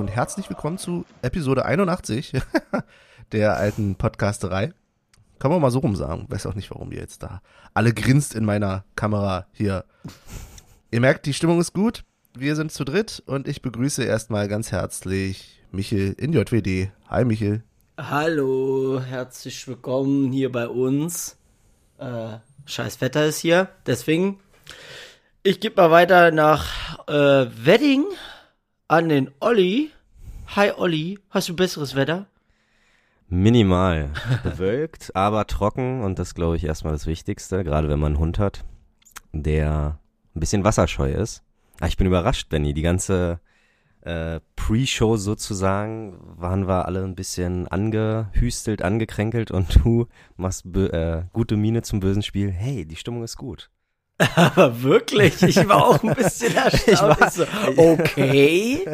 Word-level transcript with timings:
und 0.00 0.08
herzlich 0.08 0.48
willkommen 0.48 0.78
zu 0.78 1.04
Episode 1.20 1.66
81 1.66 2.32
der 3.32 3.58
alten 3.58 3.96
Podcasterei. 3.96 4.72
Kann 5.38 5.50
man 5.50 5.60
mal 5.60 5.70
so 5.70 5.80
rum 5.80 5.94
sagen. 5.94 6.24
Weiß 6.30 6.46
auch 6.46 6.54
nicht, 6.54 6.70
warum 6.70 6.90
ihr 6.90 7.00
jetzt 7.00 7.22
da 7.22 7.42
alle 7.74 7.92
grinst 7.92 8.34
in 8.34 8.46
meiner 8.46 8.84
Kamera 8.96 9.46
hier. 9.52 9.84
Ihr 10.90 11.02
merkt, 11.02 11.26
die 11.26 11.34
Stimmung 11.34 11.60
ist 11.60 11.74
gut. 11.74 12.04
Wir 12.34 12.56
sind 12.56 12.72
zu 12.72 12.84
dritt 12.84 13.22
und 13.26 13.46
ich 13.46 13.60
begrüße 13.60 14.02
erstmal 14.02 14.48
ganz 14.48 14.72
herzlich 14.72 15.60
Michel 15.70 16.14
in 16.14 16.32
JWD. 16.32 16.90
Hi 17.10 17.26
Michel. 17.26 17.62
Hallo, 17.98 19.02
herzlich 19.06 19.68
willkommen 19.68 20.32
hier 20.32 20.50
bei 20.50 20.66
uns. 20.66 21.36
Äh, 21.98 22.38
scheiß 22.64 23.02
Wetter 23.02 23.26
ist 23.26 23.40
hier, 23.40 23.68
deswegen 23.84 24.40
ich 25.42 25.60
gebe 25.60 25.80
mal 25.82 25.90
weiter 25.90 26.30
nach 26.30 27.06
äh, 27.06 27.46
Wedding 27.66 28.06
an 28.90 29.08
den 29.08 29.30
Olli. 29.38 29.92
Hi 30.56 30.72
Olli, 30.76 31.20
hast 31.30 31.48
du 31.48 31.54
besseres 31.54 31.94
Wetter? 31.94 32.26
Minimal. 33.28 34.10
Bewölkt, 34.42 35.14
aber 35.14 35.46
trocken 35.46 36.02
und 36.02 36.18
das 36.18 36.34
glaube 36.34 36.56
ich 36.56 36.64
erstmal 36.64 36.92
das 36.92 37.06
Wichtigste, 37.06 37.62
gerade 37.62 37.88
wenn 37.88 38.00
man 38.00 38.14
einen 38.14 38.20
Hund 38.20 38.40
hat, 38.40 38.64
der 39.32 40.00
ein 40.34 40.40
bisschen 40.40 40.64
wasserscheu 40.64 41.08
ist. 41.08 41.44
Ah, 41.78 41.86
ich 41.86 41.96
bin 41.96 42.08
überrascht, 42.08 42.48
Benny. 42.48 42.74
Die 42.74 42.82
ganze 42.82 43.38
äh, 44.00 44.40
Pre-Show 44.56 45.16
sozusagen 45.18 46.18
waren 46.20 46.66
wir 46.66 46.86
alle 46.86 47.04
ein 47.04 47.14
bisschen 47.14 47.68
angehüstelt, 47.68 48.82
angekränkelt 48.82 49.52
und 49.52 49.72
du 49.84 50.08
machst 50.36 50.66
äh, 50.66 51.22
gute 51.32 51.56
Miene 51.56 51.82
zum 51.82 52.00
bösen 52.00 52.24
Spiel. 52.24 52.50
Hey, 52.50 52.84
die 52.86 52.96
Stimmung 52.96 53.22
ist 53.22 53.36
gut. 53.36 53.70
Aber 54.34 54.82
wirklich, 54.82 55.42
ich 55.42 55.68
war 55.68 55.86
auch 55.86 56.02
ein 56.02 56.14
bisschen 56.14 56.54
erstaunt. 56.56 56.88
Ich 56.88 57.00
war, 57.00 57.30
so, 57.30 57.44
okay. 57.76 58.84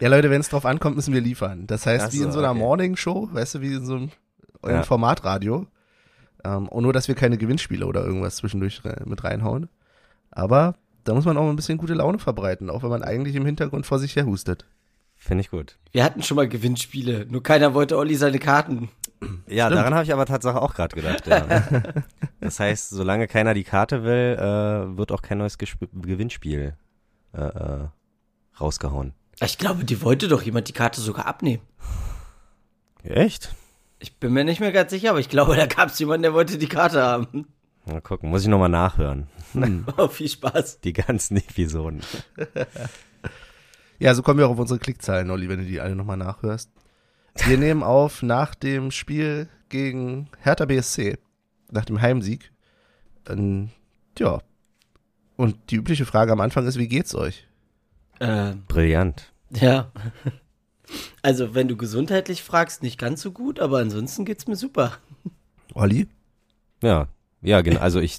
Ja, 0.00 0.08
Leute, 0.08 0.30
wenn 0.30 0.40
es 0.40 0.48
drauf 0.48 0.66
ankommt, 0.66 0.96
müssen 0.96 1.14
wir 1.14 1.20
liefern. 1.20 1.66
Das 1.66 1.86
heißt, 1.86 2.12
so, 2.12 2.18
wie 2.18 2.22
in 2.22 2.32
so 2.32 2.40
einer 2.40 2.50
okay. 2.50 2.58
Morning-Show, 2.58 3.30
weißt 3.32 3.56
du, 3.56 3.60
wie 3.62 3.74
in 3.74 3.86
so 3.86 3.94
einem 3.94 4.10
ja. 4.66 4.82
Formatradio. 4.82 5.66
Ähm, 6.44 6.68
und 6.68 6.82
nur, 6.82 6.92
dass 6.92 7.08
wir 7.08 7.14
keine 7.14 7.38
Gewinnspiele 7.38 7.86
oder 7.86 8.04
irgendwas 8.04 8.36
zwischendurch 8.36 8.82
mit 9.04 9.24
reinhauen. 9.24 9.68
Aber 10.30 10.74
da 11.04 11.14
muss 11.14 11.24
man 11.24 11.38
auch 11.38 11.48
ein 11.48 11.56
bisschen 11.56 11.78
gute 11.78 11.94
Laune 11.94 12.18
verbreiten, 12.18 12.68
auch 12.68 12.82
wenn 12.82 12.90
man 12.90 13.02
eigentlich 13.02 13.36
im 13.36 13.46
Hintergrund 13.46 13.86
vor 13.86 13.98
sich 13.98 14.14
her 14.16 14.26
hustet. 14.26 14.66
Finde 15.14 15.40
ich 15.40 15.50
gut. 15.50 15.78
Wir 15.92 16.04
hatten 16.04 16.22
schon 16.22 16.36
mal 16.36 16.48
Gewinnspiele, 16.48 17.26
nur 17.30 17.42
keiner 17.42 17.72
wollte 17.72 17.96
Olli 17.96 18.16
seine 18.16 18.38
Karten 18.38 18.90
ja, 19.46 19.66
Stimmt. 19.66 19.78
daran 19.78 19.94
habe 19.94 20.04
ich 20.04 20.12
aber 20.12 20.26
tatsächlich 20.26 20.60
auch 20.60 20.74
gerade 20.74 20.94
gedacht. 20.94 21.26
Ja. 21.26 21.42
das 22.40 22.60
heißt, 22.60 22.90
solange 22.90 23.26
keiner 23.28 23.54
die 23.54 23.64
Karte 23.64 24.04
will, 24.04 24.36
äh, 24.38 24.96
wird 24.96 25.12
auch 25.12 25.22
kein 25.22 25.38
neues 25.38 25.58
Gesp 25.58 25.86
Gewinnspiel 25.92 26.76
äh, 27.32 27.40
äh, 27.40 27.88
rausgehauen. 28.60 29.14
Ich 29.40 29.58
glaube, 29.58 29.84
die 29.84 30.02
wollte 30.02 30.28
doch 30.28 30.42
jemand 30.42 30.68
die 30.68 30.72
Karte 30.72 31.00
sogar 31.00 31.26
abnehmen. 31.26 31.62
Echt? 33.02 33.54
Ich 33.98 34.16
bin 34.16 34.32
mir 34.32 34.44
nicht 34.44 34.60
mehr 34.60 34.72
ganz 34.72 34.90
sicher, 34.90 35.10
aber 35.10 35.20
ich 35.20 35.28
glaube, 35.28 35.56
da 35.56 35.66
gab 35.66 35.88
es 35.88 35.98
jemanden, 35.98 36.22
der 36.22 36.34
wollte 36.34 36.58
die 36.58 36.68
Karte 36.68 37.02
haben. 37.02 37.46
Mal 37.86 38.00
gucken, 38.00 38.30
muss 38.30 38.42
ich 38.42 38.48
nochmal 38.48 38.68
nachhören. 38.68 39.28
Hm. 39.52 39.86
Oh, 39.96 40.08
viel 40.08 40.28
Spaß. 40.28 40.80
Die 40.80 40.92
ganzen 40.92 41.36
Episoden. 41.36 42.02
ja, 43.98 44.14
so 44.14 44.22
kommen 44.22 44.38
wir 44.38 44.46
auch 44.46 44.52
auf 44.52 44.58
unsere 44.58 44.80
Klickzahlen, 44.80 45.30
Olli, 45.30 45.48
wenn 45.48 45.60
du 45.60 45.64
die 45.64 45.80
alle 45.80 45.94
nochmal 45.94 46.16
nachhörst. 46.16 46.70
Wir 47.44 47.58
nehmen 47.58 47.82
auf 47.82 48.22
nach 48.22 48.54
dem 48.54 48.90
Spiel 48.90 49.48
gegen 49.68 50.28
Hertha 50.40 50.64
BSC, 50.64 51.18
nach 51.70 51.84
dem 51.84 52.00
Heimsieg. 52.00 52.52
Ähm, 53.28 53.70
ja. 54.18 54.40
Und 55.36 55.70
die 55.70 55.76
übliche 55.76 56.06
Frage 56.06 56.32
am 56.32 56.40
Anfang 56.40 56.66
ist, 56.66 56.78
wie 56.78 56.88
geht's 56.88 57.14
euch? 57.14 57.46
Äh, 58.18 58.54
Brillant. 58.68 59.32
Ja. 59.50 59.92
Also, 61.20 61.52
wenn 61.56 61.66
du 61.66 61.76
gesundheitlich 61.76 62.44
fragst, 62.44 62.84
nicht 62.84 62.96
ganz 62.96 63.20
so 63.20 63.32
gut, 63.32 63.58
aber 63.58 63.78
ansonsten 63.78 64.24
geht's 64.24 64.46
mir 64.46 64.54
super. 64.54 64.92
Olli? 65.74 66.06
Ja, 66.80 67.08
ja, 67.42 67.60
genau. 67.60 67.80
Also 67.80 68.00
ich 68.00 68.18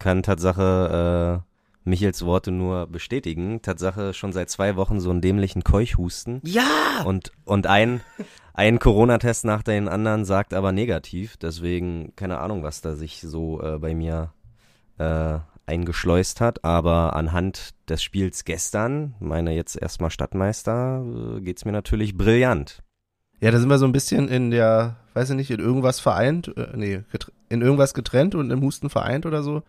kann 0.00 0.24
Tatsache 0.24 1.42
äh, 1.45 1.45
Michels 1.86 2.24
Worte 2.24 2.50
nur 2.50 2.86
bestätigen. 2.88 3.62
Tatsache 3.62 4.12
schon 4.12 4.32
seit 4.32 4.50
zwei 4.50 4.76
Wochen 4.76 5.00
so 5.00 5.10
einen 5.10 5.20
dämlichen 5.20 5.62
Keuchhusten. 5.64 6.40
Ja! 6.44 7.02
Und, 7.04 7.32
und 7.44 7.66
ein, 7.66 8.00
ein 8.54 8.78
Corona-Test 8.78 9.44
nach 9.44 9.62
den 9.62 9.88
anderen 9.88 10.24
sagt 10.24 10.52
aber 10.52 10.72
negativ. 10.72 11.36
Deswegen 11.36 12.12
keine 12.16 12.38
Ahnung, 12.38 12.62
was 12.62 12.80
da 12.80 12.96
sich 12.96 13.20
so 13.20 13.62
äh, 13.62 13.78
bei 13.78 13.94
mir 13.94 14.32
äh, 14.98 15.38
eingeschleust 15.66 16.40
hat. 16.40 16.64
Aber 16.64 17.14
anhand 17.14 17.74
des 17.88 18.02
Spiels 18.02 18.44
gestern, 18.44 19.14
meine 19.20 19.52
jetzt 19.54 19.80
erstmal 19.80 20.10
Stadtmeister, 20.10 21.04
äh, 21.36 21.40
geht's 21.40 21.64
mir 21.64 21.72
natürlich 21.72 22.16
brillant. 22.16 22.82
Ja, 23.40 23.50
da 23.50 23.58
sind 23.58 23.68
wir 23.68 23.78
so 23.78 23.84
ein 23.84 23.92
bisschen 23.92 24.28
in 24.28 24.50
der, 24.50 24.96
weiß 25.14 25.30
ich 25.30 25.36
nicht, 25.36 25.50
in 25.50 25.60
irgendwas 25.60 26.00
vereint, 26.00 26.56
äh, 26.56 26.68
nee, 26.74 27.02
in 27.48 27.60
irgendwas 27.60 27.94
getrennt 27.94 28.34
und 28.34 28.50
im 28.50 28.62
Husten 28.62 28.90
vereint 28.90 29.26
oder 29.26 29.42
so. 29.42 29.62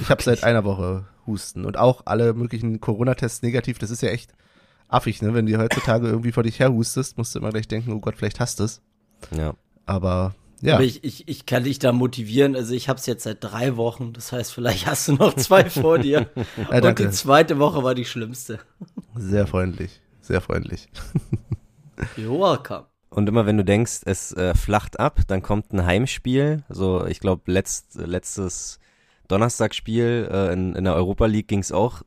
Ich 0.00 0.08
habe 0.08 0.22
seit 0.22 0.44
einer 0.44 0.64
Woche 0.64 1.06
Husten 1.26 1.64
und 1.64 1.78
auch 1.78 2.02
alle 2.06 2.34
möglichen 2.34 2.80
Corona-Tests 2.80 3.42
negativ. 3.42 3.78
Das 3.78 3.90
ist 3.90 4.02
ja 4.02 4.10
echt 4.10 4.32
affig, 4.88 5.22
ne? 5.22 5.32
Wenn 5.32 5.46
du 5.46 5.56
heutzutage 5.58 6.08
irgendwie 6.08 6.32
vor 6.32 6.42
dich 6.42 6.58
her 6.60 6.72
hustest, 6.72 7.16
musst 7.16 7.34
du 7.34 7.38
immer 7.38 7.50
gleich 7.50 7.68
denken, 7.68 7.92
oh 7.92 8.00
Gott, 8.00 8.16
vielleicht 8.16 8.40
hast 8.40 8.60
du 8.60 8.64
es. 8.64 8.82
Ja. 9.36 9.54
Aber 9.86 10.34
ja. 10.60 10.74
Aber 10.74 10.84
ich, 10.84 11.04
ich, 11.04 11.28
ich 11.28 11.44
kann 11.44 11.64
dich 11.64 11.78
da 11.78 11.92
motivieren. 11.92 12.56
Also 12.56 12.74
ich 12.74 12.88
habe 12.88 12.98
es 12.98 13.04
jetzt 13.04 13.24
seit 13.24 13.44
drei 13.44 13.76
Wochen. 13.76 14.14
Das 14.14 14.32
heißt, 14.32 14.52
vielleicht 14.52 14.86
hast 14.86 15.08
du 15.08 15.12
noch 15.12 15.34
zwei 15.34 15.68
vor 15.70 15.98
dir. 15.98 16.30
ja, 16.70 16.88
und 16.88 16.98
die 16.98 17.10
zweite 17.10 17.58
Woche 17.58 17.82
war 17.82 17.94
die 17.94 18.06
schlimmste. 18.06 18.60
Sehr 19.14 19.46
freundlich, 19.46 20.00
sehr 20.22 20.40
freundlich. 20.40 20.88
You're 22.16 22.40
welcome. 22.40 22.86
Und 23.14 23.28
immer 23.28 23.46
wenn 23.46 23.56
du 23.56 23.64
denkst, 23.64 24.00
es 24.06 24.32
äh, 24.32 24.54
flacht 24.54 24.98
ab, 24.98 25.20
dann 25.28 25.40
kommt 25.40 25.72
ein 25.72 25.86
Heimspiel. 25.86 26.64
So, 26.68 27.06
ich 27.06 27.20
glaube, 27.20 27.42
letzt, 27.46 27.94
letztes 27.94 28.80
Donnerstagsspiel 29.28 30.28
äh, 30.32 30.52
in, 30.52 30.74
in 30.74 30.82
der 30.82 30.96
Europa 30.96 31.26
League 31.26 31.46
ging 31.46 31.60
es 31.60 31.70
auch 31.70 32.02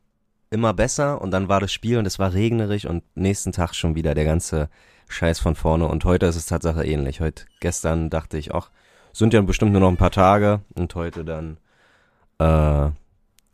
immer 0.49 0.73
besser 0.73 1.21
und 1.21 1.31
dann 1.31 1.47
war 1.47 1.61
das 1.61 1.71
Spiel 1.71 1.97
und 1.97 2.05
es 2.05 2.19
war 2.19 2.33
regnerisch 2.33 2.85
und 2.85 3.05
nächsten 3.15 3.53
Tag 3.53 3.73
schon 3.73 3.95
wieder 3.95 4.15
der 4.15 4.25
ganze 4.25 4.69
Scheiß 5.07 5.39
von 5.39 5.55
vorne. 5.55 5.87
Und 5.87 6.03
heute 6.03 6.25
ist 6.25 6.35
es 6.35 6.45
Tatsache 6.45 6.85
ähnlich. 6.85 7.21
Heute, 7.21 7.45
gestern 7.61 8.09
dachte 8.09 8.37
ich, 8.37 8.53
ach, 8.53 8.69
sind 9.13 9.33
ja 9.33 9.41
bestimmt 9.41 9.71
nur 9.71 9.79
noch 9.79 9.87
ein 9.89 9.95
paar 9.95 10.11
Tage 10.11 10.59
und 10.75 10.93
heute 10.93 11.23
dann 11.23 11.57
äh, 12.39 12.91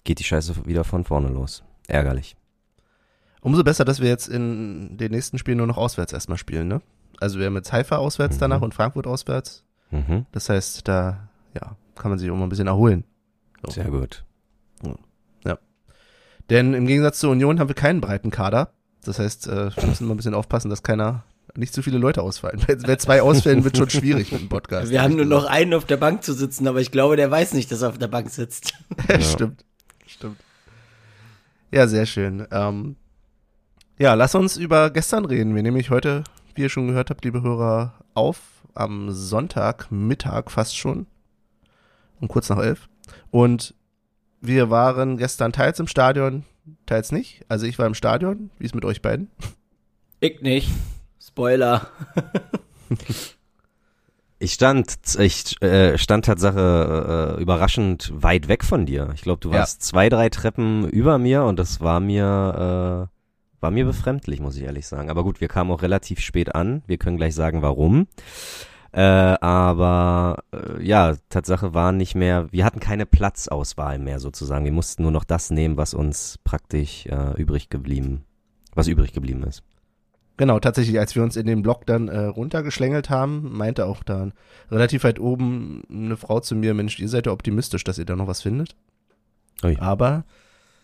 geht 0.04 0.18
die 0.18 0.24
Scheiße 0.24 0.66
wieder 0.66 0.84
von 0.84 1.04
vorne 1.04 1.28
los. 1.28 1.64
Ärgerlich. 1.88 2.36
Umso 3.42 3.64
besser, 3.64 3.86
dass 3.86 4.00
wir 4.00 4.10
jetzt 4.10 4.28
in 4.28 4.98
den 4.98 5.12
nächsten 5.12 5.38
Spielen 5.38 5.60
nur 5.60 5.68
noch 5.68 5.78
auswärts 5.78 6.14
erstmal 6.14 6.40
spielen, 6.40 6.68
ne? 6.68 6.82
Also 7.24 7.40
wir 7.40 7.46
haben 7.46 7.56
jetzt 7.56 7.72
Haifa 7.72 7.96
auswärts 7.96 8.36
mhm. 8.36 8.40
danach 8.42 8.62
und 8.62 8.74
Frankfurt 8.74 9.08
auswärts. 9.08 9.64
Mhm. 9.92 10.26
Das 10.34 10.50
heißt, 10.50 10.86
da 10.86 11.30
ja, 11.56 11.78
kann 11.96 12.12
man 12.12 12.20
sich 12.20 12.30
auch 12.30 12.36
mal 12.36 12.44
ein 12.44 12.50
bisschen 12.50 12.68
erholen. 12.68 13.06
So. 13.66 13.72
Sehr 13.72 13.86
gut. 13.86 14.26
Ja. 15.46 15.58
Denn 16.50 16.74
im 16.74 16.86
Gegensatz 16.86 17.20
zur 17.20 17.32
Union 17.32 17.62
haben 17.62 17.70
wir 17.70 17.76
keinen 17.76 18.02
breiten 18.02 18.30
Kader. 18.30 18.74
Das 19.06 19.20
heißt, 19.20 19.48
äh, 19.48 19.74
wir 19.74 19.86
müssen 19.86 20.06
mal 20.06 20.16
ein 20.16 20.18
bisschen 20.18 20.34
aufpassen, 20.34 20.70
dass 20.70 20.84
keiner, 20.84 21.24
nicht 21.56 21.74
zu 21.74 21.82
viele 21.82 21.98
Leute 21.98 22.22
ausfallen. 22.22 22.62
Wer 22.68 23.00
zwei 23.00 23.22
ausfällen, 23.22 23.64
wird 23.64 23.78
schon 23.78 23.90
schwierig 23.90 24.34
mit 24.34 24.42
dem 24.42 24.50
Podcast. 24.50 24.92
Wir 24.92 25.02
haben 25.02 25.16
nur 25.16 25.24
gesagt. 25.24 25.44
noch 25.44 25.50
einen 25.50 25.74
auf 25.76 25.86
der 25.86 25.98
Bank 25.98 26.26
zu 26.26 26.34
sitzen, 26.34 26.68
aber 26.68 26.82
ich 26.82 26.92
glaube, 26.92 27.16
der 27.16 27.32
weiß 27.32 27.54
nicht, 27.54 27.72
dass 27.72 27.84
er 27.84 27.90
auf 27.90 27.98
der 27.98 28.10
Bank 28.10 28.32
sitzt. 28.32 28.74
ja. 29.08 29.22
Stimmt. 29.22 29.64
Stimmt. 30.06 30.42
Ja, 31.72 31.88
sehr 31.88 32.06
schön. 32.06 32.46
Ähm, 32.52 32.98
ja, 33.98 34.14
lass 34.14 34.36
uns 34.36 34.58
über 34.58 34.90
gestern 34.90 35.24
reden. 35.24 35.56
Wir 35.56 35.64
nehmen 35.64 35.76
nämlich 35.76 35.90
heute 35.90 36.26
wie 36.56 36.62
ihr 36.62 36.70
schon 36.70 36.88
gehört 36.88 37.10
habt, 37.10 37.26
liebe 37.26 37.42
Hörer, 37.42 37.94
auf 38.14 38.64
am 38.76 39.12
Sonntagmittag 39.12 40.50
fast 40.50 40.78
schon. 40.78 41.08
Um 42.20 42.28
kurz 42.28 42.50
nach 42.50 42.60
elf. 42.60 42.90
Und 43.32 43.76
wir 44.42 44.70
waren 44.70 45.18
gestern 45.18 45.52
teils 45.54 45.80
im 45.80 45.88
Stadion, 45.88 46.44
teils 46.86 47.12
nicht. 47.12 47.46
Also 47.50 47.66
ich 47.66 47.80
war 47.80 47.86
im 47.86 47.94
Stadion. 47.94 48.50
Wie 48.58 48.66
ist 48.66 48.76
mit 48.76 48.86
euch 48.86 49.02
beiden? 49.02 49.30
Ich 50.20 50.42
nicht. 50.42 50.70
Spoiler. 51.20 51.88
ich 54.40 54.54
stand, 54.54 54.96
ich 55.20 55.62
äh, 55.62 55.98
stand 55.98 56.26
Tatsache 56.26 57.36
äh, 57.38 57.42
überraschend 57.42 58.12
weit 58.14 58.48
weg 58.48 58.64
von 58.64 58.86
dir. 58.86 59.10
Ich 59.16 59.22
glaube, 59.22 59.40
du 59.40 59.52
warst 59.52 59.82
ja. 59.82 59.86
zwei, 59.86 60.10
drei 60.10 60.30
Treppen 60.30 60.88
über 60.90 61.18
mir 61.18 61.44
und 61.44 61.58
das 61.60 61.82
war 61.82 62.00
mir 62.00 63.10
äh, 63.10 63.13
war 63.64 63.72
mir 63.72 63.86
befremdlich, 63.86 64.40
muss 64.40 64.58
ich 64.58 64.64
ehrlich 64.64 64.86
sagen. 64.86 65.10
Aber 65.10 65.24
gut, 65.24 65.42
wir 65.42 65.48
kamen 65.48 65.72
auch 65.72 65.82
relativ 65.82 66.20
spät 66.20 66.54
an. 66.54 66.84
Wir 66.86 66.98
können 66.98 67.18
gleich 67.18 67.34
sagen, 67.34 67.62
warum. 67.62 68.08
Äh, 68.92 69.02
aber 69.02 70.44
äh, 70.54 70.84
ja, 70.86 71.16
Tatsache 71.30 71.74
war 71.74 71.92
nicht 71.92 72.14
mehr, 72.14 72.52
wir 72.52 72.64
hatten 72.64 72.80
keine 72.80 73.08
Platzauswahl 73.08 73.98
mehr 73.98 74.20
sozusagen. 74.20 74.66
Wir 74.66 74.72
mussten 74.72 75.02
nur 75.02 75.12
noch 75.12 75.24
das 75.24 75.50
nehmen, 75.50 75.78
was 75.78 75.96
uns 75.96 76.38
praktisch 76.44 77.08
äh, 77.08 77.34
übrig 77.42 77.70
geblieben, 77.70 78.26
was 78.76 78.88
übrig 78.88 79.14
geblieben 79.14 79.44
ist. 79.44 79.64
Genau, 80.38 80.60
tatsächlich, 80.60 81.00
als 81.00 81.16
wir 81.16 81.24
uns 81.24 81.36
in 81.36 81.48
den 81.48 81.64
Block 81.64 81.86
dann 81.86 82.08
äh, 82.08 82.26
runtergeschlängelt 82.26 83.10
haben, 83.10 83.56
meinte 83.56 83.86
auch 83.86 84.04
dann 84.04 84.34
relativ 84.70 85.04
weit 85.04 85.20
oben 85.20 85.84
eine 85.90 86.18
Frau 86.18 86.40
zu 86.40 86.56
mir, 86.56 86.74
Mensch, 86.74 87.00
ihr 87.00 87.10
seid 87.10 87.26
ja 87.28 87.32
optimistisch, 87.32 87.84
dass 87.84 87.98
ihr 87.98 88.06
da 88.06 88.16
noch 88.16 88.28
was 88.28 88.42
findet. 88.42 88.76
Ui. 89.64 89.78
Aber 89.80 90.26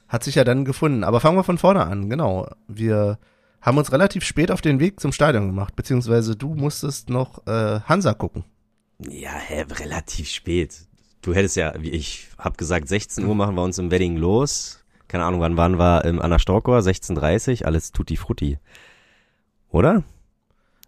hat 0.10 0.24
sich 0.24 0.36
ja 0.36 0.44
dann 0.44 0.66
gefunden. 0.66 1.04
Aber 1.04 1.22
fangen 1.22 1.38
wir 1.38 1.44
von 1.44 1.58
vorne 1.58 1.86
an, 1.86 2.10
genau. 2.10 2.50
Wir 2.68 3.20
haben 3.62 3.78
uns 3.78 3.92
relativ 3.92 4.26
spät 4.26 4.52
auf 4.52 4.62
den 4.62 4.80
Weg 4.80 5.00
zum 5.00 5.12
Stadion 5.12 5.48
gemacht, 5.48 5.76
beziehungsweise 5.76 6.36
du 6.36 6.56
musstest 6.56 7.10
noch 7.10 7.46
äh, 7.48 7.80
Hansa 7.82 8.14
gucken. 8.14 8.44
Ja, 9.08 9.32
hä, 9.32 9.66
relativ 9.70 10.30
spät. 10.30 10.76
Du 11.22 11.34
hättest 11.34 11.56
ja, 11.56 11.74
wie 11.80 11.92
ich 11.92 12.28
hab 12.38 12.58
gesagt, 12.58 12.88
16 12.88 13.26
Uhr 13.26 13.36
machen 13.36 13.56
wir 13.56 13.64
uns 13.64 13.78
im 13.78 13.92
Wedding 13.92 14.18
los. 14.18 14.84
Keine 15.08 15.26
Ahnung, 15.26 15.42
wann 15.42 15.58
waren 15.58 15.78
wir 15.78 16.06
im 16.06 16.22
Anna 16.22 16.40
Storkor? 16.40 16.80
16.30 16.80 17.66
alles 17.66 17.92
tutti 17.92 18.16
frutti. 18.16 18.58
Oder? 19.70 20.04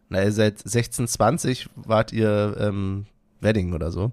Na, 0.09 0.29
seit 0.31 0.59
1620 0.59 1.69
wart 1.75 2.11
ihr 2.11 2.55
ähm, 2.59 3.05
Wedding 3.39 3.73
oder 3.73 3.91
so. 3.91 4.11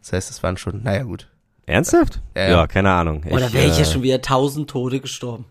Das 0.00 0.12
heißt, 0.12 0.30
es 0.30 0.42
waren 0.42 0.56
schon, 0.56 0.82
naja 0.82 1.02
gut. 1.02 1.28
Ernsthaft? 1.70 2.20
Ja, 2.36 2.50
ja, 2.50 2.66
keine 2.66 2.90
Ahnung. 2.90 3.24
Oder 3.30 3.52
wäre 3.52 3.66
ich 3.66 3.76
ja 3.76 3.82
äh, 3.82 3.86
schon 3.86 4.02
wieder 4.02 4.20
tausend 4.20 4.70
Tote 4.70 5.00
gestorben. 5.00 5.46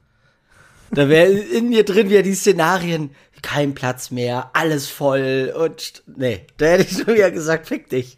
Da 0.92 1.08
wäre 1.08 1.30
in 1.30 1.70
mir 1.70 1.84
drin 1.86 2.10
wieder 2.10 2.24
die 2.24 2.34
Szenarien, 2.34 3.12
kein 3.42 3.74
Platz 3.76 4.12
mehr, 4.12 4.50
alles 4.54 4.88
voll 4.90 5.54
und 5.56 6.04
nee, 6.18 6.46
da 6.58 6.66
hätte 6.66 6.84
ich 6.84 6.98
schon 6.98 7.14
wieder 7.14 7.32
gesagt, 7.32 7.68
fick 7.68 7.90
dich. 7.90 8.18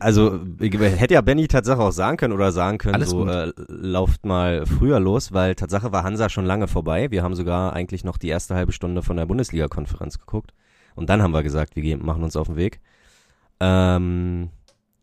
Also 0.00 0.40
hätte 0.60 1.14
ja 1.14 1.20
Benny 1.20 1.46
Tatsache 1.48 1.80
auch 1.80 1.92
sagen 1.92 2.16
können 2.16 2.34
oder 2.34 2.52
sagen 2.52 2.78
können, 2.78 2.96
Alles 2.96 3.10
so 3.10 3.26
äh, 3.26 3.52
lauft 3.68 4.26
mal 4.26 4.66
früher 4.66 5.00
los, 5.00 5.32
weil 5.32 5.54
Tatsache 5.54 5.92
war 5.92 6.02
Hansa 6.02 6.28
schon 6.28 6.44
lange 6.44 6.66
vorbei. 6.66 7.10
Wir 7.10 7.22
haben 7.22 7.34
sogar 7.34 7.72
eigentlich 7.72 8.04
noch 8.04 8.18
die 8.18 8.28
erste 8.28 8.54
halbe 8.54 8.72
Stunde 8.72 9.02
von 9.02 9.16
der 9.16 9.24
Bundesliga-Konferenz 9.24 10.18
geguckt. 10.18 10.52
Und 10.94 11.08
dann 11.08 11.22
haben 11.22 11.32
wir 11.32 11.42
gesagt, 11.42 11.76
wir 11.76 11.82
gehen, 11.82 12.04
machen 12.04 12.22
uns 12.22 12.36
auf 12.36 12.48
den 12.48 12.56
Weg. 12.56 12.80
Ähm, 13.60 14.50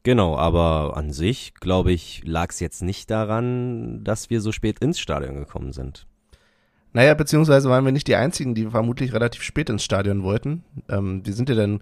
genau, 0.03 0.37
aber 0.37 0.97
an 0.97 1.11
sich, 1.11 1.53
glaube 1.59 1.91
ich, 1.91 2.21
lag 2.25 2.49
es 2.49 2.59
jetzt 2.59 2.81
nicht 2.81 3.09
daran, 3.09 4.03
dass 4.03 4.29
wir 4.29 4.41
so 4.41 4.51
spät 4.51 4.79
ins 4.79 4.99
Stadion 4.99 5.35
gekommen 5.35 5.73
sind. 5.73 6.07
Naja, 6.93 7.13
beziehungsweise 7.13 7.69
waren 7.69 7.85
wir 7.85 7.91
nicht 7.91 8.07
die 8.07 8.15
Einzigen, 8.15 8.53
die 8.53 8.67
vermutlich 8.67 9.13
relativ 9.13 9.43
spät 9.43 9.69
ins 9.69 9.83
Stadion 9.83 10.23
wollten. 10.23 10.63
Ähm, 10.89 11.25
wir 11.25 11.33
sind 11.33 11.49
ja 11.49 11.55
dann 11.55 11.81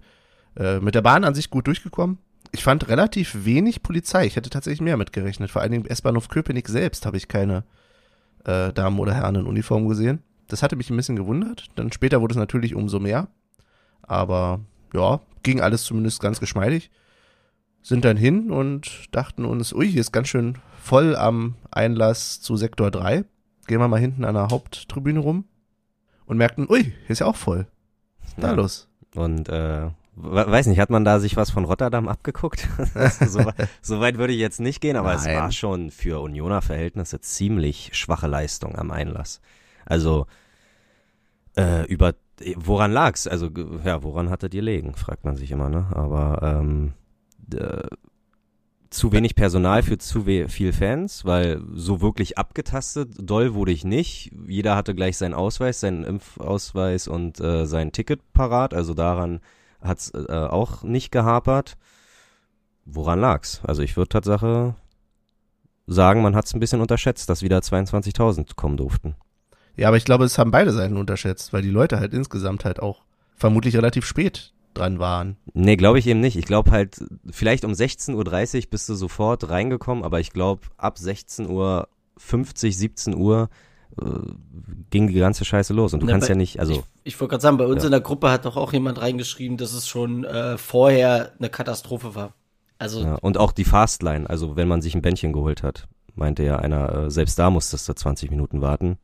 äh, 0.56 0.78
mit 0.78 0.94
der 0.94 1.02
Bahn 1.02 1.24
an 1.24 1.34
sich 1.34 1.50
gut 1.50 1.66
durchgekommen. 1.66 2.18
Ich 2.52 2.62
fand 2.62 2.88
relativ 2.88 3.44
wenig 3.44 3.82
Polizei. 3.82 4.26
Ich 4.26 4.36
hätte 4.36 4.50
tatsächlich 4.50 4.80
mehr 4.80 4.96
mitgerechnet. 4.96 5.50
Vor 5.50 5.62
allen 5.62 5.72
Dingen 5.72 5.86
S-Bahnhof 5.86 6.28
Köpenick 6.28 6.68
selbst 6.68 7.06
habe 7.06 7.16
ich 7.16 7.28
keine 7.28 7.64
äh, 8.44 8.72
Damen 8.72 8.98
oder 8.98 9.14
Herren 9.14 9.36
in 9.36 9.46
Uniform 9.46 9.88
gesehen. 9.88 10.22
Das 10.48 10.62
hatte 10.62 10.76
mich 10.76 10.90
ein 10.90 10.96
bisschen 10.96 11.16
gewundert. 11.16 11.66
Dann 11.76 11.92
später 11.92 12.20
wurde 12.20 12.32
es 12.32 12.38
natürlich 12.38 12.74
umso 12.74 12.98
mehr. 12.98 13.28
Aber 14.02 14.60
ja, 14.92 15.20
ging 15.42 15.60
alles 15.60 15.84
zumindest 15.84 16.20
ganz 16.20 16.40
geschmeidig. 16.40 16.90
Sind 17.82 18.04
dann 18.04 18.16
hin 18.16 18.50
und 18.50 19.08
dachten 19.12 19.44
uns, 19.44 19.72
ui, 19.72 19.90
hier 19.90 20.00
ist 20.02 20.12
ganz 20.12 20.28
schön 20.28 20.58
voll 20.82 21.16
am 21.16 21.54
Einlass 21.70 22.40
zu 22.40 22.56
Sektor 22.56 22.90
3 22.90 23.24
gehen 23.66 23.78
wir 23.78 23.88
mal 23.88 24.00
hinten 24.00 24.24
an 24.24 24.34
der 24.34 24.48
Haupttribüne 24.48 25.20
rum 25.20 25.44
und 26.26 26.36
merkten, 26.36 26.68
ui, 26.68 26.82
hier 26.82 27.10
ist 27.10 27.20
ja 27.20 27.26
auch 27.26 27.36
voll. 27.36 27.66
Was 28.20 28.28
ist 28.30 28.42
da 28.42 28.48
Ja. 28.48 28.52
los? 28.54 28.88
Und 29.14 29.48
äh, 29.48 29.86
we- 30.16 30.50
weiß 30.50 30.66
nicht, 30.66 30.80
hat 30.80 30.90
man 30.90 31.04
da 31.04 31.20
sich 31.20 31.36
was 31.36 31.50
von 31.50 31.64
Rotterdam 31.64 32.08
abgeguckt? 32.08 32.66
so, 33.26 33.44
wei- 33.44 33.54
so 33.80 34.00
weit 34.00 34.18
würde 34.18 34.32
ich 34.32 34.40
jetzt 34.40 34.60
nicht 34.60 34.80
gehen, 34.80 34.96
aber 34.96 35.14
es 35.14 35.24
Nein. 35.24 35.36
war 35.36 35.52
schon 35.52 35.90
für 35.90 36.20
Unioner 36.20 36.62
Verhältnisse 36.62 37.20
ziemlich 37.20 37.90
schwache 37.92 38.26
Leistung 38.26 38.76
am 38.76 38.90
Einlass. 38.90 39.40
Also 39.86 40.26
äh, 41.56 41.84
über 41.86 42.14
woran 42.56 42.90
lag's? 42.92 43.26
Also 43.26 43.48
ja, 43.84 44.02
woran 44.02 44.30
hattet 44.30 44.54
ihr 44.54 44.62
legen? 44.62 44.94
Fragt 44.94 45.24
man 45.24 45.36
sich 45.36 45.50
immer, 45.50 45.68
ne? 45.68 45.86
Aber 45.92 46.40
ähm, 46.42 46.92
äh, 47.54 47.88
zu 48.90 49.12
wenig 49.12 49.36
Personal 49.36 49.84
für 49.84 49.98
zu 49.98 50.24
viel 50.24 50.72
Fans, 50.72 51.24
weil 51.24 51.62
so 51.72 52.00
wirklich 52.00 52.38
abgetastet, 52.38 53.10
doll 53.18 53.54
wurde 53.54 53.70
ich 53.70 53.84
nicht. 53.84 54.32
Jeder 54.48 54.74
hatte 54.74 54.96
gleich 54.96 55.16
seinen 55.16 55.34
Ausweis, 55.34 55.80
seinen 55.80 56.02
Impfausweis 56.02 57.06
und 57.06 57.40
äh, 57.40 57.66
sein 57.66 57.92
Ticket 57.92 58.32
parat, 58.32 58.74
also 58.74 58.94
daran 58.94 59.40
hat's 59.80 60.12
äh, 60.12 60.32
auch 60.32 60.82
nicht 60.82 61.12
gehapert. 61.12 61.76
Woran 62.84 63.20
lag's? 63.20 63.60
Also 63.64 63.82
ich 63.82 63.96
würde 63.96 64.08
Tatsache 64.08 64.74
sagen, 65.86 66.22
man 66.22 66.34
hat's 66.34 66.52
ein 66.52 66.60
bisschen 66.60 66.80
unterschätzt, 66.80 67.28
dass 67.28 67.42
wieder 67.42 67.58
22.000 67.58 68.56
kommen 68.56 68.76
durften. 68.76 69.14
Ja, 69.76 69.88
aber 69.88 69.96
ich 69.96 70.04
glaube, 70.04 70.24
es 70.24 70.36
haben 70.36 70.50
beide 70.50 70.72
Seiten 70.72 70.96
unterschätzt, 70.96 71.52
weil 71.52 71.62
die 71.62 71.70
Leute 71.70 72.00
halt 72.00 72.12
insgesamt 72.12 72.64
halt 72.64 72.80
auch 72.80 73.04
vermutlich 73.36 73.76
relativ 73.76 74.04
spät 74.04 74.52
dran 74.74 74.98
waren. 74.98 75.36
Nee, 75.54 75.76
glaube 75.76 75.98
ich 75.98 76.06
eben 76.06 76.20
nicht. 76.20 76.36
Ich 76.36 76.44
glaube 76.44 76.70
halt, 76.70 76.98
vielleicht 77.30 77.64
um 77.64 77.72
16.30 77.72 78.56
Uhr 78.64 78.70
bist 78.70 78.88
du 78.88 78.94
sofort 78.94 79.48
reingekommen, 79.48 80.04
aber 80.04 80.20
ich 80.20 80.30
glaube, 80.32 80.62
ab 80.76 80.96
16.50 80.98 81.48
Uhr, 81.48 81.88
17 82.72 83.14
Uhr 83.16 83.48
äh, 84.00 84.04
ging 84.90 85.08
die 85.08 85.14
ganze 85.14 85.44
Scheiße 85.44 85.72
los. 85.74 85.92
Und 85.94 86.00
du 86.00 86.06
Na, 86.06 86.12
kannst 86.12 86.28
bei- 86.28 86.34
ja 86.34 86.36
nicht, 86.38 86.60
also 86.60 86.72
ich 86.74 86.82
ich 87.02 87.20
wollte 87.20 87.30
gerade 87.32 87.42
sagen, 87.42 87.56
bei 87.56 87.66
uns 87.66 87.82
Ja. 87.82 87.86
in 87.86 87.92
der 87.92 88.00
Gruppe 88.00 88.30
hat 88.30 88.44
doch 88.44 88.56
auch 88.56 88.72
jemand 88.72 89.00
reingeschrieben, 89.00 89.56
dass 89.56 89.72
es 89.72 89.88
schon 89.88 90.24
äh, 90.24 90.56
vorher 90.58 91.32
eine 91.38 91.48
Katastrophe 91.50 92.14
war. 92.14 92.34
Also 92.78 93.02
Ja, 93.02 93.14
und 93.16 93.36
auch 93.38 93.52
die 93.52 93.64
Fastline, 93.64 94.28
also 94.30 94.54
wenn 94.56 94.68
man 94.68 94.80
sich 94.82 94.94
ein 94.94 95.02
Bändchen 95.02 95.32
geholt 95.32 95.62
hat, 95.62 95.88
meinte 96.14 96.42
ja 96.44 96.56
einer, 96.56 96.94
äh, 97.06 97.10
selbst 97.10 97.38
da 97.38 97.50
musstest 97.50 97.88
du 97.88 97.94
20 97.94 98.30
Minuten 98.30 98.60
warten. 98.60 98.98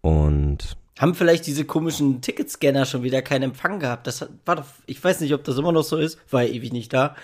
Und 0.00 0.76
haben 0.98 1.14
vielleicht 1.14 1.46
diese 1.46 1.64
komischen 1.64 2.20
Ticketscanner 2.20 2.86
schon 2.86 3.02
wieder 3.02 3.20
keinen 3.22 3.42
Empfang 3.44 3.80
gehabt. 3.80 4.06
Das 4.06 4.26
war 4.44 4.56
doch, 4.56 4.64
ich 4.86 5.02
weiß 5.02 5.20
nicht, 5.20 5.34
ob 5.34 5.42
das 5.44 5.58
immer 5.58 5.72
noch 5.72 5.82
so 5.82 5.96
ist, 5.96 6.18
war 6.30 6.42
ja 6.42 6.52
ewig 6.52 6.72
nicht 6.72 6.92
da. 6.92 7.16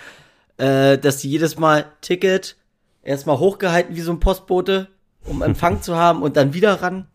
Äh, 0.58 0.98
dass 0.98 1.18
die 1.18 1.30
jedes 1.30 1.58
Mal 1.58 1.86
Ticket 2.00 2.56
erstmal 3.02 3.38
hochgehalten 3.38 3.94
wie 3.96 4.00
so 4.00 4.12
ein 4.12 4.20
Postbote, 4.20 4.88
um 5.24 5.42
Empfang 5.50 5.82
zu 5.82 5.96
haben 5.96 6.22
und 6.22 6.36
dann 6.36 6.52
wieder 6.52 6.82
ran. 6.82 7.06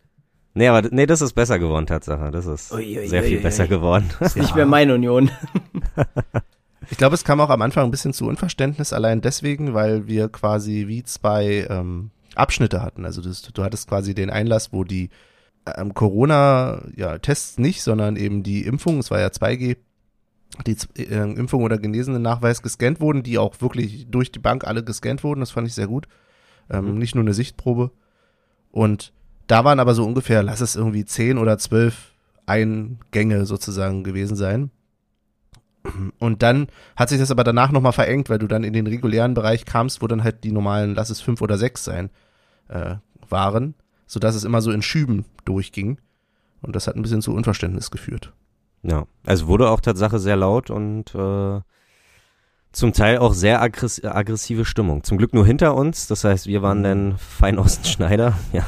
nee, 0.53 0.67
aber 0.67 0.87
nee, 0.89 1.05
das 1.05 1.21
ist 1.21 1.33
besser 1.33 1.59
geworden, 1.59 1.85
Tatsache. 1.85 2.31
Das 2.31 2.45
ist 2.45 2.71
Ui, 2.71 2.97
ui, 2.99 3.07
sehr 3.07 3.21
ui, 3.21 3.27
viel 3.27 3.37
ui. 3.37 3.43
besser 3.43 3.67
geworden. 3.67 4.09
Ist 4.21 4.37
nicht 4.37 4.55
mehr 4.55 4.65
meine 4.65 4.93
Union. 4.95 5.29
Ich 6.91 6.97
glaube, 6.97 7.15
es 7.15 7.23
kam 7.23 7.41
auch 7.41 7.49
am 7.49 7.63
Anfang 7.63 7.85
ein 7.85 7.89
bisschen 7.91 8.13
zu 8.13 8.27
Unverständnis, 8.27 8.93
allein 8.93 9.19
deswegen, 9.19 9.73
weil 9.73 10.07
wir 10.07 10.29
quasi 10.29 10.85
wie 10.87 11.03
zwei 11.03 11.65
ähm, 11.67 12.11
Abschnitte 12.35 12.81
hatten. 12.83 13.05
Also 13.05 13.21
das, 13.21 13.41
du 13.41 13.63
hattest 13.63 13.87
quasi 13.89 14.13
den 14.13 14.29
Einlass, 14.29 14.71
wo 14.71 14.83
die 14.83 15.09
ähm, 15.65 15.93
Corona-Tests 15.93 17.57
nicht, 17.57 17.81
sondern 17.81 18.15
eben 18.15 18.43
die 18.43 18.65
Impfung, 18.65 18.99
es 18.99 19.11
war 19.11 19.19
ja 19.19 19.27
2G, 19.27 19.77
die 20.65 20.77
äh, 20.97 21.33
Impfung 21.33 21.63
oder 21.63 21.77
Genesenen-Nachweis 21.77 22.61
gescannt 22.61 22.99
wurden, 23.01 23.23
die 23.23 23.37
auch 23.37 23.59
wirklich 23.61 24.07
durch 24.09 24.31
die 24.31 24.39
Bank 24.39 24.65
alle 24.65 24.83
gescannt 24.83 25.23
wurden. 25.23 25.41
Das 25.41 25.51
fand 25.51 25.67
ich 25.67 25.73
sehr 25.73 25.87
gut. 25.87 26.07
Ähm, 26.69 26.93
Mhm. 26.93 26.97
Nicht 26.97 27.15
nur 27.15 27.23
eine 27.23 27.33
Sichtprobe. 27.33 27.91
Und 28.71 29.13
da 29.47 29.63
waren 29.63 29.79
aber 29.79 29.93
so 29.95 30.05
ungefähr, 30.05 30.43
lass 30.43 30.61
es 30.61 30.75
irgendwie 30.75 31.05
zehn 31.05 31.37
oder 31.37 31.57
zwölf 31.57 32.13
Eingänge 32.45 33.45
sozusagen 33.45 34.03
gewesen 34.03 34.35
sein. 34.35 34.71
Und 36.19 36.41
dann 36.41 36.67
hat 36.95 37.09
sich 37.09 37.19
das 37.19 37.29
aber 37.29 37.43
danach 37.43 37.71
nochmal 37.71 37.91
verengt, 37.93 38.29
weil 38.29 38.39
du 38.39 38.47
dann 38.47 38.63
in 38.63 38.73
den 38.73 38.87
regulären 38.87 39.35
Bereich 39.35 39.65
kamst, 39.65 40.01
wo 40.01 40.07
dann 40.07 40.23
halt 40.23 40.43
die 40.43 40.51
normalen, 40.51 40.95
lass 40.95 41.11
es 41.11 41.21
fünf 41.21 41.41
oder 41.41 41.57
sechs 41.59 41.83
sein, 41.83 42.09
äh, 42.69 42.95
waren, 43.29 43.75
sodass 44.07 44.35
es 44.35 44.43
immer 44.43 44.61
so 44.61 44.71
in 44.71 44.81
Schüben 44.81 45.25
durchging. 45.45 45.99
Und 46.61 46.75
das 46.75 46.87
hat 46.87 46.95
ein 46.95 47.01
bisschen 47.01 47.21
zu 47.21 47.33
Unverständnis 47.33 47.91
geführt. 47.91 48.33
Ja, 48.83 49.05
also 49.25 49.47
wurde 49.47 49.69
auch 49.69 49.81
Tatsache 49.81 50.19
sehr 50.19 50.35
laut 50.35 50.69
und 50.69 51.13
äh, 51.15 51.61
zum 52.71 52.91
Teil 52.91 53.19
auch 53.19 53.33
sehr 53.33 53.61
aggress 53.61 54.03
aggressive 54.03 54.65
Stimmung. 54.65 55.03
Zum 55.03 55.17
Glück 55.17 55.33
nur 55.33 55.45
hinter 55.45 55.75
uns, 55.75 56.07
das 56.07 56.23
heißt, 56.23 56.47
wir 56.47 56.61
waren 56.61 56.83
dann 56.83 57.17
fein 57.17 57.57
aus 57.57 57.81
dem 57.81 57.85
Schneider. 57.85 58.37
Ja, 58.53 58.67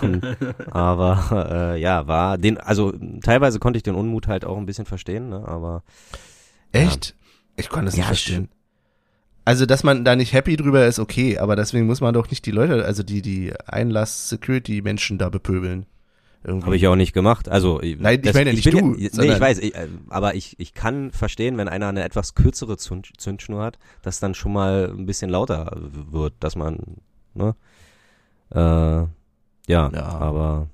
aber 0.72 1.74
äh, 1.76 1.82
ja, 1.82 2.08
war 2.08 2.38
den, 2.38 2.58
also 2.58 2.94
teilweise 3.22 3.60
konnte 3.60 3.78
ich 3.78 3.84
den 3.84 3.96
Unmut 3.96 4.28
halt 4.28 4.46
auch 4.46 4.58
ein 4.58 4.66
bisschen 4.66 4.86
verstehen, 4.86 5.30
ne? 5.30 5.44
aber 5.48 5.84
Echt? 6.72 7.16
Ich 7.56 7.70
konnte 7.70 7.90
es 7.90 7.96
nicht 7.96 8.04
Ja, 8.04 8.08
verstehen. 8.08 8.50
Also, 9.48 9.66
dass 9.66 9.82
man 9.82 10.04
da 10.04 10.18
nicht 10.18 10.34
happy 10.34 10.58
drüber 10.58 10.86
ist, 10.88 11.00
okay, 11.00 11.38
aber 11.38 11.56
deswegen 11.56 11.86
muss 11.88 12.02
man 12.02 12.14
doch 12.14 12.30
nicht 12.30 12.46
die 12.46 12.52
Leute, 12.52 12.84
also 12.84 13.02
die, 13.02 13.22
die 13.22 13.54
Einlass-Security-Menschen 13.66 15.18
da 15.18 15.30
bepöbeln. 15.30 15.86
Irgendwie. 16.44 16.66
habe 16.66 16.76
ich 16.76 16.86
auch 16.88 16.98
nicht 16.98 17.14
gemacht. 17.14 17.48
Also 17.48 17.80
Nein, 17.82 18.22
ich 18.26 18.34
meine 18.34 18.50
ja 18.50 18.56
nicht 18.56 18.70
bin 18.70 18.94
du, 18.94 19.00
Ja, 19.00 19.10
nee, 19.14 19.32
ich 19.32 19.40
weiß, 19.40 19.60
ich, 19.60 19.74
äh, 19.74 19.88
aber 20.10 20.36
ich, 20.36 20.60
ich 20.60 20.74
kann 20.74 21.12
verstehen, 21.12 21.58
wenn 21.58 21.70
einer 21.70 21.88
eine 21.88 22.04
etwas 22.04 22.36
kürzere 22.36 22.76
Zünd 22.76 23.10
Zündschnur 23.18 23.64
hat, 23.64 23.80
dass 24.02 24.20
dann 24.20 24.34
schon 24.36 24.52
mal 24.52 24.94
ein 24.94 25.06
bisschen 25.06 25.30
lauter 25.30 25.72
wird, 25.76 26.34
dass 26.42 26.58
man, 26.58 26.98
ne? 27.34 27.56
Äh, 28.52 28.58
ja, 28.60 29.10
Ja. 29.68 30.08
aber 30.20 30.68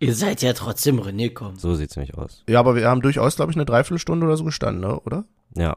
Ihr 0.00 0.16
seid 0.16 0.42
ja 0.42 0.54
trotzdem 0.54 0.98
reingekommen. 0.98 1.56
so 1.56 1.76
sieht's 1.76 1.94
nämlich 1.96 2.18
aus. 2.18 2.42
Ja, 2.48 2.58
aber 2.58 2.74
wir 2.74 2.88
haben 2.88 3.00
durchaus, 3.00 3.36
glaube 3.36 3.52
ich, 3.52 3.56
eine 3.56 3.64
Dreiviertelstunde 3.64 4.26
oder 4.26 4.36
so 4.36 4.42
gestanden, 4.42 4.80
ne? 4.80 4.98
oder? 4.98 5.24
Ja. 5.56 5.76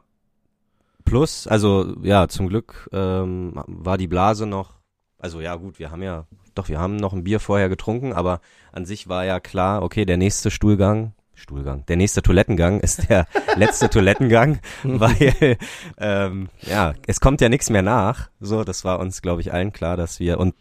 Plus, 1.06 1.46
also 1.46 1.94
ja, 2.02 2.28
zum 2.28 2.48
Glück 2.48 2.90
ähm, 2.92 3.52
war 3.66 3.96
die 3.96 4.08
Blase 4.08 4.44
noch, 4.44 4.74
also 5.18 5.40
ja 5.40 5.54
gut, 5.54 5.78
wir 5.78 5.90
haben 5.90 6.02
ja, 6.02 6.26
doch, 6.54 6.68
wir 6.68 6.80
haben 6.80 6.96
noch 6.96 7.12
ein 7.12 7.24
Bier 7.24 7.40
vorher 7.40 7.68
getrunken, 7.68 8.12
aber 8.12 8.40
an 8.72 8.84
sich 8.84 9.08
war 9.08 9.24
ja 9.24 9.40
klar, 9.40 9.82
okay, 9.82 10.04
der 10.04 10.16
nächste 10.16 10.50
Stuhlgang, 10.50 11.14
Stuhlgang, 11.32 11.86
der 11.86 11.96
nächste 11.96 12.22
Toilettengang 12.22 12.80
ist 12.80 13.08
der 13.08 13.26
letzte 13.56 13.88
Toilettengang, 13.88 14.58
weil 14.82 15.58
ähm, 15.96 16.48
ja, 16.62 16.94
es 17.06 17.20
kommt 17.20 17.40
ja 17.40 17.48
nichts 17.48 17.70
mehr 17.70 17.82
nach. 17.82 18.30
So, 18.40 18.64
das 18.64 18.84
war 18.84 18.98
uns, 18.98 19.22
glaube 19.22 19.42
ich, 19.42 19.52
allen 19.52 19.72
klar, 19.72 19.96
dass 19.96 20.18
wir 20.18 20.40
und 20.40 20.54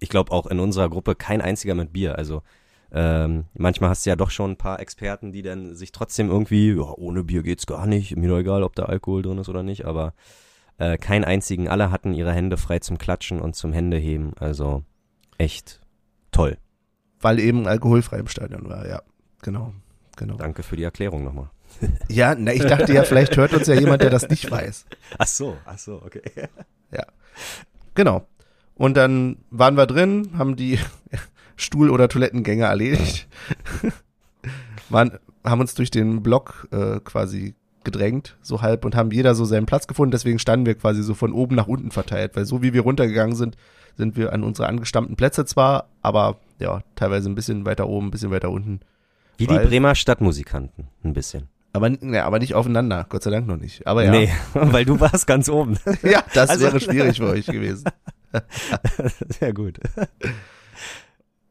ich 0.00 0.08
glaube 0.08 0.32
auch 0.32 0.46
in 0.46 0.58
unserer 0.58 0.88
Gruppe 0.88 1.14
kein 1.14 1.40
einziger 1.40 1.74
mit 1.74 1.92
Bier. 1.92 2.16
Also 2.18 2.42
ähm, 2.92 3.44
manchmal 3.54 3.90
hast 3.90 4.06
du 4.06 4.10
ja 4.10 4.16
doch 4.16 4.30
schon 4.30 4.52
ein 4.52 4.56
paar 4.56 4.80
Experten, 4.80 5.32
die 5.32 5.42
dann 5.42 5.74
sich 5.74 5.92
trotzdem 5.92 6.30
irgendwie, 6.30 6.72
ja, 6.72 6.94
ohne 6.96 7.24
Bier 7.24 7.42
geht's 7.42 7.66
gar 7.66 7.86
nicht, 7.86 8.16
mir 8.16 8.28
doch 8.28 8.38
egal, 8.38 8.62
ob 8.62 8.74
da 8.74 8.84
Alkohol 8.84 9.22
drin 9.22 9.38
ist 9.38 9.48
oder 9.48 9.62
nicht, 9.62 9.84
aber 9.84 10.14
äh, 10.78 10.96
keinen 10.96 11.24
einzigen, 11.24 11.68
alle 11.68 11.90
hatten 11.90 12.14
ihre 12.14 12.32
Hände 12.32 12.56
frei 12.56 12.78
zum 12.78 12.96
Klatschen 12.96 13.40
und 13.40 13.56
zum 13.56 13.72
Händeheben, 13.72 14.32
also 14.38 14.84
echt 15.36 15.80
toll. 16.30 16.56
Weil 17.20 17.40
eben 17.40 17.66
alkoholfrei 17.66 18.18
im 18.18 18.28
Stadion 18.28 18.68
war, 18.68 18.88
ja, 18.88 19.02
genau, 19.42 19.74
genau. 20.16 20.36
Danke 20.36 20.62
für 20.62 20.76
die 20.76 20.84
Erklärung 20.84 21.24
nochmal. 21.24 21.50
Ja, 22.08 22.34
na, 22.34 22.54
ich 22.54 22.64
dachte 22.64 22.92
ja, 22.94 23.04
vielleicht 23.04 23.36
hört 23.36 23.52
uns 23.52 23.66
ja 23.66 23.74
jemand, 23.74 24.02
der 24.02 24.08
das 24.10 24.28
nicht 24.30 24.50
weiß. 24.50 24.86
Ach 25.18 25.26
so, 25.26 25.58
ach 25.66 25.78
so, 25.78 26.02
okay. 26.02 26.22
Ja, 26.90 27.04
genau. 27.94 28.26
Und 28.74 28.96
dann 28.96 29.36
waren 29.50 29.76
wir 29.76 29.86
drin, 29.86 30.30
haben 30.38 30.56
die 30.56 30.78
Stuhl- 31.58 31.90
oder 31.90 32.08
Toilettengänge 32.08 32.64
erledigt, 32.64 33.28
waren, 34.88 35.18
haben 35.44 35.60
uns 35.60 35.74
durch 35.74 35.90
den 35.90 36.22
Block 36.22 36.68
äh, 36.70 37.00
quasi 37.00 37.54
gedrängt, 37.84 38.36
so 38.42 38.62
halb, 38.62 38.84
und 38.84 38.94
haben 38.96 39.10
jeder 39.10 39.34
so 39.34 39.44
seinen 39.44 39.66
Platz 39.66 39.86
gefunden. 39.86 40.10
Deswegen 40.12 40.38
standen 40.38 40.66
wir 40.66 40.74
quasi 40.74 41.02
so 41.02 41.14
von 41.14 41.32
oben 41.32 41.54
nach 41.56 41.66
unten 41.68 41.90
verteilt, 41.90 42.36
weil 42.36 42.44
so 42.44 42.62
wie 42.62 42.72
wir 42.72 42.82
runtergegangen 42.82 43.36
sind, 43.36 43.56
sind 43.96 44.16
wir 44.16 44.32
an 44.32 44.44
unsere 44.44 44.68
angestammten 44.68 45.16
Plätze 45.16 45.44
zwar, 45.44 45.88
aber 46.02 46.38
ja, 46.58 46.80
teilweise 46.94 47.28
ein 47.28 47.34
bisschen 47.34 47.64
weiter 47.66 47.88
oben, 47.88 48.08
ein 48.08 48.10
bisschen 48.10 48.30
weiter 48.30 48.50
unten. 48.50 48.80
Wie 49.36 49.46
die 49.46 49.58
Bremer 49.58 49.94
Stadtmusikanten, 49.94 50.88
ein 51.04 51.12
bisschen. 51.12 51.48
Aber, 51.72 51.90
ja, 52.02 52.24
aber 52.24 52.38
nicht 52.38 52.54
aufeinander, 52.54 53.06
Gott 53.08 53.22
sei 53.22 53.30
Dank 53.30 53.46
noch 53.46 53.56
nicht. 53.56 53.86
Aber 53.86 54.04
ja, 54.04 54.10
Nee, 54.10 54.30
weil 54.54 54.84
du 54.84 54.98
warst 55.00 55.26
ganz 55.26 55.48
oben. 55.48 55.78
ja 56.02 56.22
das 56.34 56.50
Also- 56.50 56.64
wäre 56.64 56.80
schwierig 56.80 57.16
für 57.18 57.28
euch 57.28 57.46
gewesen. 57.46 57.84
Sehr 59.40 59.52
gut. 59.52 59.78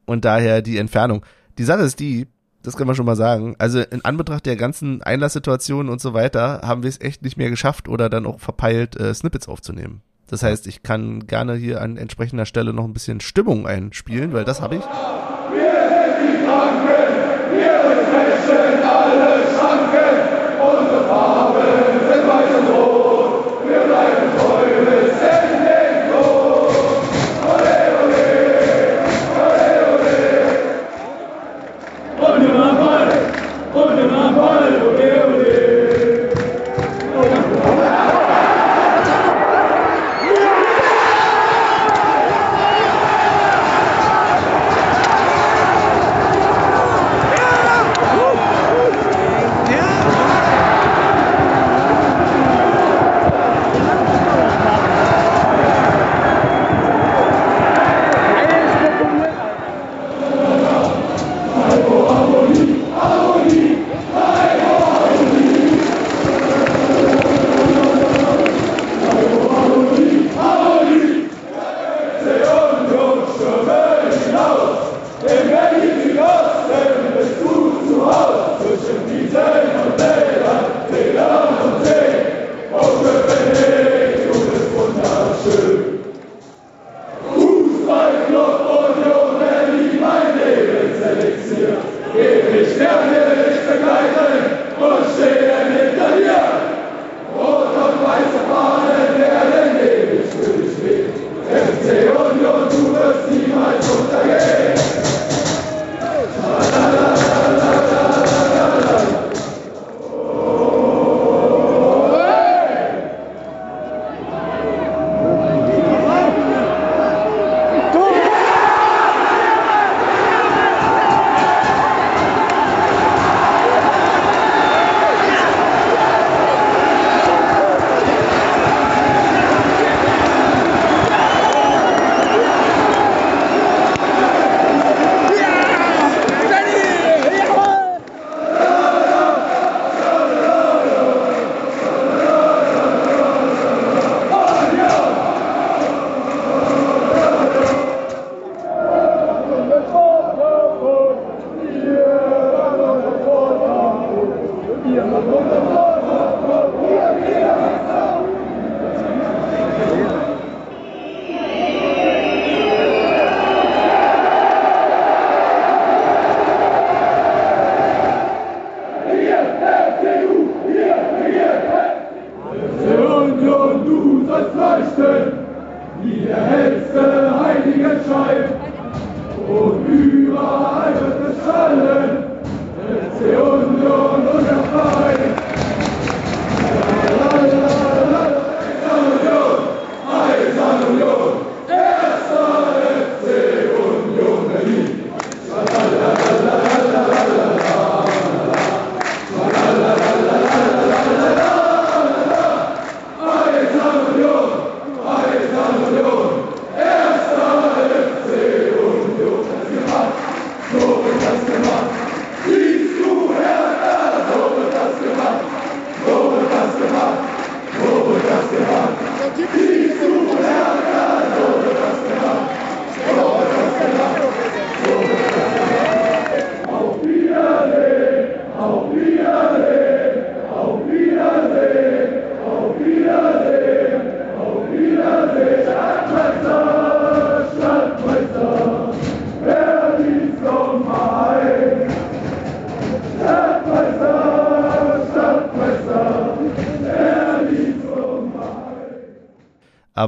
Und 0.08 0.24
daher 0.24 0.62
die 0.62 0.78
Entfernung. 0.78 1.24
Die 1.58 1.64
Sache 1.64 1.82
ist 1.82 2.00
die, 2.00 2.28
das 2.62 2.76
kann 2.78 2.86
man 2.86 2.96
schon 2.96 3.04
mal 3.04 3.14
sagen, 3.14 3.56
also 3.58 3.80
in 3.80 4.04
Anbetracht 4.04 4.46
der 4.46 4.56
ganzen 4.56 5.02
Einlasssituationen 5.02 5.92
und 5.92 6.00
so 6.00 6.14
weiter, 6.14 6.62
haben 6.64 6.82
wir 6.82 6.88
es 6.88 7.00
echt 7.00 7.22
nicht 7.22 7.36
mehr 7.36 7.50
geschafft 7.50 7.88
oder 7.88 8.08
dann 8.08 8.24
auch 8.24 8.40
verpeilt, 8.40 8.98
äh, 8.98 9.12
Snippets 9.12 9.48
aufzunehmen. 9.48 10.00
Das 10.26 10.42
heißt, 10.42 10.66
ich 10.66 10.82
kann 10.82 11.26
gerne 11.26 11.56
hier 11.56 11.82
an 11.82 11.98
entsprechender 11.98 12.46
Stelle 12.46 12.72
noch 12.72 12.84
ein 12.84 12.94
bisschen 12.94 13.20
Stimmung 13.20 13.66
einspielen, 13.66 14.32
weil 14.32 14.44
das 14.44 14.62
habe 14.62 14.76
ich. 14.76 14.82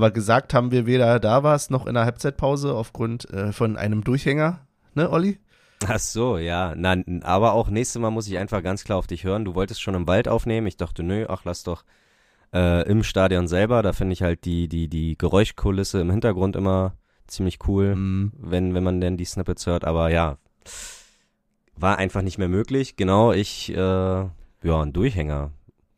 Aber 0.01 0.13
gesagt 0.13 0.55
haben 0.55 0.71
wir 0.71 0.87
weder 0.87 1.21
da 1.21 1.43
was 1.43 1.69
noch 1.69 1.85
in 1.87 1.93
der 1.93 2.07
Halbzeitpause 2.07 2.73
aufgrund 2.73 3.29
äh, 3.35 3.53
von 3.53 3.77
einem 3.77 4.03
Durchhänger, 4.03 4.61
ne, 4.95 5.11
Olli? 5.11 5.39
Ach 5.87 5.99
so, 5.99 6.39
ja. 6.39 6.73
Na, 6.75 6.97
aber 7.21 7.53
auch 7.53 7.69
nächstes 7.69 8.01
Mal 8.01 8.09
muss 8.11 8.27
ich 8.27 8.39
einfach 8.39 8.63
ganz 8.63 8.83
klar 8.83 8.97
auf 8.97 9.07
dich 9.07 9.25
hören. 9.25 9.45
Du 9.45 9.55
wolltest 9.55 9.83
schon 9.83 9.95
im 9.95 10.09
Wald 10.09 10.27
aufnehmen. 10.27 10.67
Ich 10.67 10.79
dachte, 10.79 11.03
nö, 11.03 11.27
ach, 11.29 11.45
lass 11.45 11.65
doch 11.65 11.85
äh, 12.55 12.89
im 12.89 13.03
Stadion 13.03 13.47
selber. 13.47 13.83
Da 13.83 13.93
finde 13.93 14.15
ich 14.15 14.23
halt 14.23 14.47
die, 14.47 14.69
die, 14.69 14.89
die 14.89 15.19
Geräuschkulisse 15.19 16.01
im 16.01 16.11
Hintergrund 16.11 16.57
immer 16.57 16.95
ziemlich 17.27 17.59
cool, 17.69 17.95
Mhm. 17.95 18.33
wenn, 18.39 18.73
wenn 18.73 18.83
man 18.83 19.03
denn 19.03 19.19
die 19.19 19.27
Snippets 19.27 19.67
hört. 19.67 19.85
Aber 19.85 20.09
ja, 20.11 20.39
war 21.77 21.99
einfach 21.99 22.23
nicht 22.23 22.39
mehr 22.39 22.49
möglich. 22.49 22.97
Genau, 22.97 23.33
ich, 23.33 23.71
äh, 23.71 23.77
ja, 23.77 24.31
ein 24.63 24.95
Durchhänger. 24.95 25.51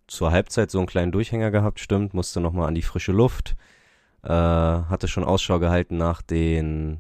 Zur 0.09 0.33
Halbzeit 0.33 0.73
so 0.73 0.79
einen 0.79 0.89
kleinen 0.89 1.13
Durchhänger 1.13 1.53
gehabt, 1.53 1.79
stimmt. 1.79 2.15
Musste 2.15 2.41
nochmal 2.41 2.67
an 2.67 2.75
die 2.75 2.83
frische 2.83 3.13
Luft. 3.13 3.55
Äh, 4.25 4.29
hatte 4.29 5.09
schon 5.09 5.25
Ausschau 5.25 5.59
gehalten 5.59 5.97
nach 5.97 6.23
den, 6.23 6.99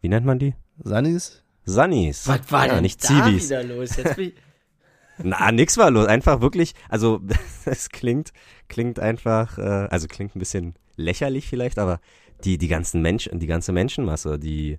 wie 0.00 0.08
nennt 0.08 0.26
man 0.26 0.38
die? 0.38 0.54
Sunnis? 0.82 1.44
Sunnies. 1.64 2.26
Was 2.28 2.50
war 2.50 2.66
ja, 2.66 2.74
denn 2.74 2.82
nicht 2.82 3.02
da 3.04 3.24
Zivis. 3.24 3.48
wieder 3.48 3.64
los? 3.64 3.96
Jetzt 3.96 4.16
bin 4.16 4.28
ich, 4.28 4.34
Na, 5.22 5.52
nix 5.52 5.78
war 5.78 5.90
los. 5.90 6.06
Einfach 6.06 6.40
wirklich, 6.40 6.74
also 6.88 7.20
es 7.64 7.90
klingt, 7.90 8.32
klingt 8.68 8.98
einfach, 8.98 9.58
äh, 9.58 9.88
also 9.90 10.08
klingt 10.08 10.34
ein 10.34 10.40
bisschen 10.40 10.74
lächerlich 10.96 11.46
vielleicht, 11.46 11.78
aber 11.78 12.00
die, 12.44 12.58
die 12.58 12.68
ganzen 12.68 13.00
Menschen, 13.00 13.38
die 13.38 13.46
ganze 13.46 13.72
Menschenmasse, 13.72 14.38
die, 14.38 14.78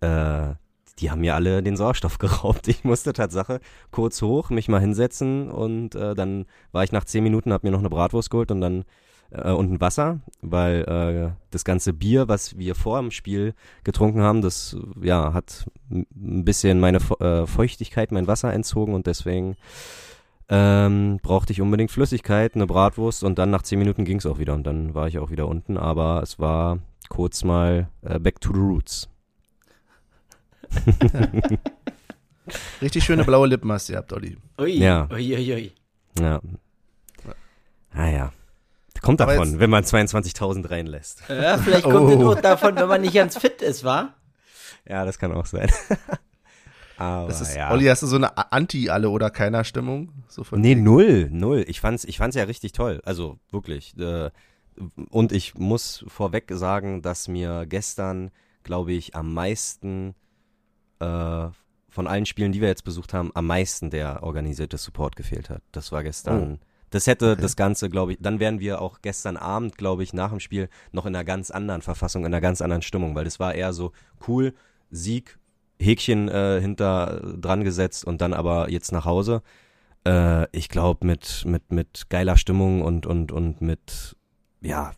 äh, 0.00 0.54
die 0.98 1.10
haben 1.10 1.20
mir 1.20 1.34
alle 1.34 1.62
den 1.62 1.76
Sauerstoff 1.76 2.18
geraubt. 2.18 2.68
Ich 2.68 2.84
musste 2.84 3.12
Tatsache 3.12 3.60
kurz 3.90 4.20
hoch, 4.22 4.50
mich 4.50 4.68
mal 4.68 4.80
hinsetzen 4.80 5.50
und 5.50 5.94
äh, 5.94 6.14
dann 6.14 6.46
war 6.72 6.84
ich 6.84 6.92
nach 6.92 7.04
zehn 7.04 7.24
Minuten, 7.24 7.52
hab 7.52 7.64
mir 7.64 7.70
noch 7.70 7.78
eine 7.78 7.90
Bratwurst 7.90 8.30
geholt 8.30 8.50
und 8.50 8.60
dann 8.60 8.84
äh, 9.32 9.50
und 9.50 9.72
ein 9.72 9.80
Wasser, 9.80 10.20
weil 10.40 10.82
äh, 10.82 11.30
das 11.50 11.64
ganze 11.64 11.92
Bier, 11.92 12.28
was 12.28 12.56
wir 12.58 12.74
vor 12.74 13.00
dem 13.00 13.10
Spiel 13.10 13.54
getrunken 13.84 14.20
haben, 14.22 14.42
das 14.42 14.76
ja 15.00 15.32
hat 15.32 15.66
ein 15.90 16.44
bisschen 16.44 16.80
meine 16.80 17.00
Fe- 17.00 17.20
äh, 17.20 17.46
Feuchtigkeit, 17.46 18.12
mein 18.12 18.26
Wasser 18.26 18.52
entzogen 18.52 18.94
und 18.94 19.06
deswegen 19.06 19.56
ähm, 20.48 21.18
brauchte 21.22 21.52
ich 21.52 21.60
unbedingt 21.60 21.90
Flüssigkeit, 21.90 22.54
eine 22.54 22.66
Bratwurst 22.66 23.24
und 23.24 23.38
dann 23.38 23.50
nach 23.50 23.62
zehn 23.62 23.78
Minuten 23.78 24.04
ging's 24.04 24.26
auch 24.26 24.38
wieder 24.38 24.54
und 24.54 24.64
dann 24.66 24.94
war 24.94 25.08
ich 25.08 25.18
auch 25.18 25.30
wieder 25.30 25.48
unten, 25.48 25.76
aber 25.78 26.20
es 26.22 26.38
war 26.38 26.78
kurz 27.08 27.42
mal 27.44 27.88
äh, 28.02 28.18
back 28.18 28.40
to 28.40 28.52
the 28.52 28.58
roots. 28.60 29.08
Richtig 32.80 33.04
schöne 33.04 33.24
blaue 33.24 33.46
Lippen 33.46 33.70
hast 33.70 33.88
du 33.88 33.92
gehabt, 33.92 34.12
Olli. 34.12 34.36
ui, 34.58 34.72
Ja. 34.78 35.08
ui, 35.12 35.34
ui, 35.34 35.52
ui. 35.54 35.72
Ja. 36.20 36.40
Ah 37.94 38.08
ja. 38.08 38.32
Kommt 39.02 39.20
davon, 39.20 39.50
jetzt- 39.50 39.58
wenn 39.58 39.70
man 39.70 39.84
22.000 39.84 40.70
reinlässt. 40.70 41.22
Ja, 41.28 41.58
vielleicht 41.58 41.84
kommt 41.84 42.10
Oh. 42.10 42.32
es 42.32 42.38
auch 42.38 42.40
davon, 42.40 42.76
wenn 42.76 42.88
man 42.88 43.00
nicht 43.00 43.14
ganz 43.14 43.36
fit 43.36 43.60
ist, 43.62 43.84
wa? 43.84 44.14
Ja, 44.88 45.04
das 45.04 45.18
kann 45.18 45.32
auch 45.32 45.46
sein. 45.46 45.70
Aber 46.96 47.26
Das 47.28 47.40
ist, 47.40 47.56
ja. 47.56 47.70
Olli, 47.72 47.86
hast 47.86 48.02
du 48.02 48.06
so 48.06 48.16
eine 48.16 48.36
Anti-Alle 48.52 49.08
oder 49.10 49.30
keiner 49.30 49.64
Stimmung? 49.64 50.12
So 50.28 50.44
von 50.44 50.60
Nee, 50.60 50.74
null, 50.74 51.28
null. 51.32 51.64
Ich 51.66 51.80
fand's, 51.80 52.04
ich 52.04 52.18
fand's 52.18 52.36
ja 52.36 52.44
richtig 52.44 52.72
toll. 52.72 53.00
Also 53.04 53.38
wirklich. 53.50 53.96
Äh, 53.98 54.30
und 55.10 55.32
ich 55.32 55.54
muss 55.56 56.04
vorweg 56.08 56.50
sagen, 56.54 57.02
dass 57.02 57.28
mir 57.28 57.66
gestern, 57.66 58.30
glaube 58.62 58.92
ich, 58.92 59.14
am 59.16 59.32
meisten 59.34 60.14
äh, 61.00 61.48
von 61.88 62.06
allen 62.06 62.26
Spielen, 62.26 62.52
die 62.52 62.60
wir 62.60 62.68
jetzt 62.68 62.84
besucht 62.84 63.12
haben, 63.12 63.32
am 63.34 63.46
meisten 63.46 63.90
der 63.90 64.22
organisierte 64.22 64.78
Support 64.78 65.16
gefehlt 65.16 65.50
hat. 65.50 65.62
Das 65.72 65.90
war 65.92 66.02
gestern. 66.04 66.60
Das 66.92 67.06
hätte 67.06 67.36
das 67.38 67.56
Ganze, 67.56 67.88
glaube 67.88 68.12
ich, 68.12 68.18
dann 68.20 68.38
wären 68.38 68.60
wir 68.60 68.82
auch 68.82 69.00
gestern 69.00 69.38
Abend, 69.38 69.78
glaube 69.78 70.02
ich, 70.02 70.12
nach 70.12 70.28
dem 70.28 70.40
Spiel 70.40 70.68
noch 70.92 71.06
in 71.06 71.16
einer 71.16 71.24
ganz 71.24 71.50
anderen 71.50 71.80
Verfassung, 71.80 72.22
in 72.22 72.26
einer 72.26 72.42
ganz 72.42 72.60
anderen 72.60 72.82
Stimmung, 72.82 73.14
weil 73.14 73.24
das 73.24 73.40
war 73.40 73.54
eher 73.54 73.72
so 73.72 73.92
cool, 74.28 74.52
Sieg, 74.90 75.38
Häkchen 75.80 76.28
äh, 76.28 76.60
hinter 76.60 77.22
dran 77.40 77.64
gesetzt 77.64 78.04
und 78.04 78.20
dann 78.20 78.34
aber 78.34 78.70
jetzt 78.70 78.92
nach 78.92 79.06
Hause. 79.06 79.42
Äh, 80.06 80.46
ich 80.54 80.68
glaube, 80.68 81.06
mit, 81.06 81.44
mit, 81.46 81.72
mit 81.72 82.10
geiler 82.10 82.36
Stimmung 82.36 82.82
und, 82.82 83.06
und, 83.06 83.32
und 83.32 83.62
mit, 83.62 84.14
ja, 84.60 84.92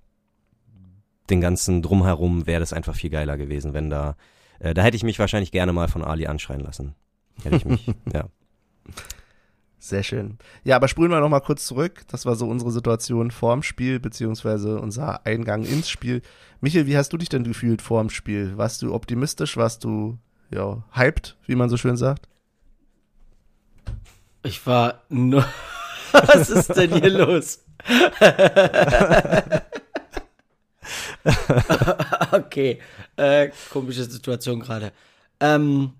den 1.30 1.40
ganzen 1.40 1.80
Drumherum 1.80 2.48
wäre 2.48 2.58
das 2.58 2.72
einfach 2.72 2.96
viel 2.96 3.10
geiler 3.10 3.36
gewesen, 3.36 3.72
wenn 3.72 3.88
da, 3.88 4.16
äh, 4.58 4.74
da 4.74 4.82
hätte 4.82 4.96
ich 4.96 5.04
mich 5.04 5.20
wahrscheinlich 5.20 5.52
gerne 5.52 5.72
mal 5.72 5.86
von 5.86 6.02
Ali 6.02 6.26
anschreien 6.26 6.60
lassen. 6.60 6.96
Hätte 7.44 7.54
ich 7.54 7.64
mich, 7.64 7.86
ja. 8.12 8.24
Sehr 9.84 10.02
schön. 10.02 10.38
Ja, 10.64 10.74
aber 10.76 10.88
spulen 10.88 11.10
wir 11.10 11.20
noch 11.20 11.28
mal 11.28 11.40
kurz 11.40 11.66
zurück. 11.66 12.06
Das 12.08 12.24
war 12.24 12.36
so 12.36 12.48
unsere 12.48 12.70
Situation 12.70 13.30
vorm 13.30 13.62
Spiel, 13.62 14.00
beziehungsweise 14.00 14.80
unser 14.80 15.26
Eingang 15.26 15.62
ins 15.62 15.90
Spiel. 15.90 16.22
Michael, 16.62 16.86
wie 16.86 16.96
hast 16.96 17.12
du 17.12 17.18
dich 17.18 17.28
denn 17.28 17.44
gefühlt 17.44 17.82
vorm 17.82 18.08
Spiel? 18.08 18.56
Warst 18.56 18.80
du 18.80 18.94
optimistisch? 18.94 19.58
Warst 19.58 19.84
du, 19.84 20.16
ja, 20.50 20.82
hyped, 20.92 21.36
wie 21.44 21.54
man 21.54 21.68
so 21.68 21.76
schön 21.76 21.98
sagt? 21.98 22.28
Ich 24.42 24.66
war 24.66 25.02
nur. 25.10 25.44
Was 26.12 26.48
ist 26.48 26.74
denn 26.74 26.94
hier 26.94 27.10
los? 27.10 27.62
okay, 32.32 32.80
äh, 33.16 33.50
komische 33.70 34.04
Situation 34.04 34.60
gerade. 34.60 34.92
Ähm, 35.40 35.92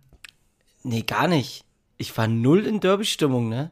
nee, 0.85 1.03
gar 1.03 1.29
nicht. 1.29 1.64
Ich 1.97 2.17
war 2.17 2.27
null 2.27 2.67
in 2.67 2.81
Derby-Stimmung, 2.81 3.49
ne? 3.49 3.71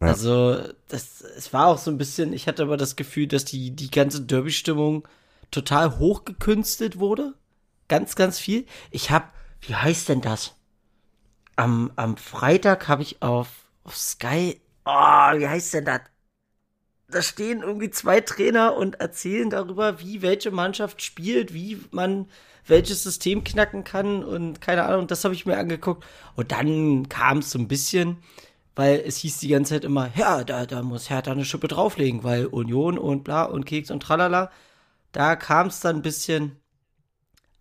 Ja. 0.00 0.08
Also, 0.08 0.60
das, 0.88 1.20
es 1.22 1.52
war 1.52 1.66
auch 1.66 1.78
so 1.78 1.90
ein 1.90 1.98
bisschen, 1.98 2.32
ich 2.32 2.46
hatte 2.46 2.62
aber 2.62 2.76
das 2.76 2.96
Gefühl, 2.96 3.26
dass 3.26 3.44
die, 3.44 3.70
die 3.70 3.90
ganze 3.90 4.22
Derby-Stimmung 4.22 5.06
total 5.50 5.98
hochgekünstelt 5.98 6.98
wurde. 6.98 7.34
Ganz, 7.88 8.14
ganz 8.14 8.38
viel. 8.38 8.66
Ich 8.90 9.10
hab, 9.10 9.32
wie 9.62 9.74
heißt 9.74 10.08
denn 10.08 10.20
das? 10.20 10.54
Am, 11.56 11.90
am 11.96 12.16
Freitag 12.16 12.86
habe 12.86 13.02
ich 13.02 13.22
auf, 13.22 13.48
auf 13.82 13.96
Sky, 13.96 14.60
oh, 14.84 14.90
wie 15.38 15.48
heißt 15.48 15.74
denn 15.74 15.84
das? 15.86 16.00
Da 17.10 17.22
stehen 17.22 17.62
irgendwie 17.62 17.90
zwei 17.90 18.20
Trainer 18.20 18.76
und 18.76 19.00
erzählen 19.00 19.48
darüber, 19.48 19.98
wie 20.00 20.20
welche 20.20 20.50
Mannschaft 20.50 21.02
spielt, 21.02 21.54
wie 21.54 21.80
man 21.90 22.28
welches 22.68 23.02
System 23.02 23.44
knacken 23.44 23.84
kann 23.84 24.22
und 24.22 24.60
keine 24.60 24.84
Ahnung, 24.84 25.06
das 25.06 25.24
habe 25.24 25.34
ich 25.34 25.46
mir 25.46 25.58
angeguckt. 25.58 26.04
Und 26.36 26.52
dann 26.52 27.08
kam 27.08 27.38
es 27.38 27.50
so 27.50 27.58
ein 27.58 27.68
bisschen, 27.68 28.18
weil 28.76 29.02
es 29.04 29.16
hieß 29.18 29.38
die 29.38 29.48
ganze 29.48 29.74
Zeit 29.74 29.84
immer, 29.84 30.10
ja, 30.14 30.44
da, 30.44 30.66
da 30.66 30.82
muss 30.82 31.10
Hertha 31.10 31.32
eine 31.32 31.44
Schippe 31.44 31.68
drauflegen, 31.68 32.24
weil 32.24 32.46
Union 32.46 32.98
und 32.98 33.24
bla 33.24 33.44
und 33.44 33.64
Keks 33.64 33.90
und 33.90 34.02
tralala. 34.02 34.50
Da 35.12 35.36
kam 35.36 35.68
es 35.68 35.80
dann 35.80 35.96
ein 35.96 36.02
bisschen, 36.02 36.56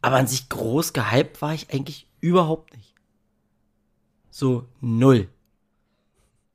aber 0.02 0.18
an 0.18 0.28
sich 0.28 0.50
groß 0.50 0.94
gehypt 0.94 1.42
war 1.42 1.54
ich 1.54 1.74
eigentlich 1.74 2.08
überhaupt 2.20 2.76
nicht. 2.76 2.94
So 4.30 4.68
null. 4.82 5.30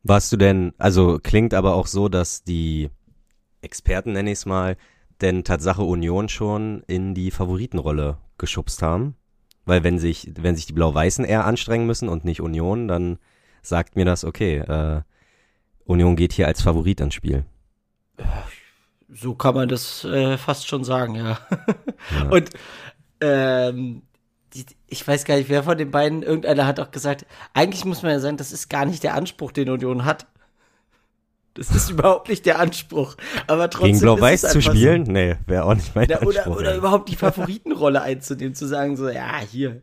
Warst 0.04 0.32
du 0.32 0.36
denn, 0.36 0.74
also 0.78 1.18
klingt 1.22 1.54
aber 1.54 1.74
auch 1.74 1.86
so, 1.86 2.08
dass 2.08 2.44
die 2.44 2.90
Experten, 3.60 4.12
nenne 4.12 4.30
ich 4.32 4.38
es 4.38 4.46
mal, 4.46 4.76
denn 5.20 5.44
Tatsache 5.44 5.82
Union 5.82 6.28
schon 6.28 6.82
in 6.86 7.14
die 7.14 7.30
Favoritenrolle 7.30 8.18
geschubst 8.42 8.82
haben? 8.82 9.14
Weil 9.64 9.84
wenn 9.84 9.98
sich, 9.98 10.30
wenn 10.36 10.56
sich 10.56 10.66
die 10.66 10.74
Blau-Weißen 10.74 11.24
eher 11.24 11.46
anstrengen 11.46 11.86
müssen 11.86 12.10
und 12.10 12.24
nicht 12.24 12.42
Union, 12.42 12.88
dann 12.88 13.18
sagt 13.62 13.96
mir 13.96 14.04
das, 14.04 14.24
okay, 14.24 14.58
äh, 14.58 15.02
Union 15.84 16.16
geht 16.16 16.32
hier 16.32 16.46
als 16.48 16.60
Favorit 16.60 17.00
ans 17.00 17.14
Spiel. 17.14 17.44
So 19.08 19.34
kann 19.34 19.54
man 19.54 19.68
das 19.68 20.04
äh, 20.04 20.36
fast 20.36 20.66
schon 20.68 20.84
sagen, 20.84 21.14
ja. 21.14 21.38
Ja. 22.10 22.30
Und 22.30 22.50
ähm, 23.20 24.02
die, 24.54 24.66
ich 24.88 25.06
weiß 25.06 25.24
gar 25.24 25.36
nicht, 25.36 25.48
wer 25.48 25.62
von 25.62 25.78
den 25.78 25.92
beiden, 25.92 26.24
irgendeiner 26.24 26.66
hat 26.66 26.80
auch 26.80 26.90
gesagt, 26.90 27.26
eigentlich 27.54 27.84
muss 27.84 28.02
man 28.02 28.10
ja 28.10 28.18
sagen, 28.18 28.36
das 28.36 28.50
ist 28.50 28.68
gar 28.68 28.84
nicht 28.84 29.04
der 29.04 29.14
Anspruch, 29.14 29.52
den 29.52 29.70
Union 29.70 30.04
hat. 30.04 30.26
Das 31.54 31.70
ist 31.70 31.90
überhaupt 31.90 32.28
nicht 32.28 32.46
der 32.46 32.58
Anspruch. 32.58 33.16
Aber 33.46 33.68
trotzdem. 33.70 33.86
Gegen 33.86 33.96
ist 33.96 34.02
Blau-Weiß 34.02 34.40
zu 34.42 34.46
einfach 34.48 34.62
so. 34.62 34.70
spielen? 34.70 35.02
Nee, 35.04 35.36
wäre 35.46 35.64
auch 35.64 35.74
nicht 35.74 35.94
mein 35.94 36.08
Ja, 36.08 36.20
oder, 36.22 36.38
Anspruch. 36.46 36.56
oder 36.60 36.72
ey. 36.72 36.78
überhaupt 36.78 37.08
die 37.08 37.16
Favoritenrolle 37.16 38.00
einzunehmen, 38.02 38.54
zu 38.54 38.66
sagen, 38.66 38.96
so, 38.96 39.08
ja, 39.08 39.38
hier, 39.38 39.82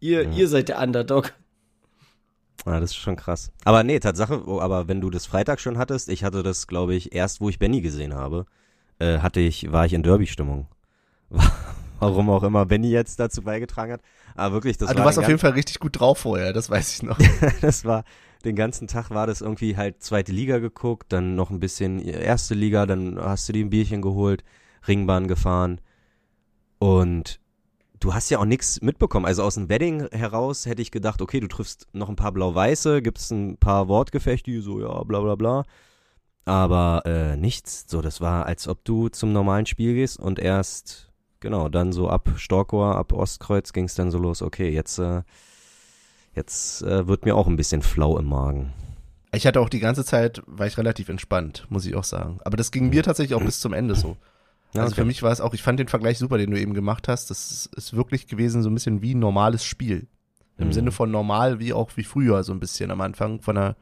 ihr, 0.00 0.22
Ja. 0.24 0.30
ihr 0.30 0.48
seid 0.48 0.68
der 0.68 0.80
Underdog. 0.80 1.32
Ah, 2.64 2.78
das 2.78 2.90
ist 2.90 2.96
schon 2.96 3.16
krass. 3.16 3.50
Aber 3.64 3.82
nee, 3.82 3.98
Tatsache, 3.98 4.42
oh, 4.46 4.60
aber 4.60 4.86
wenn 4.86 5.00
du 5.00 5.10
das 5.10 5.26
Freitag 5.26 5.58
schon 5.60 5.78
hattest, 5.78 6.08
ich 6.08 6.22
hatte 6.22 6.42
das, 6.44 6.66
glaube 6.68 6.94
ich, 6.94 7.12
erst, 7.14 7.40
wo 7.40 7.48
ich 7.48 7.58
Benny 7.58 7.80
gesehen 7.80 8.14
habe, 8.14 8.46
äh, 9.00 9.18
hatte 9.18 9.40
ich, 9.40 9.72
war 9.72 9.84
ich 9.84 9.92
in 9.94 10.02
Derby-Stimmung. 10.04 10.68
Warum 11.98 12.30
auch 12.30 12.42
immer 12.42 12.66
Benny 12.66 12.90
jetzt 12.90 13.18
dazu 13.20 13.42
beigetragen 13.42 13.92
hat. 13.94 14.00
Aber 14.34 14.54
wirklich, 14.54 14.76
das 14.78 14.90
du 14.90 14.96
war 14.96 15.04
warst 15.04 15.18
den 15.18 15.24
auf 15.24 15.28
jeden 15.28 15.40
Fall 15.40 15.52
richtig 15.52 15.78
gut 15.78 15.98
drauf 15.98 16.18
vorher, 16.18 16.52
das 16.52 16.70
weiß 16.70 16.94
ich 16.94 17.02
noch. 17.02 17.18
das 17.60 17.84
war, 17.84 18.04
den 18.44 18.56
ganzen 18.56 18.88
Tag 18.88 19.10
war 19.10 19.26
das 19.26 19.40
irgendwie 19.40 19.76
halt 19.76 20.02
zweite 20.02 20.32
Liga 20.32 20.58
geguckt, 20.58 21.12
dann 21.12 21.34
noch 21.34 21.50
ein 21.50 21.60
bisschen 21.60 22.00
erste 22.00 22.54
Liga, 22.54 22.86
dann 22.86 23.18
hast 23.18 23.48
du 23.48 23.52
dir 23.52 23.64
ein 23.64 23.70
Bierchen 23.70 24.02
geholt, 24.02 24.44
Ringbahn 24.86 25.28
gefahren 25.28 25.80
und 26.78 27.40
du 28.00 28.14
hast 28.14 28.30
ja 28.30 28.38
auch 28.38 28.44
nichts 28.44 28.82
mitbekommen. 28.82 29.26
Also 29.26 29.42
aus 29.42 29.54
dem 29.54 29.68
Wedding 29.68 30.08
heraus 30.10 30.66
hätte 30.66 30.82
ich 30.82 30.90
gedacht, 30.90 31.22
okay, 31.22 31.40
du 31.40 31.46
triffst 31.46 31.86
noch 31.92 32.08
ein 32.08 32.16
paar 32.16 32.32
Blau-Weiße, 32.32 33.02
gibt's 33.02 33.30
ein 33.30 33.56
paar 33.56 33.88
Wortgefechte, 33.88 34.60
so, 34.60 34.80
ja, 34.80 35.02
bla 35.04 35.20
bla 35.20 35.36
bla. 35.36 35.64
Aber 36.44 37.02
äh, 37.06 37.36
nichts. 37.36 37.84
So, 37.88 38.02
das 38.02 38.20
war, 38.20 38.46
als 38.46 38.66
ob 38.66 38.84
du 38.84 39.08
zum 39.08 39.32
normalen 39.32 39.66
Spiel 39.66 39.94
gehst 39.94 40.18
und 40.18 40.38
erst, 40.40 41.12
genau, 41.40 41.68
dann 41.68 41.92
so 41.92 42.08
ab 42.08 42.30
Storkower, 42.36 42.96
ab 42.96 43.12
Ostkreuz 43.12 43.72
ging 43.72 43.84
es 43.84 43.94
dann 43.94 44.10
so 44.10 44.18
los. 44.18 44.42
Okay, 44.42 44.70
jetzt, 44.70 44.98
äh, 44.98 45.22
jetzt 46.34 46.82
äh, 46.82 47.06
wird 47.06 47.24
mir 47.24 47.36
auch 47.36 47.46
ein 47.46 47.56
bisschen 47.56 47.82
flau 47.82 48.18
im 48.18 48.26
Magen. 48.26 48.72
Ich 49.34 49.46
hatte 49.46 49.60
auch 49.60 49.68
die 49.68 49.80
ganze 49.80 50.04
Zeit, 50.04 50.42
war 50.46 50.66
ich 50.66 50.76
relativ 50.76 51.08
entspannt, 51.08 51.66
muss 51.70 51.86
ich 51.86 51.94
auch 51.94 52.04
sagen. 52.04 52.38
Aber 52.44 52.56
das 52.56 52.70
ging 52.70 52.90
mir 52.90 53.02
tatsächlich 53.02 53.34
auch 53.34 53.44
bis 53.44 53.60
zum 53.60 53.72
Ende 53.72 53.94
so. 53.94 54.16
Also 54.74 54.86
okay. 54.86 55.02
für 55.02 55.04
mich 55.04 55.22
war 55.22 55.32
es 55.32 55.40
auch, 55.40 55.54
ich 55.54 55.62
fand 55.62 55.78
den 55.78 55.88
Vergleich 55.88 56.18
super, 56.18 56.38
den 56.38 56.50
du 56.50 56.58
eben 56.58 56.74
gemacht 56.74 57.08
hast. 57.08 57.30
Das 57.30 57.50
ist, 57.50 57.74
ist 57.74 57.94
wirklich 57.94 58.26
gewesen 58.26 58.62
so 58.62 58.70
ein 58.70 58.74
bisschen 58.74 59.02
wie 59.02 59.14
ein 59.14 59.18
normales 59.18 59.64
Spiel. 59.64 60.06
Im 60.58 60.68
Mhm. 60.68 60.72
Sinne 60.72 60.92
von 60.92 61.10
normal, 61.10 61.60
wie 61.60 61.72
auch 61.72 61.90
wie 61.96 62.04
früher, 62.04 62.42
so 62.42 62.52
ein 62.52 62.60
bisschen 62.60 62.90
am 62.90 63.00
Anfang 63.00 63.40
von 63.40 63.54
der, 63.56 63.76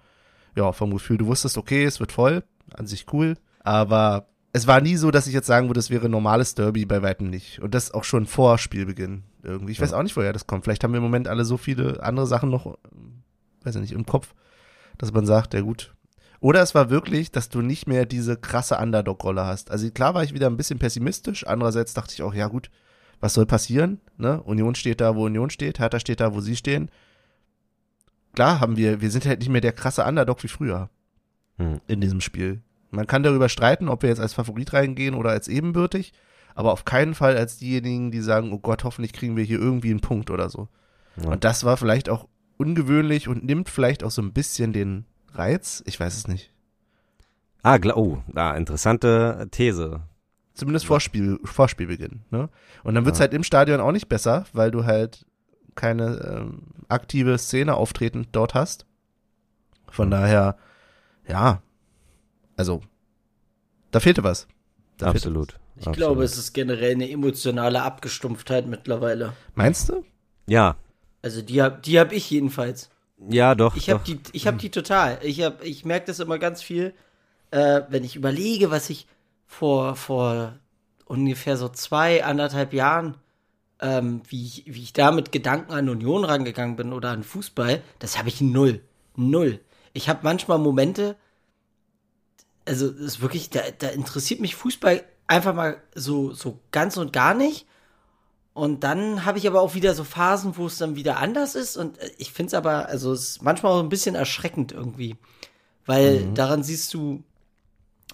ja, 0.57 0.73
vom 0.73 0.93
Gefühl. 0.93 1.19
Du 1.19 1.27
wusstest, 1.27 1.59
okay, 1.59 1.85
es 1.85 2.01
wird 2.01 2.13
voll, 2.13 2.45
an 2.75 2.87
sich 2.87 3.07
cool. 3.13 3.37
Aber 3.61 4.29
es 4.53 4.67
war 4.67 4.81
nie 4.81 4.97
so, 4.97 5.11
dass 5.11 5.27
ich 5.27 5.35
jetzt 5.35 5.47
sagen 5.47 5.69
würde, 5.69 5.81
es 5.81 5.91
wäre 5.91 6.07
ein 6.07 6.11
normales 6.11 6.55
Derby, 6.55 6.85
bei 6.87 7.03
weitem 7.03 7.31
nicht. 7.31 7.61
Und 7.61 7.75
das 7.75 7.93
auch 7.93 8.05
schon 8.05 8.27
vor 8.27 8.59
Spielbeginn 8.59 9.23
irgendwie. 9.43 9.73
Ich 9.73 9.81
weiß 9.81 9.93
Ja. 9.93 9.99
auch 9.99 10.03
nicht, 10.03 10.17
woher 10.17 10.33
das 10.33 10.47
kommt. 10.47 10.65
Vielleicht 10.65 10.83
haben 10.85 10.93
wir 10.93 10.99
im 10.99 11.05
Moment 11.05 11.29
alle 11.29 11.45
so 11.45 11.57
viele 11.57 12.03
andere 12.03 12.27
Sachen 12.27 12.51
noch, 12.51 12.77
weiß 13.63 13.77
ich 13.77 13.81
nicht, 13.81 13.93
im 13.93 14.07
Kopf, 14.07 14.35
dass 14.99 15.13
man 15.13 15.25
sagt, 15.27 15.55
ja 15.55 15.61
gut. 15.61 15.95
Oder 16.41 16.63
es 16.63 16.75
war 16.75 16.89
wirklich, 16.91 17.31
dass 17.31 17.49
du 17.51 17.61
nicht 17.61 17.87
mehr 17.87 18.07
diese 18.07 18.37
krasse 18.37 18.79
Underdog-Rolle 18.79 19.45
hast. 19.45 19.71
Also 19.71 19.91
klar 19.91 20.15
war 20.15 20.25
ich 20.25 20.33
wieder 20.35 20.47
ein 20.49 20.57
bisschen 20.57 20.79
pessimistisch. 20.79 21.47
Andererseits 21.47 21.93
dachte 21.95 22.15
ich 22.15 22.23
auch, 22.23 22.33
ja 22.35 22.49
gut, 22.49 22.71
was 23.21 23.35
soll 23.35 23.45
passieren? 23.47 24.01
Ne? 24.17 24.43
Union 24.43 24.75
steht 24.75 25.01
da, 25.03 25.15
wo 25.15 25.27
Union 25.27 25.51
steht. 25.51 25.79
Hertha 25.79 26.01
steht 26.01 26.21
da, 26.21 26.35
wo 26.35 26.41
sie 26.41 26.57
stehen. 26.57 26.91
Klar 28.35 28.61
haben 28.61 28.77
wir, 28.77 29.01
wir 29.01 29.11
sind 29.11 29.27
halt 29.27 29.41
nicht 29.41 29.49
mehr 29.49 29.61
der 29.61 29.73
krasse 29.73 30.05
Underdog 30.05 30.43
wie 30.43 30.49
früher 30.49 30.89
Hm. 31.59 31.81
in 31.89 32.01
diesem 32.01 32.21
Spiel. 32.23 32.63
Man 32.91 33.07
kann 33.07 33.23
darüber 33.23 33.49
streiten, 33.49 33.89
ob 33.89 34.03
wir 34.03 34.09
jetzt 34.11 34.21
als 34.21 34.35
Favorit 34.35 34.73
reingehen 34.73 35.15
oder 35.15 35.31
als 35.31 35.49
ebenbürtig, 35.49 36.13
aber 36.55 36.73
auf 36.73 36.85
keinen 36.85 37.15
Fall 37.15 37.37
als 37.37 37.59
diejenigen, 37.59 38.11
die 38.11 38.21
sagen, 38.21 38.53
oh 38.53 38.59
Gott, 38.59 38.85
hoffentlich 38.85 39.13
kriegen 39.13 39.37
wir 39.37 39.45
hier 39.45 39.59
irgendwie 39.61 39.91
einen 39.91 40.01
Punkt 40.01 40.31
oder 40.31 40.49
so. 40.51 40.69
Ja. 41.17 41.31
Und 41.31 41.45
das 41.45 41.65
war 41.65 41.77
vielleicht 41.77 42.09
auch 42.09 42.29
ungewöhnlich 42.57 43.29
und 43.29 43.45
nimmt 43.45 43.69
vielleicht 43.69 44.05
auch 44.05 44.11
so 44.11 44.23
ein 44.23 44.33
bisschen 44.33 44.73
den 44.73 45.07
Reiz. 45.33 45.83
Ich 45.87 45.99
weiß 45.99 46.17
es 46.17 46.29
nicht. 46.29 46.53
Ah, 47.63 47.79
oh, 47.95 48.19
ah, 48.35 48.53
interessante 48.57 49.49
These. 49.51 50.01
Zumindest 50.55 50.87
Vorspiel, 50.87 51.39
Vorspielbeginn. 51.45 52.23
Ne? 52.31 52.49
Und 52.83 52.95
dann 52.95 53.05
wird's 53.05 53.19
Ja. 53.19 53.23
halt 53.25 53.35
im 53.35 53.45
Stadion 53.45 53.81
auch 53.81 53.93
nicht 53.93 54.09
besser, 54.09 54.45
weil 54.53 54.71
du 54.71 54.85
halt 54.85 55.25
keine 55.75 56.17
ähm, 56.19 56.63
aktive 56.89 57.39
Szene 57.39 57.75
auftreten 57.75 58.27
dort 58.33 58.55
hast. 58.55 58.87
Von 59.91 60.11
daher, 60.11 60.57
ja, 61.27 61.63
also, 62.61 62.83
da 63.91 64.01
fehlte 64.01 64.23
was. 64.23 64.47
Da 64.99 65.07
fehlte 65.13 65.29
Absolut. 65.29 65.55
Ich 65.77 65.87
Absolut. 65.87 65.97
glaube, 65.97 66.25
es 66.25 66.37
ist 66.37 66.53
generell 66.53 66.93
eine 66.93 67.11
emotionale 67.11 67.83
Abgestumpftheit 67.83 68.67
mittlerweile. 68.67 69.29
was. 69.29 69.35
Meinst 69.55 69.89
du? 69.89 70.05
Ja, 70.47 70.77
Also 71.23 71.41
die 71.41 71.63
hab, 71.63 71.83
die 71.83 71.99
hab 71.99 72.13
ich 72.13 72.31
jedenfalls. 72.31 72.91
ja, 73.31 73.55
doch. 73.55 73.77
Ich 73.77 73.89
habe 73.89 74.03
die, 74.07 74.21
ich 74.33 74.47
habe 74.47 74.59
die 74.59 74.71
total. 74.71 75.19
Ich 75.23 75.41
hab, 75.43 75.65
ich 75.65 75.87
merke 75.87 76.07
das 76.07 76.21
immer 76.21 76.39
ganz 76.39 76.61
viel, 76.63 76.93
äh, 77.51 77.81
wenn 77.89 78.05
ich 78.05 78.15
überlege, 78.17 78.71
was 78.71 78.91
ich 78.91 79.07
vor 79.47 79.97
vor 79.97 80.59
ungefähr 81.07 81.57
so 81.57 81.69
zwei 81.71 82.23
anderthalb 82.25 82.73
Jahren, 82.75 83.17
ähm, 83.81 84.21
wie 84.29 84.45
ich, 84.45 84.65
wie 84.67 84.83
ich 84.83 84.93
da 84.93 85.13
mit 85.13 85.33
Gedanken 85.33 85.73
an 85.73 85.89
Union 85.89 86.25
rangegangen 86.25 86.77
bin 86.77 86.93
oder 86.93 87.09
an 87.11 87.23
Fußball, 87.25 87.83
das 88.01 88.19
habe 88.19 88.29
ich 88.29 88.41
null, 88.43 88.81
null. 89.17 89.61
Ich 89.95 90.09
habe 90.11 90.21
manchmal 90.25 90.59
Momente, 90.59 91.17
also 92.65 92.87
es 92.87 93.01
ist 93.01 93.21
wirklich, 93.23 93.51
da, 93.51 93.61
da 93.79 93.89
interessiert 93.89 94.41
mich 94.41 94.55
Fußball 94.55 95.03
einfach 95.27 95.55
mal 95.55 95.83
so 95.95 96.33
so 96.33 96.61
ganz 96.73 96.97
und 96.97 97.13
gar 97.13 97.35
nicht. 97.35 97.67
Und 98.53 98.83
dann 98.85 99.25
habe 99.25 99.39
ich 99.39 99.47
aber 99.47 99.61
auch 99.61 99.75
wieder 99.75 99.95
so 99.95 100.05
Phasen, 100.05 100.57
wo 100.57 100.67
es 100.67 100.79
dann 100.79 100.97
wieder 100.97 101.19
anders 101.19 101.55
ist. 101.55 101.77
Und 101.77 101.99
äh, 101.99 102.11
ich 102.19 102.33
finde 102.33 102.49
es 102.49 102.55
aber, 102.55 102.89
also 102.89 103.13
es 103.13 103.31
ist 103.31 103.43
manchmal 103.43 103.73
auch 103.73 103.81
ein 103.81 103.89
bisschen 103.89 104.15
erschreckend 104.15 104.73
irgendwie. 104.73 105.17
Weil 105.87 106.33
daran 106.35 106.63
siehst 106.63 106.93
du, 106.95 107.23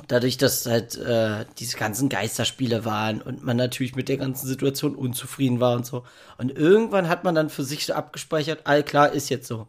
dadurch, 0.09 0.37
dass 0.37 0.67
halt 0.67 0.97
äh, 0.97 1.47
diese 1.59 1.77
ganzen 1.77 2.09
Geisterspiele 2.09 2.85
waren 2.85 3.23
und 3.23 3.45
man 3.45 3.57
natürlich 3.57 3.95
mit 3.95 4.09
der 4.09 4.19
ganzen 4.19 4.47
Situation 4.47 4.95
unzufrieden 4.95 5.61
war 5.61 5.75
und 5.75 5.87
so. 5.87 6.05
Und 6.39 6.57
irgendwann 6.57 7.09
hat 7.09 7.25
man 7.25 7.35
dann 7.35 7.51
für 7.51 7.65
sich 7.65 7.87
so 7.87 7.95
abgespeichert, 7.95 8.61
all 8.65 8.83
klar, 8.83 9.13
ist 9.13 9.29
jetzt 9.31 9.49
so. 9.49 9.69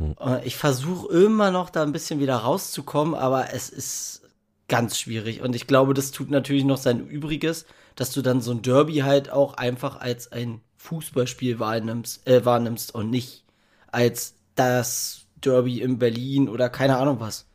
Äh, 0.00 0.44
Ich 0.44 0.56
versuche 0.56 1.12
immer 1.12 1.50
noch 1.50 1.70
da 1.70 1.82
ein 1.82 1.92
bisschen 1.92 2.20
wieder 2.20 2.36
rauszukommen, 2.36 3.14
aber 3.14 3.52
es 3.52 3.68
ist 3.70 4.22
ganz 4.68 4.98
schwierig. 4.98 5.42
Und 5.42 5.54
ich 5.54 5.66
glaube, 5.66 5.94
das 5.94 6.10
tut 6.12 6.30
natürlich 6.30 6.64
noch 6.64 6.78
sein 6.78 7.06
Übriges, 7.06 7.66
dass 7.94 8.12
du 8.12 8.22
dann 8.22 8.40
so 8.40 8.52
ein 8.52 8.62
Derby 8.62 8.98
halt 8.98 9.30
auch 9.30 9.54
einfach 9.54 10.00
als 10.00 10.32
ein 10.32 10.60
Fußballspiel 10.78 11.58
wahrnimmst, 11.58 12.26
äh, 12.26 12.44
wahrnimmst 12.44 12.94
und 12.94 13.10
nicht 13.10 13.44
als 13.88 14.34
das 14.54 15.26
Derby 15.40 15.80
in 15.80 15.98
Berlin 15.98 16.48
oder 16.48 16.68
keine 16.70 16.96
Ahnung 16.96 17.20
was. 17.20 17.46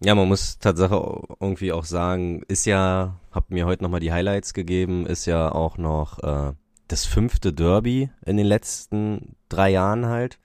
Ja, 0.00 0.14
man 0.14 0.28
muss 0.28 0.58
Tatsache 0.58 1.22
irgendwie 1.40 1.72
auch 1.72 1.84
sagen, 1.84 2.42
ist 2.48 2.66
ja, 2.66 3.14
hab 3.30 3.50
mir 3.50 3.64
heute 3.66 3.82
nochmal 3.84 4.00
die 4.00 4.12
Highlights 4.12 4.52
gegeben, 4.52 5.06
ist 5.06 5.24
ja 5.26 5.50
auch 5.52 5.78
noch 5.78 6.18
äh, 6.22 6.52
das 6.88 7.04
fünfte 7.04 7.52
Derby 7.52 8.10
in 8.24 8.36
den 8.36 8.46
letzten 8.46 9.36
drei 9.48 9.70
Jahren 9.70 10.06
halt. 10.06 10.38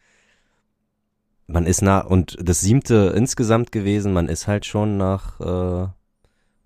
Man 1.48 1.66
ist 1.66 1.82
nach, 1.82 2.06
und 2.06 2.38
das 2.42 2.62
siebte 2.62 3.14
insgesamt 3.16 3.72
gewesen, 3.72 4.14
man 4.14 4.30
ist 4.30 4.48
halt 4.48 4.66
schon 4.66 4.98
nach 4.98 5.40
äh, 5.40 5.88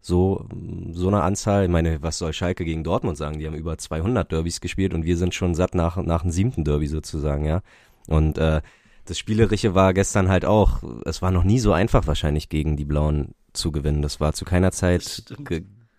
so, 0.02 0.46
so 0.92 1.08
einer 1.08 1.24
Anzahl, 1.24 1.64
ich 1.64 1.70
meine, 1.70 2.02
was 2.02 2.18
soll 2.18 2.34
Schalke 2.34 2.66
gegen 2.66 2.84
Dortmund 2.84 3.18
sagen? 3.18 3.40
Die 3.40 3.48
haben 3.48 3.56
über 3.56 3.78
200 3.78 4.30
Derbys 4.30 4.60
gespielt 4.60 4.94
und 4.94 5.06
wir 5.06 5.16
sind 5.16 5.34
schon 5.34 5.56
satt 5.56 5.76
nach, 5.76 5.96
nach 5.98 6.24
dem 6.24 6.32
siebten 6.32 6.66
Derby 6.66 6.88
sozusagen, 6.88 7.46
ja. 7.46 7.62
Und 8.08 8.38
äh, 8.38 8.62
das 9.06 9.18
Spielerische 9.18 9.76
war 9.76 9.94
gestern 9.94 10.28
halt 10.28 10.44
auch, 10.44 10.84
es 11.06 11.22
war 11.22 11.32
noch 11.32 11.46
nie 11.46 11.60
so 11.60 11.72
einfach 11.72 12.06
wahrscheinlich 12.06 12.50
gegen 12.50 12.76
die 12.76 12.86
Blauen 12.86 13.34
zu 13.54 13.72
gewinnen. 13.72 14.02
Das 14.02 14.20
war 14.20 14.34
zu 14.34 14.44
keiner 14.44 14.72
Zeit 14.72 15.24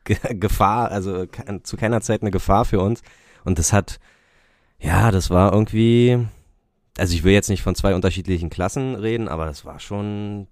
Gefahr, 0.05 0.91
also 0.91 1.27
ke 1.27 1.63
zu 1.63 1.77
keiner 1.79 2.03
Zeit 2.03 2.21
eine 2.21 2.31
Gefahr 2.31 2.67
für 2.67 2.81
uns. 2.81 3.03
Und 3.45 3.59
das 3.59 3.73
hat, 3.73 4.01
ja, 4.79 5.11
das 5.11 5.31
war 5.31 5.53
irgendwie, 5.53 6.27
also 6.99 7.15
ich 7.15 7.25
will 7.25 7.33
jetzt 7.33 7.51
nicht 7.51 7.63
von 7.63 7.75
zwei 7.75 7.95
unterschiedlichen 7.95 8.51
Klassen 8.51 8.95
reden, 8.95 9.29
aber 9.29 9.47
das 9.47 9.65
war 9.65 9.81
schon, 9.81 10.47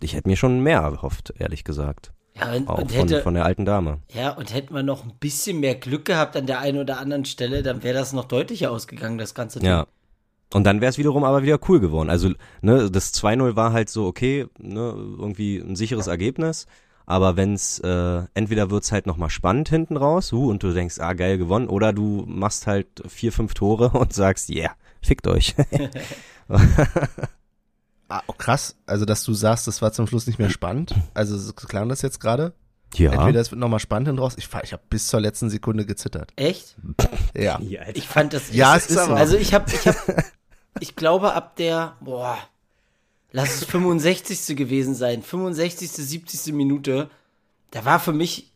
ich 0.00 0.14
hätte 0.14 0.28
mir 0.28 0.36
schon 0.36 0.60
mehr 0.60 0.80
erhofft, 0.80 1.34
ehrlich 1.38 1.64
gesagt. 1.64 2.12
Ja, 2.34 2.52
und, 2.52 2.68
Auch 2.68 2.78
und 2.78 2.92
von, 2.92 3.00
hätte, 3.00 3.22
von 3.22 3.34
der 3.34 3.44
alten 3.44 3.64
Dame. 3.64 3.98
ja, 4.12 4.30
und 4.30 4.54
hätten 4.54 4.74
wir 4.74 4.82
noch 4.82 5.04
ein 5.04 5.12
bisschen 5.18 5.58
mehr 5.60 5.74
Glück 5.74 6.04
gehabt 6.04 6.36
an 6.36 6.46
der 6.46 6.60
einen 6.60 6.78
oder 6.78 6.98
anderen 6.98 7.24
Stelle, 7.24 7.62
dann 7.62 7.82
wäre 7.82 7.98
das 7.98 8.12
noch 8.12 8.26
deutlicher 8.26 8.70
ausgegangen, 8.70 9.18
das 9.18 9.34
ganze 9.34 9.58
Ding. 9.58 9.68
Ja. 9.68 9.86
Und 10.54 10.64
dann 10.64 10.80
wäre 10.80 10.88
es 10.88 10.98
wiederum 10.98 11.24
aber 11.24 11.42
wieder 11.42 11.58
cool 11.68 11.78
geworden. 11.80 12.08
Also, 12.08 12.30
ne, 12.62 12.90
das 12.90 13.12
2-0 13.12 13.54
war 13.54 13.72
halt 13.72 13.90
so, 13.90 14.06
okay, 14.06 14.46
ne, 14.58 14.94
irgendwie 14.96 15.58
ein 15.58 15.76
sicheres 15.76 16.06
Ergebnis. 16.06 16.66
Aber 17.08 17.38
wenn's, 17.38 17.78
äh, 17.78 18.22
entweder 18.34 18.70
wird's 18.70 18.92
halt 18.92 19.06
nochmal 19.06 19.30
spannend 19.30 19.70
hinten 19.70 19.96
raus, 19.96 20.30
uh, 20.30 20.50
und 20.50 20.62
du 20.62 20.74
denkst, 20.74 21.00
ah, 21.00 21.14
geil 21.14 21.38
gewonnen, 21.38 21.66
oder 21.66 21.94
du 21.94 22.24
machst 22.26 22.66
halt 22.66 22.86
vier, 23.08 23.32
fünf 23.32 23.54
Tore 23.54 23.88
und 23.98 24.12
sagst, 24.12 24.50
yeah, 24.50 24.72
fickt 25.00 25.26
euch. 25.26 25.54
Ah, 28.10 28.22
oh, 28.26 28.32
krass. 28.32 28.74
Also, 28.86 29.04
dass 29.04 29.22
du 29.22 29.34
sagst, 29.34 29.66
das 29.66 29.82
war 29.82 29.92
zum 29.92 30.06
Schluss 30.06 30.26
nicht 30.26 30.38
mehr 30.38 30.48
spannend. 30.48 30.94
Also, 31.12 31.36
so 31.36 31.52
klang 31.52 31.90
das 31.90 32.00
jetzt 32.00 32.20
gerade. 32.20 32.54
ja. 32.94 33.12
Entweder 33.12 33.38
es 33.38 33.50
wird 33.50 33.60
nochmal 33.60 33.80
spannend 33.80 34.08
hinten 34.08 34.22
raus. 34.22 34.32
Ich, 34.38 34.48
ich 34.62 34.72
habe 34.72 34.82
bis 34.88 35.08
zur 35.08 35.20
letzten 35.20 35.50
Sekunde 35.50 35.84
gezittert. 35.84 36.32
Echt? 36.36 36.76
Ja. 37.34 37.60
Ich 37.92 38.08
fand 38.08 38.32
das. 38.32 38.50
Ja, 38.54 38.76
ich, 38.76 38.84
es 38.84 38.90
ist 38.92 39.04
so. 39.04 39.12
Also 39.12 39.36
ich 39.36 39.52
habe, 39.52 39.70
ich 39.70 39.86
habe, 39.86 40.24
ich 40.80 40.96
glaube 40.96 41.34
ab 41.34 41.56
der, 41.56 41.96
boah, 42.00 42.38
lass 43.32 43.54
es 43.56 43.64
65. 43.64 44.56
gewesen 44.56 44.94
sein, 44.94 45.22
65., 45.22 45.90
70. 45.90 46.52
Minute. 46.54 47.10
Da 47.70 47.84
war 47.84 48.00
für 48.00 48.12
mich 48.14 48.50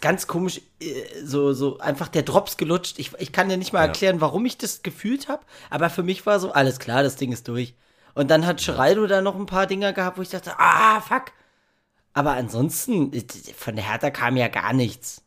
ganz 0.00 0.26
komisch, 0.26 0.60
äh, 0.80 0.86
so, 1.24 1.52
so 1.52 1.78
einfach 1.78 2.08
der 2.08 2.22
Drops 2.22 2.56
gelutscht. 2.56 2.98
Ich, 2.98 3.12
ich 3.18 3.30
kann 3.32 3.48
dir 3.48 3.56
nicht 3.56 3.72
mal 3.72 3.80
Ja. 3.80 3.86
erklären, 3.86 4.20
warum 4.20 4.44
ich 4.46 4.58
das 4.58 4.82
gefühlt 4.82 5.28
habe, 5.28 5.44
aber 5.70 5.88
für 5.90 6.02
mich 6.02 6.26
war 6.26 6.40
so, 6.40 6.50
alles 6.52 6.78
klar, 6.80 7.02
das 7.04 7.16
Ding 7.16 7.30
ist 7.32 7.46
durch. 7.48 7.74
Und 8.14 8.30
dann 8.30 8.46
hat 8.46 8.64
Geraldo 8.64 9.06
da 9.06 9.20
noch 9.20 9.36
ein 9.36 9.46
paar 9.46 9.66
Dinger 9.66 9.92
gehabt, 9.92 10.18
wo 10.18 10.22
ich 10.22 10.30
dachte, 10.30 10.58
ah, 10.58 11.00
fuck. 11.00 11.26
Aber 12.14 12.32
ansonsten, 12.32 13.12
von 13.56 13.76
der 13.76 13.88
Hertha 13.88 14.10
kam 14.10 14.36
ja 14.38 14.48
gar 14.48 14.72
nichts. 14.72 15.22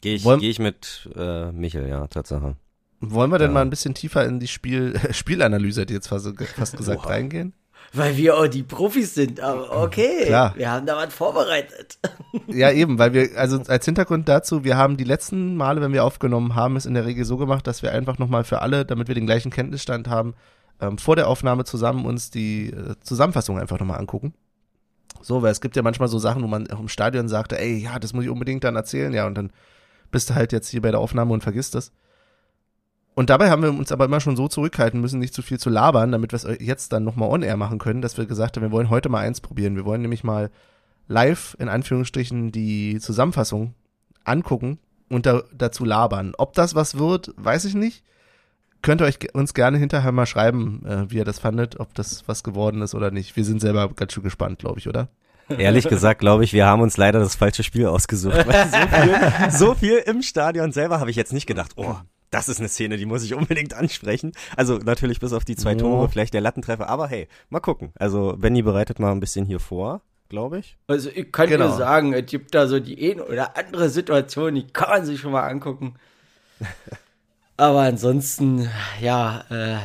Gehe 0.00 0.14
ich, 0.16 0.24
geh 0.24 0.48
ich 0.50 0.58
mit 0.58 1.08
äh, 1.14 1.52
Michel, 1.52 1.86
ja, 1.88 2.06
Tatsache. 2.06 2.56
Wollen 3.00 3.30
wir 3.30 3.38
denn 3.38 3.50
Ja. 3.50 3.54
mal 3.54 3.60
ein 3.60 3.70
bisschen 3.70 3.94
tiefer 3.94 4.24
in 4.24 4.40
die 4.40 4.48
Spiel 4.48 4.98
Spielanalyse, 5.12 5.82
hätte 5.82 5.92
ich 5.92 5.96
jetzt 5.98 6.08
fast, 6.08 6.26
fast 6.56 6.76
gesagt, 6.76 7.06
reingehen? 7.06 7.52
Weil 7.96 8.16
wir 8.16 8.36
auch 8.36 8.46
die 8.46 8.62
Profis 8.62 9.14
sind, 9.14 9.40
aber 9.40 9.82
okay. 9.82 10.26
Klar. 10.26 10.54
Wir 10.56 10.70
haben 10.70 10.86
da 10.86 10.96
was 10.96 11.12
vorbereitet. 11.12 11.98
Ja, 12.48 12.70
eben, 12.70 12.98
weil 12.98 13.14
wir, 13.14 13.30
also 13.36 13.60
als 13.66 13.86
Hintergrund 13.86 14.28
dazu, 14.28 14.62
wir 14.62 14.76
haben 14.76 14.98
die 14.98 15.04
letzten 15.04 15.56
Male, 15.56 15.80
wenn 15.80 15.94
wir 15.94 16.04
aufgenommen 16.04 16.54
haben, 16.54 16.76
es 16.76 16.84
in 16.84 16.92
der 16.92 17.06
Regel 17.06 17.24
so 17.24 17.38
gemacht, 17.38 17.66
dass 17.66 17.82
wir 17.82 17.92
einfach 17.92 18.18
nochmal 18.18 18.44
für 18.44 18.60
alle, 18.60 18.84
damit 18.84 19.08
wir 19.08 19.14
den 19.14 19.24
gleichen 19.24 19.50
Kenntnisstand 19.50 20.08
haben, 20.08 20.34
ähm, 20.80 20.98
vor 20.98 21.16
der 21.16 21.28
Aufnahme 21.28 21.64
zusammen 21.64 22.04
uns 22.04 22.30
die 22.30 22.70
äh, 22.70 22.94
Zusammenfassung 23.00 23.58
einfach 23.58 23.78
nochmal 23.78 23.98
angucken. 23.98 24.34
So, 25.22 25.42
weil 25.42 25.50
es 25.50 25.62
gibt 25.62 25.76
ja 25.76 25.82
manchmal 25.82 26.08
so 26.08 26.18
Sachen, 26.18 26.42
wo 26.42 26.46
man 26.46 26.70
auch 26.70 26.80
im 26.80 26.88
Stadion 26.88 27.28
sagte, 27.28 27.58
ey, 27.58 27.78
ja, 27.78 27.98
das 27.98 28.12
muss 28.12 28.24
ich 28.24 28.30
unbedingt 28.30 28.64
dann 28.64 28.76
erzählen, 28.76 29.12
ja, 29.14 29.26
und 29.26 29.34
dann 29.34 29.50
bist 30.10 30.30
du 30.30 30.34
halt 30.34 30.52
jetzt 30.52 30.68
hier 30.68 30.82
bei 30.82 30.90
der 30.90 31.00
Aufnahme 31.00 31.32
und 31.32 31.42
vergisst 31.42 31.74
das. 31.74 31.90
Und 33.18 33.30
dabei 33.30 33.48
haben 33.48 33.62
wir 33.62 33.70
uns 33.70 33.92
aber 33.92 34.04
immer 34.04 34.20
schon 34.20 34.36
so 34.36 34.46
zurückhalten 34.46 35.00
müssen, 35.00 35.18
nicht 35.18 35.32
zu 35.32 35.40
viel 35.40 35.58
zu 35.58 35.70
labern, 35.70 36.12
damit 36.12 36.32
wir 36.32 36.36
es 36.36 36.46
jetzt 36.60 36.92
dann 36.92 37.02
nochmal 37.02 37.30
on-air 37.30 37.56
machen 37.56 37.78
können, 37.78 38.02
dass 38.02 38.18
wir 38.18 38.26
gesagt 38.26 38.56
haben, 38.56 38.62
wir 38.62 38.70
wollen 38.70 38.90
heute 38.90 39.08
mal 39.08 39.20
eins 39.20 39.40
probieren. 39.40 39.74
Wir 39.74 39.86
wollen 39.86 40.02
nämlich 40.02 40.22
mal 40.22 40.50
live, 41.08 41.56
in 41.58 41.70
Anführungsstrichen, 41.70 42.52
die 42.52 43.00
Zusammenfassung 43.00 43.72
angucken 44.24 44.78
und 45.08 45.24
da, 45.24 45.44
dazu 45.56 45.86
labern. 45.86 46.34
Ob 46.36 46.52
das 46.52 46.74
was 46.74 46.98
wird, 46.98 47.32
weiß 47.38 47.64
ich 47.64 47.74
nicht. 47.74 48.04
Könnt 48.82 49.00
ihr 49.00 49.06
euch 49.06 49.34
uns 49.34 49.54
gerne 49.54 49.78
hinterher 49.78 50.12
mal 50.12 50.26
schreiben, 50.26 50.84
äh, 50.84 51.10
wie 51.10 51.16
ihr 51.16 51.24
das 51.24 51.38
fandet, 51.38 51.80
ob 51.80 51.94
das 51.94 52.28
was 52.28 52.44
geworden 52.44 52.82
ist 52.82 52.94
oder 52.94 53.10
nicht. 53.10 53.34
Wir 53.34 53.46
sind 53.46 53.62
selber 53.62 53.88
ganz 53.94 54.12
schön 54.12 54.24
gespannt, 54.24 54.58
glaube 54.58 54.78
ich, 54.78 54.88
oder? 54.88 55.08
Ehrlich 55.48 55.88
gesagt, 55.88 56.20
glaube 56.20 56.44
ich, 56.44 56.52
wir 56.52 56.66
haben 56.66 56.82
uns 56.82 56.98
leider 56.98 57.20
das 57.20 57.34
falsche 57.34 57.62
Spiel 57.62 57.86
ausgesucht. 57.86 58.44
So, 58.44 58.88
viel, 58.88 59.50
so 59.50 59.74
viel 59.74 59.96
im 60.04 60.20
Stadion 60.20 60.72
selber 60.72 61.00
habe 61.00 61.08
ich 61.08 61.16
jetzt 61.16 61.32
nicht 61.32 61.46
gedacht, 61.46 61.72
oh, 61.76 61.96
das 62.36 62.48
ist 62.50 62.58
eine 62.60 62.68
Szene, 62.68 62.96
die 62.98 63.06
muss 63.06 63.24
ich 63.24 63.34
unbedingt 63.34 63.72
ansprechen. 63.74 64.32
Also 64.56 64.76
natürlich 64.78 65.20
bis 65.20 65.32
auf 65.32 65.44
die 65.44 65.56
zwei 65.56 65.72
Ja. 65.72 65.78
Tore, 65.78 66.08
vielleicht 66.08 66.34
der 66.34 66.40
Lattentreffer, 66.42 66.88
aber 66.88 67.08
hey, 67.08 67.28
mal 67.48 67.60
gucken. 67.60 67.92
Also 67.98 68.34
Benny 68.38 68.62
bereitet 68.62 68.98
mal 69.00 69.10
ein 69.12 69.20
bisschen 69.20 69.46
hier 69.46 69.58
vor, 69.60 70.02
glaube 70.28 70.58
ich. 70.58 70.76
Also 70.86 71.08
ich 71.14 71.32
kann 71.32 71.48
Genau. 71.48 71.68
nur 71.68 71.76
sagen, 71.78 72.12
es 72.12 72.26
gibt 72.26 72.54
da 72.54 72.66
so 72.66 72.78
die 72.78 73.10
eine 73.12 73.24
oder 73.24 73.56
andere 73.56 73.88
Situation, 73.88 74.54
die 74.54 74.66
kann 74.66 74.90
man 74.90 75.06
sich 75.06 75.18
schon 75.20 75.32
mal 75.32 75.48
angucken. 75.48 75.94
Aber 77.56 77.80
ansonsten, 77.80 78.68
ja, 79.00 79.44
äh, 79.50 79.78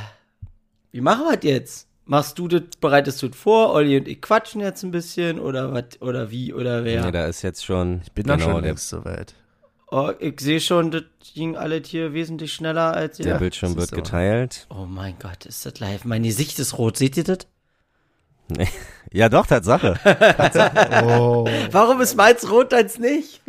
wie 0.91 1.01
machen 1.01 1.23
wir 1.25 1.37
das 1.37 1.45
jetzt? 1.45 1.87
Machst 2.05 2.37
du 2.37 2.49
das, 2.49 2.63
bereitest 2.81 3.21
du 3.21 3.29
das 3.29 3.37
vor, 3.37 3.71
Olli 3.73 3.95
und 3.97 4.07
ich 4.09 4.21
quatschen 4.21 4.59
jetzt 4.59 4.83
ein 4.83 4.91
bisschen 4.91 5.39
oder 5.39 5.71
was, 5.71 6.01
oder 6.01 6.29
wie, 6.31 6.53
oder 6.53 6.83
wer? 6.83 7.05
Nee, 7.05 7.11
da 7.11 7.25
ist 7.27 7.41
jetzt 7.43 7.63
schon, 7.63 8.01
Bin 8.13 8.25
dann 8.27 8.39
genau, 8.39 8.51
schon 8.51 8.61
der, 8.63 8.71
längst 8.71 8.89
soweit. 8.89 9.33
Oh, 9.91 10.11
ich 10.19 10.39
sehe 10.39 10.59
schon, 10.59 10.91
das 10.91 11.03
ging 11.33 11.55
alles 11.55 11.87
hier 11.87 12.13
wesentlich 12.13 12.53
schneller 12.53 12.93
als 12.93 13.19
ihr. 13.19 13.25
der 13.25 13.35
Bildschirm 13.35 13.75
wird 13.75 13.89
so. 13.89 13.95
geteilt. 13.95 14.65
Oh 14.69 14.85
mein 14.85 15.15
Gott, 15.19 15.45
ist 15.45 15.65
das 15.65 15.79
live? 15.79 16.05
Mein 16.05 16.23
Gesicht 16.23 16.57
ist 16.59 16.77
rot, 16.77 16.97
seht 16.97 17.17
ihr 17.17 17.23
das? 17.23 17.39
Ja 19.13 19.27
doch, 19.27 19.45
Tatsache. 19.45 19.99
Oh. 21.03 21.45
Warum 21.71 21.99
ist 21.99 22.15
meins 22.15 22.49
rot 22.49 22.73
als 22.73 22.97
nicht? 22.97 23.41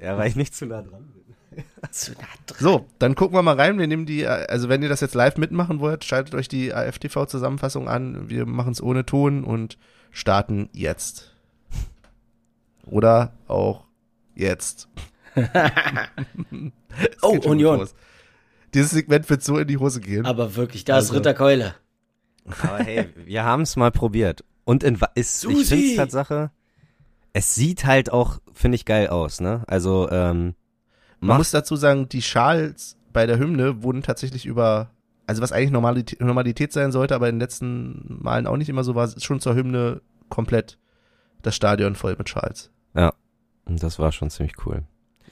Ja, 0.00 0.16
weil 0.16 0.28
ich 0.28 0.36
nicht 0.36 0.54
zu 0.54 0.64
nah 0.64 0.80
dran 0.80 1.12
bin. 1.12 1.64
Zu 1.90 2.12
nah 2.12 2.18
dran. 2.46 2.58
So, 2.58 2.86
dann 2.98 3.14
gucken 3.14 3.36
wir 3.36 3.42
mal 3.42 3.56
rein. 3.56 3.78
Wir 3.78 3.86
nehmen 3.86 4.06
die, 4.06 4.26
also 4.26 4.68
wenn 4.70 4.82
ihr 4.82 4.88
das 4.88 5.00
jetzt 5.00 5.14
live 5.14 5.36
mitmachen 5.36 5.80
wollt, 5.80 6.04
schaltet 6.04 6.34
euch 6.34 6.48
die 6.48 6.72
AFTV-Zusammenfassung 6.72 7.88
an. 7.88 8.30
Wir 8.30 8.46
machen 8.46 8.72
es 8.72 8.82
ohne 8.82 9.04
Ton 9.04 9.44
und 9.44 9.76
starten 10.10 10.70
jetzt. 10.72 11.34
Oder 12.86 13.32
auch 13.46 13.84
jetzt. 14.34 14.88
Oh, 17.22 17.38
Union. 17.44 17.80
los. 17.80 17.94
Dieses 18.74 18.90
Segment 18.90 19.28
wird 19.30 19.42
so 19.42 19.58
in 19.58 19.66
die 19.66 19.78
Hose 19.78 20.00
gehen. 20.00 20.26
Aber 20.26 20.56
wirklich, 20.56 20.84
da 20.84 20.98
ist 20.98 21.04
Also- 21.06 21.14
Ritterkeule. 21.14 21.74
Aber 22.62 22.78
hey, 22.78 23.08
wir 23.24 23.44
haben 23.44 23.62
es 23.62 23.76
mal 23.76 23.90
probiert. 23.90 24.42
Und 24.64 24.82
in, 24.82 24.98
ist, 25.14 25.44
ich 25.44 25.66
finde 25.68 25.86
es 25.90 25.96
Tatsache, 25.96 26.50
es 27.32 27.54
sieht 27.54 27.84
halt 27.84 28.10
auch, 28.12 28.38
finde 28.52 28.76
ich, 28.76 28.84
geil 28.84 29.08
aus, 29.08 29.40
ne? 29.40 29.64
Also, 29.66 30.08
ähm, 30.10 30.54
Man 31.20 31.36
muss 31.38 31.50
dazu 31.50 31.76
sagen, 31.76 32.08
die 32.08 32.22
Schals 32.22 32.96
bei 33.12 33.26
der 33.26 33.38
Hymne 33.38 33.82
wurden 33.82 34.02
tatsächlich 34.02 34.46
über, 34.46 34.90
also 35.26 35.42
was 35.42 35.52
eigentlich 35.52 35.70
Normalität, 35.72 36.20
Normalität 36.20 36.72
sein 36.72 36.92
sollte, 36.92 37.14
aber 37.14 37.28
in 37.28 37.34
den 37.36 37.40
letzten 37.40 38.18
Malen 38.22 38.46
auch 38.46 38.56
nicht 38.56 38.68
immer 38.68 38.84
so 38.84 38.94
war, 38.94 39.08
schon 39.20 39.40
zur 39.40 39.54
Hymne 39.54 40.00
komplett 40.28 40.78
das 41.42 41.54
Stadion 41.56 41.94
voll 41.96 42.14
mit 42.16 42.28
Schals. 42.28 42.70
Und 42.94 43.82
das 43.82 43.98
war 43.98 44.12
schon 44.12 44.30
ziemlich 44.30 44.54
cool. 44.64 44.84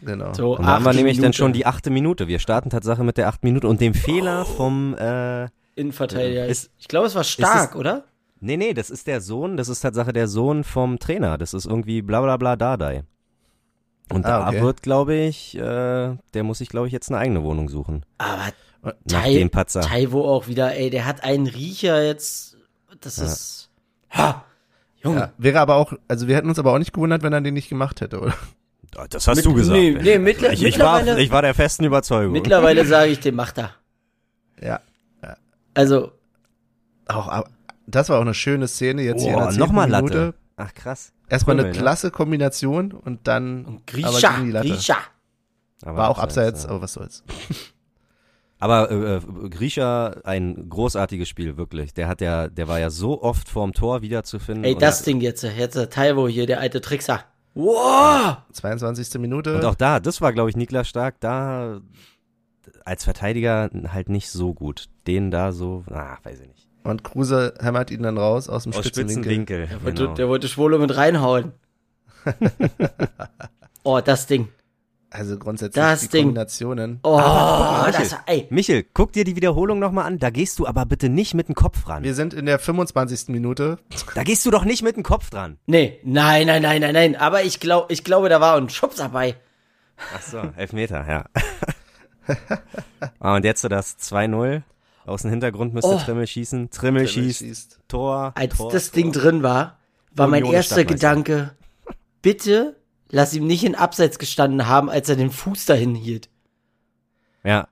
Genau. 0.02 0.32
So, 0.34 0.56
Und 0.56 0.64
da 0.66 0.72
haben 0.72 0.84
wir 0.84 0.92
nämlich 0.92 1.16
dann 1.16 1.22
Minute. 1.22 1.36
schon 1.38 1.52
die 1.52 1.66
achte 1.66 1.90
Minute. 1.90 2.28
Wir 2.28 2.38
starten 2.38 2.70
Tatsache 2.70 3.02
mit 3.04 3.16
der 3.16 3.28
achten 3.28 3.46
Minute 3.46 3.66
und 3.68 3.80
dem 3.80 3.94
Fehler 3.94 4.44
vom, 4.44 4.94
äh, 4.98 5.48
Innenverteidiger. 5.74 6.46
Ist- 6.46 6.70
ich 6.78 6.88
glaube, 6.88 7.06
es 7.06 7.14
war 7.14 7.24
stark, 7.24 7.70
es- 7.70 7.76
oder? 7.76 8.04
nee, 8.40 8.56
nee, 8.56 8.72
das 8.74 8.90
ist 8.90 9.06
der 9.06 9.20
Sohn, 9.20 9.56
das 9.56 9.68
ist 9.68 9.80
Tatsache 9.80 10.12
der 10.12 10.28
Sohn 10.28 10.64
vom 10.64 10.98
Trainer. 10.98 11.36
Das 11.38 11.52
ist 11.54 11.66
irgendwie 11.66 12.02
bla 12.02 12.20
bla 12.20 12.36
bla 12.36 12.56
Dardai. 12.56 13.02
Und 14.12 14.24
Ah, 14.24 14.40
da 14.42 14.48
okay. 14.48 14.60
wird, 14.62 14.82
glaube 14.82 15.14
ich, 15.14 15.56
äh, 15.56 15.60
der 15.60 16.42
muss 16.44 16.58
sich, 16.58 16.68
glaube 16.68 16.86
ich, 16.86 16.92
jetzt 16.92 17.10
eine 17.10 17.18
eigene 17.18 17.42
Wohnung 17.42 17.68
suchen. 17.68 18.04
Aber 18.18 18.52
Nach 18.82 18.92
Tai- 19.22 19.34
dem 19.34 19.50
Patzer. 19.50 19.80
Taiwo 19.80 20.22
auch 20.24 20.46
wieder, 20.46 20.76
ey, 20.76 20.90
der 20.90 21.06
hat 21.06 21.24
einen 21.24 21.48
Riecher 21.48 22.04
jetzt. 22.04 22.56
Das 23.00 23.18
ist. 23.18 23.68
Ha! 24.12 24.44
Junge. 25.02 25.18
Ja, 25.18 25.32
wäre 25.38 25.60
aber 25.60 25.74
auch, 25.74 25.92
also 26.08 26.28
wir 26.28 26.36
hätten 26.36 26.48
uns 26.48 26.58
aber 26.60 26.72
auch 26.72 26.78
nicht 26.78 26.92
gewundert, 26.92 27.22
wenn 27.24 27.32
er 27.32 27.40
den 27.40 27.54
nicht 27.54 27.68
gemacht 27.68 28.00
hätte, 28.00 28.20
oder? 28.20 28.34
Das 29.10 29.28
hast 29.28 29.36
Mit- 29.36 29.44
du 29.44 29.54
gesagt. 29.54 29.78
nee, 29.78 29.90
nee, 29.92 30.18
mittler- 30.18 30.52
ich, 30.52 30.62
ich, 30.62 30.78
war, 30.78 30.96
mittlerweile- 30.98 31.22
ich 31.22 31.30
war 31.30 31.42
der 31.42 31.54
festen 31.54 31.84
Überzeugung. 31.84 32.32
Mittlerweile 32.32 32.84
sage 32.86 33.10
ich, 33.10 33.20
den 33.20 33.34
macht 33.34 33.58
er. 33.58 33.70
Ja. 34.60 34.80
Also, 35.74 36.12
Auch, 37.06 37.28
aber 37.28 37.48
das 37.86 38.08
war 38.08 38.16
auch 38.16 38.22
eine 38.22 38.32
schöne 38.34 38.66
Szene 38.66 39.02
jetzt 39.02 39.20
hier 39.22 39.32
in 39.32 39.36
der 39.36 39.44
Boah, 39.44 39.50
zehnten 39.50 39.60
nochmal 39.60 39.90
Latte. 39.90 40.04
Minute. 40.04 40.34
Ach 40.56 40.72
krass. 40.72 41.12
Erstmal 41.28 41.54
eine 41.56 41.62
Krümel, 41.64 41.76
ne? 41.76 41.82
klasse 41.82 42.10
Kombination 42.10 42.92
und 42.92 43.28
dann 43.28 43.64
und 43.66 43.74
aber 43.76 43.82
Grisha, 43.86 44.30
gegen 44.32 44.46
die 44.46 44.52
Latte. 44.52 44.68
Grisha. 44.68 44.96
Aber 45.82 45.98
War 45.98 46.08
auch 46.08 46.18
abseits, 46.18 46.64
ja. 46.64 46.70
aber 46.70 46.80
was 46.82 46.94
soll's. 46.94 47.22
Aber 48.58 48.90
äh, 48.90 49.16
äh, 49.16 49.48
Grisha, 49.50 50.16
ein 50.24 50.70
großartiges 50.70 51.28
Spiel, 51.28 51.58
wirklich. 51.58 51.92
Der 51.92 52.08
hat 52.08 52.22
ja, 52.22 52.48
der 52.48 52.68
war 52.68 52.80
ja 52.80 52.88
so 52.88 53.22
oft 53.22 53.50
vorm 53.50 53.74
Tor 53.74 54.00
wiederzufinden. 54.00 54.64
Ey, 54.64 54.74
das 54.74 55.02
Ding 55.02 55.20
jetzt, 55.20 55.42
jetzt 55.42 55.76
der 55.76 55.90
Taiwo 55.90 56.26
hier, 56.26 56.46
der 56.46 56.60
alte 56.60 56.80
Trickser. 56.80 57.22
Wow! 57.56 58.36
22. 58.52 59.18
Minute. 59.18 59.56
Und 59.56 59.64
auch 59.64 59.74
da, 59.74 59.98
das 59.98 60.20
war, 60.20 60.34
glaube 60.34 60.50
ich, 60.50 60.56
Niklas 60.56 60.88
Stark, 60.88 61.18
da 61.20 61.80
als 62.84 63.04
Verteidiger 63.04 63.70
halt 63.88 64.10
nicht 64.10 64.28
so 64.28 64.52
gut. 64.52 64.90
Den 65.06 65.30
da 65.30 65.52
so, 65.52 65.82
ah, 65.90 66.18
weiß 66.22 66.40
ich 66.40 66.48
nicht. 66.48 66.68
Und 66.84 67.02
Kruse 67.02 67.54
hämmert 67.58 67.90
ihn 67.90 68.02
dann 68.02 68.18
raus 68.18 68.50
aus 68.50 68.64
dem 68.64 68.74
Aus 68.74 68.80
Spitzenwinkel. 68.80 69.22
Spitzenwinkel. 69.22 69.66
Der 69.68 69.82
wollte, 69.82 70.02
genau. 70.02 70.14
der 70.14 70.28
wollte 70.28 70.48
Schwolo 70.48 70.78
mit 70.78 70.96
reinhauen. 70.96 71.52
oh, 73.84 74.00
das 74.04 74.26
Ding. 74.26 74.48
Also 75.10 75.38
grundsätzlich 75.38 75.82
Das 75.82 76.00
die 76.00 76.08
Ding. 76.08 76.24
Kombinationen. 76.26 76.98
Oh, 77.02 77.16
mal, 77.16 77.90
das, 77.92 78.00
Michel. 78.00 78.18
ey. 78.26 78.46
Michel, 78.50 78.84
guck 78.92 79.12
dir 79.12 79.24
die 79.24 79.36
Wiederholung 79.36 79.78
nochmal 79.78 80.04
an. 80.06 80.18
Da 80.18 80.30
gehst 80.30 80.58
du 80.58 80.66
aber 80.66 80.84
bitte 80.84 81.08
nicht 81.08 81.32
mit 81.34 81.48
dem 81.48 81.54
Kopf 81.54 81.88
ran. 81.88 82.02
Wir 82.02 82.14
sind 82.14 82.34
in 82.34 82.44
der 82.46 82.58
25. 82.58 83.28
Minute. 83.28 83.78
Da 84.14 84.24
gehst 84.24 84.44
du 84.44 84.50
doch 84.50 84.64
nicht 84.64 84.82
mit 84.82 84.96
dem 84.96 85.02
Kopf 85.04 85.30
dran. 85.30 85.58
Nee, 85.66 86.00
nein, 86.02 86.46
nein, 86.48 86.60
nein, 86.62 86.80
nein, 86.80 86.92
nein. 86.92 87.16
Aber 87.16 87.42
ich 87.44 87.60
glaube, 87.60 87.92
ich 87.92 88.02
glaube, 88.04 88.28
da 88.28 88.40
war 88.40 88.56
ein 88.56 88.68
Schubs 88.68 88.96
dabei. 88.96 89.36
Ach 90.14 90.20
so, 90.22 90.38
Elfmeter, 90.56 91.06
ja. 91.08 91.24
ah, 93.20 93.36
und 93.36 93.44
jetzt 93.44 93.62
so 93.62 93.68
das 93.68 93.98
2-0. 93.98 94.62
Aus 95.06 95.22
dem 95.22 95.30
Hintergrund 95.30 95.72
müsste 95.72 95.90
Oh. 95.92 95.98
Trimmel 95.98 96.26
schießen. 96.26 96.70
Trimmel, 96.70 97.06
Trimmel 97.06 97.08
schießt. 97.28 97.38
schießt. 97.38 97.80
Tor. 97.86 98.32
Als 98.34 98.56
Tor, 98.56 98.72
das 98.72 98.90
Tor. 98.90 98.94
Ding 99.02 99.12
drin 99.12 99.42
war, 99.44 99.78
war 100.12 100.26
mein 100.26 100.42
Union 100.42 100.56
erster 100.56 100.74
Stadtmeister. 100.80 100.94
Gedanke, 101.24 101.50
bitte 102.22 102.74
lass 103.10 103.34
ihm 103.34 103.46
nicht 103.46 103.64
in 103.64 103.74
Abseits 103.74 104.18
gestanden 104.18 104.66
haben, 104.66 104.90
als 104.90 105.08
er 105.08 105.16
den 105.16 105.30
Fuß 105.30 105.66
dahin 105.66 105.94
hielt. 105.94 106.28
Ja, 107.44 107.68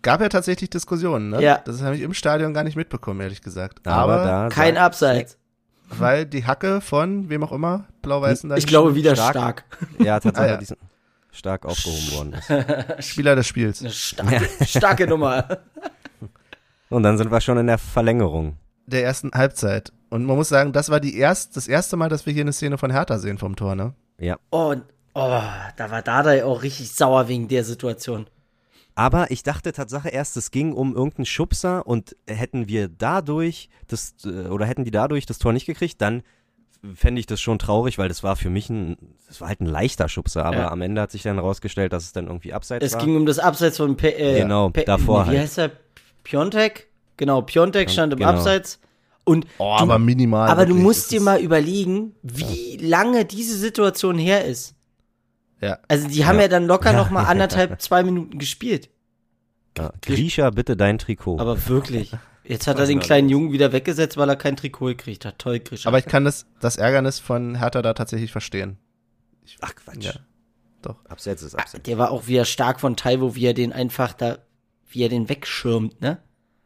Gab 0.00 0.20
ja 0.20 0.28
tatsächlich 0.28 0.70
Diskussionen, 0.70 1.30
ne? 1.30 1.42
Ja. 1.42 1.58
Das 1.64 1.82
habe 1.82 1.96
ich 1.96 2.02
im 2.02 2.14
Stadion 2.14 2.54
gar 2.54 2.62
nicht 2.62 2.76
mitbekommen, 2.76 3.20
ehrlich 3.20 3.42
gesagt. 3.42 3.84
aber, 3.86 4.14
Aber, 4.14 4.24
da. 4.24 4.48
Kein 4.48 4.76
Abseits. 4.76 5.38
weil 5.88 6.24
die 6.24 6.46
Hacke 6.46 6.80
von 6.80 7.28
wem 7.28 7.42
auch 7.42 7.50
immer, 7.50 7.86
blau-weißen, 8.02 8.48
da 8.48 8.56
Ich 8.56 8.66
glaube 8.68 8.94
wieder 8.94 9.16
Stark. 9.16 9.30
stark. 9.32 9.64
Ja, 9.98 10.20
tatsächlich 10.20 10.70
Ah, 10.70 10.74
ja. 10.80 11.36
stark 11.36 11.66
aufgehoben 11.66 12.12
worden 12.12 12.32
ist. 12.98 13.04
Spieler 13.08 13.34
des 13.34 13.48
Spiels. 13.48 13.80
Eine 13.80 13.90
starke, 13.90 14.48
starke 14.64 15.06
Nummer. 15.08 15.58
Und 16.90 17.02
dann 17.02 17.18
sind 17.18 17.30
wir 17.32 17.40
schon 17.40 17.58
in 17.58 17.66
der 17.66 17.78
Verlängerung. 17.78 18.56
Der 18.86 19.02
ersten 19.04 19.32
Halbzeit. 19.32 19.92
Und 20.10 20.24
man 20.24 20.36
muss 20.36 20.48
sagen, 20.48 20.72
das 20.72 20.90
war 20.90 21.00
die 21.00 21.16
erst, 21.18 21.56
das 21.56 21.66
erste 21.66 21.96
Mal, 21.96 22.08
dass 22.08 22.24
wir 22.24 22.32
hier 22.32 22.42
eine 22.42 22.52
Szene 22.52 22.78
von 22.78 22.90
Hertha 22.90 23.18
sehen 23.18 23.36
vom 23.38 23.56
Tor, 23.56 23.74
ne? 23.74 23.94
Ja. 24.20 24.36
Oh, 24.50 24.70
und- 24.70 24.84
oh, 25.14 25.42
da 25.76 25.90
war 25.90 26.02
Dada 26.02 26.44
auch 26.44 26.62
richtig 26.62 26.90
sauer 26.92 27.28
wegen 27.28 27.48
der 27.48 27.64
Situation. 27.64 28.26
Aber 28.94 29.30
ich 29.30 29.44
dachte 29.44 29.72
Tatsache 29.72 30.08
erst, 30.08 30.36
es 30.36 30.50
ging 30.50 30.72
um 30.72 30.94
irgendeinen 30.96 31.26
Schubser 31.26 31.86
und 31.86 32.16
hätten 32.26 32.66
wir 32.66 32.88
dadurch 32.88 33.68
das, 33.86 34.14
äh, 34.24 34.48
oder 34.48 34.66
hätten 34.66 34.84
die 34.84 34.90
dadurch 34.90 35.24
das 35.24 35.38
Tor 35.38 35.52
nicht 35.52 35.66
gekriegt, 35.66 36.00
dann 36.02 36.22
fände 36.94 37.20
ich 37.20 37.26
das 37.26 37.40
schon 37.40 37.58
traurig, 37.60 37.98
weil 37.98 38.08
das 38.08 38.22
war 38.24 38.34
für 38.36 38.50
mich 38.50 38.70
ein, 38.70 38.96
das 39.28 39.40
war 39.40 39.48
halt 39.48 39.60
ein 39.60 39.66
leichter 39.66 40.08
Schubser, 40.08 40.44
aber 40.44 40.56
Ja. 40.58 40.70
am 40.70 40.80
Ende 40.80 41.00
hat 41.00 41.10
sich 41.12 41.22
dann 41.22 41.36
herausgestellt, 41.36 41.92
dass 41.92 42.04
es 42.04 42.12
dann 42.12 42.26
irgendwie 42.26 42.52
abseits 42.52 42.84
Es 42.84 42.92
war. 42.94 43.00
ging 43.04 43.16
um 43.16 43.26
das 43.26 43.38
Abseits 43.38 43.76
von 43.76 43.96
Pe 43.96 44.16
äh, 44.16 44.40
Genau, 44.42 44.70
Pe 44.70 44.84
davor 44.84 45.24
Wie 45.24 45.28
halt. 45.30 45.38
heißt 45.40 45.58
er? 45.58 45.70
Piontek? 46.24 46.88
Genau, 47.16 47.42
Piontek 47.42 47.90
stand 47.90 48.12
im 48.12 48.18
genau. 48.20 48.30
Abseits. 48.30 48.78
Und 49.28 49.46
Oh, 49.58 49.76
du, 49.76 49.82
aber 49.82 49.98
minimal. 49.98 50.48
aber 50.48 50.62
du 50.64 50.70
wirklich. 50.70 50.82
musst 50.84 51.02
Das 51.02 51.08
dir 51.08 51.20
mal 51.20 51.40
überlegen, 51.40 52.14
wie 52.22 52.76
lange 52.78 53.24
diese 53.24 53.56
Situation 53.56 54.18
her 54.18 54.44
ist. 54.44 54.74
Ja. 55.60 55.78
Also 55.88 56.08
die 56.08 56.24
haben 56.24 56.36
Ja. 56.36 56.42
ja, 56.42 56.48
dann 56.48 56.66
locker 56.66 56.92
Ja. 56.92 56.96
noch 56.98 57.10
mal 57.10 57.24
anderthalb, 57.26 57.80
zwei 57.82 58.02
Minuten 58.02 58.38
gespielt. 58.38 58.90
ja. 59.76 59.92
Grisha, 60.02 60.50
bitte 60.50 60.76
dein 60.76 60.98
Trikot. 60.98 61.38
Aber 61.38 61.68
wirklich, 61.68 62.12
Jetzt 62.44 62.66
hat 62.66 62.78
er 62.78 62.86
den 62.86 62.98
kleinen 63.00 63.28
Jungen 63.28 63.52
wieder 63.52 63.72
weggesetzt, 63.72 64.16
weil 64.16 64.28
er 64.30 64.36
kein 64.36 64.56
Trikot 64.56 64.86
gekriegt 64.86 65.26
hat. 65.26 65.38
Toll, 65.38 65.60
Grisha. 65.60 65.86
Aber 65.86 65.98
ich 65.98 66.06
kann 66.06 66.24
das, 66.24 66.46
das 66.60 66.76
Ärgernis 66.78 67.18
von 67.18 67.56
Hertha 67.58 67.82
da 67.82 67.92
tatsächlich 67.92 68.32
verstehen. 68.32 68.78
Ach 69.60 69.74
Quatsch. 69.74 70.04
Ja. 70.04 70.12
Doch. 70.80 70.96
Abseits 71.06 71.42
ist 71.42 71.54
abseits. 71.54 71.82
Der 71.84 71.98
war 71.98 72.10
auch 72.10 72.26
wieder 72.26 72.46
stark 72.46 72.80
von 72.80 72.96
Taiwo, 72.96 73.34
wie 73.34 73.44
er 73.44 73.52
den 73.54 73.72
einfach 73.74 74.14
da, 74.14 74.38
wie 74.88 75.02
er 75.02 75.10
den 75.10 75.28
wegschirmt, 75.28 76.00
ne? 76.00 76.22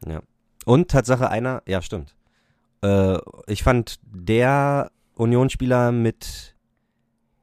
Ja. 0.07 0.21
Und 0.65 0.89
Tatsache 0.93 1.29
einer, 1.29 1.63
ja 1.67 1.83
stimmt. 1.83 2.15
Äh, 2.83 3.19
ich 3.47 3.63
fand 3.63 3.99
der 4.05 4.91
Unionsspieler 5.15 5.93
mit 5.93 6.55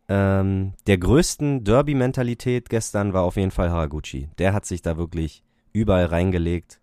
ähm, 0.07 0.73
der 0.87 0.97
größten 0.97 1.63
Derby-Mentalität 1.63 2.69
gestern 2.69 3.13
war 3.13 3.23
auf 3.23 3.35
jeden 3.35 3.51
Fall 3.51 3.69
Haraguchi. 3.69 4.29
Der 4.37 4.53
hat 4.53 4.65
sich 4.65 4.81
da 4.81 4.97
wirklich 4.97 5.43
überall 5.71 6.05
reingelegt. 6.05 6.79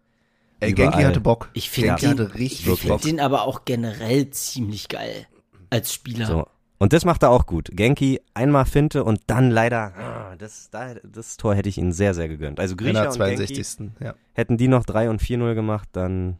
Ey, 0.61 0.71
Überall. 0.71 0.90
Genki 0.90 1.05
hatte 1.05 1.21
Bock. 1.21 1.51
Ich 1.53 1.69
finde 1.71 1.99
find 1.99 3.05
den 3.05 3.21
aber 3.21 3.42
auch 3.42 3.64
generell 3.64 4.31
ziemlich 4.31 4.88
geil 4.88 5.27
als 5.71 5.92
Spieler. 5.92 6.27
So. 6.27 6.47
Und 6.79 6.92
das 6.92 7.05
macht 7.05 7.23
er 7.23 7.31
auch 7.31 7.47
gut. 7.47 7.71
Genki 7.73 8.21
einmal 8.35 8.64
Finte 8.64 9.03
und 9.03 9.21
dann 9.27 9.51
leider, 9.51 9.95
ah, 9.97 10.37
das, 10.37 10.71
da, 10.71 10.95
das 10.95 11.37
Tor 11.37 11.55
hätte 11.55 11.69
ich 11.69 11.79
ihnen 11.79 11.92
sehr, 11.92 12.14
sehr 12.14 12.29
gegönnt. 12.29 12.61
Also 12.61 12.75
der 12.75 12.88
und 12.88 12.95
Genki 12.95 13.16
62. 13.16 13.90
Ja, 14.01 14.14
hätten 14.35 14.57
die 14.57 14.69
noch 14.69 14.85
3 14.85 15.11
und 15.11 15.23
4-0 15.23 15.55
gemacht, 15.55 15.88
dann 15.92 16.38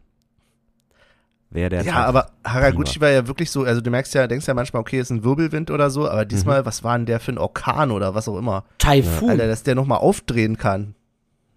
wäre 1.49 1.69
der 1.69 1.83
ja 1.83 1.93
Tag 1.93 2.05
aber 2.07 2.31
Haraguchi 2.43 2.93
prima. 2.99 3.05
war 3.05 3.11
ja 3.13 3.27
wirklich 3.27 3.49
so, 3.51 3.63
also 3.63 3.81
du 3.81 3.89
merkst 3.89 4.13
ja, 4.13 4.27
denkst 4.27 4.47
ja 4.47 4.53
manchmal, 4.53 4.81
okay, 4.81 4.99
ist 4.99 5.09
ein 5.09 5.23
Wirbelwind 5.23 5.71
oder 5.71 5.89
so, 5.89 6.07
aber 6.09 6.23
Mhm. 6.25 6.27
diesmal, 6.29 6.65
was 6.65 6.83
war 6.83 6.97
denn 6.97 7.05
der 7.05 7.19
für 7.19 7.31
ein 7.31 7.37
Orkan 7.37 7.91
oder 7.91 8.13
was 8.15 8.27
auch 8.27 8.37
immer? 8.37 8.65
Taifun. 8.79 9.29
Alter, 9.29 9.47
dass 9.47 9.63
der 9.63 9.75
nochmal 9.75 9.99
aufdrehen 9.99 10.57
kann. 10.57 10.95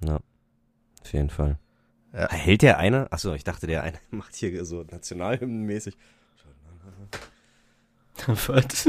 Ja, 0.04 0.18
auf 1.02 1.12
jeden 1.12 1.30
Fall. 1.30 1.58
Ja. 2.12 2.28
Hält 2.30 2.62
der 2.62 2.78
eine? 2.78 3.10
Achso, 3.12 3.34
ich 3.34 3.44
dachte, 3.44 3.66
der 3.66 3.82
eine 3.82 3.98
macht 4.10 4.34
hier 4.34 4.64
so 4.64 4.84
nationalhymnenmäßig. 4.90 5.96
Was? 8.46 8.88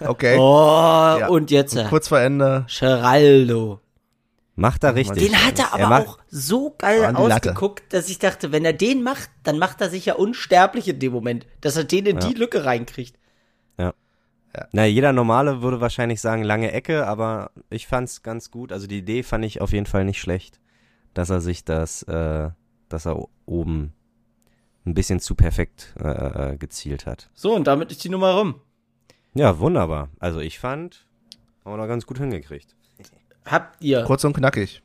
Okay. 0.00 0.36
Oh, 0.38 1.18
und 1.28 1.50
jetzt 1.50 1.76
Kurz 1.88 2.08
vor 2.08 2.20
Ende. 2.20 2.66
Geraldo. 2.78 3.80
Macht 4.60 4.84
er 4.84 4.94
richtig. 4.94 5.26
Den 5.26 5.44
hat 5.44 5.58
er 5.58 5.72
aber 5.72 5.88
macht, 5.88 6.06
auch 6.08 6.18
so 6.28 6.74
geil 6.76 7.16
ausgeguckt, 7.16 7.92
dass 7.92 8.08
ich 8.08 8.18
dachte, 8.18 8.52
wenn 8.52 8.64
er 8.64 8.72
den 8.74 9.02
macht, 9.02 9.30
dann 9.42 9.58
macht 9.58 9.80
er 9.80 9.88
sich 9.88 10.06
ja 10.06 10.14
unsterblich 10.14 10.86
in 10.88 10.98
dem 10.98 11.12
Moment, 11.12 11.46
dass 11.62 11.76
er 11.76 11.84
den 11.84 12.06
in 12.06 12.18
Ja. 12.20 12.28
die 12.28 12.34
Lücke 12.34 12.64
reinkriegt. 12.64 13.16
Na, 14.72 14.84
jeder 14.84 15.12
Normale 15.12 15.62
würde 15.62 15.80
wahrscheinlich 15.80 16.20
sagen, 16.20 16.42
lange 16.42 16.72
Ecke, 16.72 17.06
aber 17.06 17.52
ich 17.70 17.86
fand's 17.86 18.24
ganz 18.24 18.50
gut. 18.50 18.72
Also 18.72 18.88
die 18.88 18.98
Idee 18.98 19.22
fand 19.22 19.44
ich 19.44 19.60
auf 19.60 19.72
jeden 19.72 19.86
Fall 19.86 20.04
nicht 20.04 20.20
schlecht, 20.20 20.58
dass 21.14 21.30
er 21.30 21.40
sich 21.40 21.64
das, 21.64 22.02
äh, 22.02 22.50
dass 22.88 23.06
er 23.06 23.28
oben 23.46 23.92
ein 24.84 24.94
bisschen 24.94 25.20
zu 25.20 25.36
perfekt 25.36 25.94
äh, 26.00 26.08
äh, 26.52 26.56
gezielt 26.56 27.06
hat. 27.06 27.30
So, 27.32 27.54
und 27.54 27.68
damit 27.68 27.92
ist 27.92 28.02
die 28.02 28.08
Nummer 28.08 28.32
rum. 28.32 28.56
Ja, 29.34 29.60
wunderbar. 29.60 30.08
Also 30.18 30.40
ich 30.40 30.58
fand, 30.58 31.06
haben 31.64 31.74
wir 31.74 31.76
noch 31.76 31.86
ganz 31.86 32.04
gut 32.04 32.18
hingekriegt. 32.18 32.74
Habt 33.44 33.82
ihr, 33.82 34.02
Kurz 34.04 34.24
und 34.24 34.34
knackig. 34.34 34.82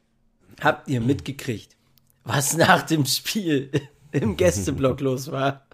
habt 0.61 0.87
ihr 0.87 1.01
mitgekriegt, 1.01 1.75
was 2.23 2.55
nach 2.57 2.81
dem 2.83 3.05
Spiel 3.05 3.69
im 4.11 4.37
Gästeblock 4.37 5.01
los 5.01 5.31
war? 5.31 5.65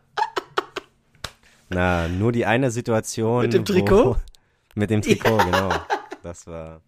Na, 1.70 2.08
nur 2.08 2.32
die 2.32 2.46
eine 2.46 2.70
Situation. 2.72 3.44
Mit 3.44 3.54
dem 3.54 3.62
wo- 3.62 3.72
Trikot? 3.74 4.18
Mit 4.76 4.90
dem 4.90 5.02
Trikot, 5.02 5.38
genau. 5.38 5.70
Das 6.24 6.46
war. 6.48 6.82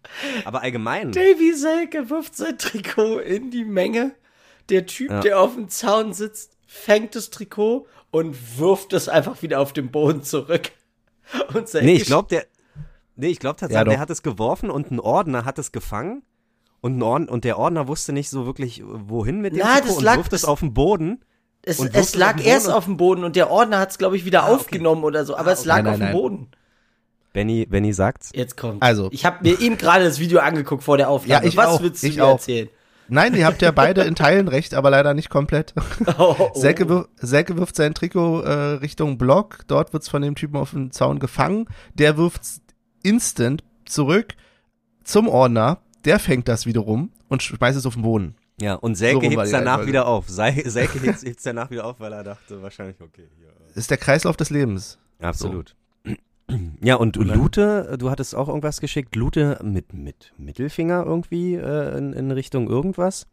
Aber 0.44 0.62
allgemein. 0.62 1.10
Davy 1.12 1.54
Selke 1.54 2.08
wirft 2.10 2.36
sein 2.36 2.56
Trikot 2.58 3.18
in 3.18 3.50
die 3.50 3.64
Menge. 3.64 4.14
Der 4.68 4.86
Typ, 4.86 5.10
Ja. 5.10 5.20
der 5.20 5.40
auf 5.40 5.54
dem 5.54 5.68
Zaun 5.68 6.12
sitzt, 6.12 6.56
fängt 6.66 7.14
das 7.14 7.30
Trikot 7.30 7.86
und 8.10 8.58
wirft 8.58 8.92
es 8.92 9.08
einfach 9.08 9.42
wieder 9.42 9.60
auf 9.60 9.72
den 9.72 9.90
Boden 9.90 10.22
zurück. 10.22 10.70
Und 11.52 11.68
Selke 11.68 11.86
Nee, 11.86 11.96
ich 11.96 12.04
glaube, 12.04 12.28
der. 12.28 12.46
Nee, 13.16 13.28
ich 13.28 13.38
glaube 13.38 13.56
tatsächlich, 13.56 13.86
Ja, 13.86 13.90
der 13.90 14.00
hat 14.00 14.10
es 14.10 14.22
geworfen 14.22 14.70
und 14.70 14.90
ein 14.90 15.00
Ordner 15.00 15.44
hat 15.44 15.58
es 15.58 15.72
gefangen. 15.72 16.22
Und, 16.80 16.98
ein 16.98 17.02
Ordner, 17.02 17.32
und 17.32 17.44
der 17.44 17.58
Ordner 17.58 17.88
wusste 17.88 18.12
nicht 18.12 18.28
so 18.28 18.44
wirklich, 18.44 18.82
wohin 18.84 19.40
mit 19.40 19.54
dem 19.54 19.60
Na, 19.60 19.74
Trikot 19.76 19.86
das 19.88 19.96
und 19.98 20.04
lag- 20.04 20.16
wirft 20.18 20.32
es 20.32 20.44
auf 20.44 20.60
den 20.60 20.74
Boden. 20.74 21.24
Es, 21.62 21.78
es 21.78 21.90
es 21.94 22.14
lag 22.14 22.34
auf 22.34 22.36
den 22.42 22.46
erst 22.46 22.70
auf 22.70 22.84
dem 22.84 22.96
Boden 22.98 23.24
und 23.24 23.36
der 23.36 23.50
Ordner 23.50 23.78
hat 23.78 23.90
es, 23.90 23.96
glaube 23.98 24.16
ich, 24.16 24.24
wieder 24.26 24.42
Ah, 24.42 24.46
okay. 24.48 24.54
aufgenommen 24.56 25.02
oder 25.04 25.24
so. 25.24 25.34
Aber 25.36 25.52
es 25.52 25.60
okay. 25.60 25.68
lag 25.68 25.76
Nein, 25.82 25.86
auf 25.86 25.92
nein, 25.92 26.00
dem 26.00 26.04
nein. 26.12 26.12
Boden. 26.22 26.48
Benny, 27.32 27.66
Benny 27.66 27.92
sagt's. 27.92 28.30
Jetzt 28.34 28.56
kommt. 28.56 28.82
Also. 28.82 29.08
Ich 29.12 29.24
habe 29.24 29.38
mir 29.42 29.58
eben 29.60 29.76
gerade 29.78 30.04
das 30.04 30.18
Video 30.20 30.40
angeguckt 30.40 30.84
vor 30.84 30.96
der 30.98 31.08
Aufnahme. 31.08 31.42
Ja, 31.42 31.48
ich 31.48 31.56
Was 31.56 31.66
auch, 31.66 31.82
willst 31.82 32.02
du 32.02 32.06
ich 32.06 32.16
mir 32.16 32.24
auch. 32.26 32.32
erzählen? 32.34 32.68
Nein, 33.08 33.34
ihr 33.34 33.44
habt 33.46 33.60
ja 33.62 33.70
beide 33.72 34.02
in 34.02 34.14
Teilen 34.14 34.48
recht, 34.48 34.74
aber 34.74 34.90
leider 34.90 35.14
nicht 35.14 35.30
komplett. 35.30 35.74
Oh, 36.18 36.36
oh. 36.38 36.50
Selke, 36.54 36.88
wirf, 36.88 37.08
Selke 37.16 37.56
wirft 37.56 37.76
sein 37.76 37.92
Trikot 37.94 38.42
äh, 38.42 38.52
Richtung 38.74 39.18
Block. 39.18 39.60
Dort 39.66 39.92
wird's 39.92 40.08
von 40.08 40.22
dem 40.22 40.34
Typen 40.36 40.56
auf 40.56 40.70
dem 40.70 40.90
Zaun 40.92 41.18
gefangen. 41.18 41.66
Der 41.94 42.16
wirft's 42.16 42.60
instant 43.04 43.62
zurück 43.84 44.34
zum 45.04 45.28
Ordner. 45.28 45.78
Der 46.04 46.18
fängt 46.18 46.48
das 46.48 46.66
wiederum 46.66 47.10
und 47.28 47.42
schmeißt 47.42 47.78
es 47.78 47.86
auf 47.86 47.94
den 47.94 48.02
Boden. 48.02 48.34
Ja, 48.60 48.74
und 48.74 48.94
So 48.94 49.00
Selke 49.00 49.22
war 49.22 49.30
hebt's 49.30 49.50
die 49.50 49.52
danach 49.52 49.86
wieder 49.86 50.06
auf. 50.06 50.28
Selke 50.28 51.00
hebt's, 51.00 51.22
hebt's 51.22 51.42
danach 51.42 51.70
wieder 51.70 51.84
auf, 51.86 51.98
weil 52.00 52.12
er 52.12 52.24
dachte 52.24 52.62
wahrscheinlich, 52.62 53.00
okay. 53.00 53.28
Das 53.68 53.76
ist 53.76 53.90
der 53.90 53.96
Kreislauf 53.98 54.36
des 54.36 54.50
Lebens. 54.50 54.98
Absolut. 55.20 55.74
Ja, 56.82 56.96
und 56.96 57.16
Lute, 57.16 57.96
du 57.98 58.10
hattest 58.10 58.34
auch 58.34 58.48
irgendwas 58.48 58.80
geschickt. 58.80 59.16
Lute 59.16 59.58
mit, 59.62 59.94
mit 59.94 60.32
Mittelfinger 60.36 61.04
irgendwie 61.04 61.54
äh, 61.54 61.96
in, 61.96 62.12
in 62.12 62.30
Richtung 62.30 62.68
irgendwas. 62.68 63.26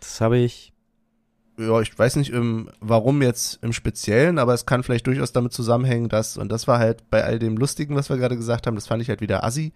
Das 0.00 0.20
habe 0.20 0.38
ich. 0.38 0.72
Ja, 1.60 1.80
ich 1.80 1.96
weiß 1.98 2.16
nicht, 2.16 2.30
im, 2.30 2.70
warum 2.80 3.20
jetzt 3.22 3.58
im 3.62 3.72
Speziellen, 3.72 4.38
aber 4.38 4.54
es 4.54 4.64
kann 4.66 4.82
vielleicht 4.82 5.06
durchaus 5.06 5.32
damit 5.32 5.52
zusammenhängen, 5.52 6.08
dass, 6.08 6.36
und 6.38 6.50
das 6.50 6.66
war 6.66 6.78
halt 6.78 7.10
bei 7.10 7.22
all 7.24 7.38
dem 7.38 7.56
Lustigen, 7.56 7.94
was 7.96 8.08
wir 8.08 8.16
gerade 8.16 8.36
gesagt 8.36 8.66
haben, 8.66 8.74
das 8.76 8.86
fand 8.86 9.02
ich 9.02 9.08
halt 9.08 9.20
wieder 9.20 9.44
assi, 9.44 9.72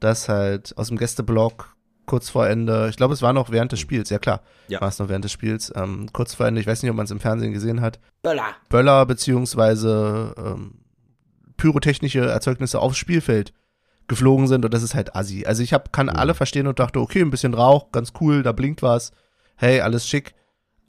dass 0.00 0.28
halt 0.28 0.76
aus 0.76 0.88
dem 0.88 0.98
Gästeblock 0.98 1.76
kurz 2.06 2.28
vor 2.28 2.48
Ende, 2.48 2.88
ich 2.90 2.96
glaube, 2.96 3.14
es 3.14 3.22
war 3.22 3.32
noch 3.32 3.50
während 3.50 3.70
des 3.70 3.78
Spiels, 3.78 4.10
ja 4.10 4.18
klar, 4.18 4.40
Ja. 4.66 4.80
war 4.80 4.88
es 4.88 4.98
noch 4.98 5.08
während 5.08 5.24
des 5.24 5.30
Spiels, 5.32 5.72
ähm, 5.76 6.08
kurz 6.12 6.34
vor 6.34 6.46
Ende, 6.46 6.60
ich 6.60 6.66
weiß 6.66 6.82
nicht, 6.82 6.90
ob 6.90 6.96
man 6.96 7.04
es 7.04 7.12
im 7.12 7.20
Fernsehen 7.20 7.52
gesehen 7.52 7.80
hat, 7.80 8.00
Böller. 8.22 8.56
Böller 8.68 9.06
beziehungsweise 9.06 10.34
ähm, 10.36 10.74
pyrotechnische 11.56 12.20
Erzeugnisse 12.20 12.80
aufs 12.80 12.96
Spielfeld 12.98 13.52
geflogen 14.08 14.48
sind 14.48 14.64
und 14.64 14.74
das 14.74 14.82
ist 14.82 14.94
halt 14.94 15.14
assi. 15.14 15.44
Also 15.46 15.62
ich 15.62 15.72
hab, 15.72 15.92
kann 15.92 16.06
Mhm. 16.06 16.16
alle 16.16 16.34
verstehen 16.34 16.66
und 16.66 16.78
dachte, 16.80 17.00
okay, 17.00 17.20
ein 17.20 17.30
bisschen 17.30 17.54
Rauch, 17.54 17.92
ganz 17.92 18.12
cool, 18.20 18.42
da 18.42 18.52
blinkt 18.52 18.82
was, 18.82 19.12
hey, 19.56 19.80
alles 19.80 20.08
schick, 20.08 20.34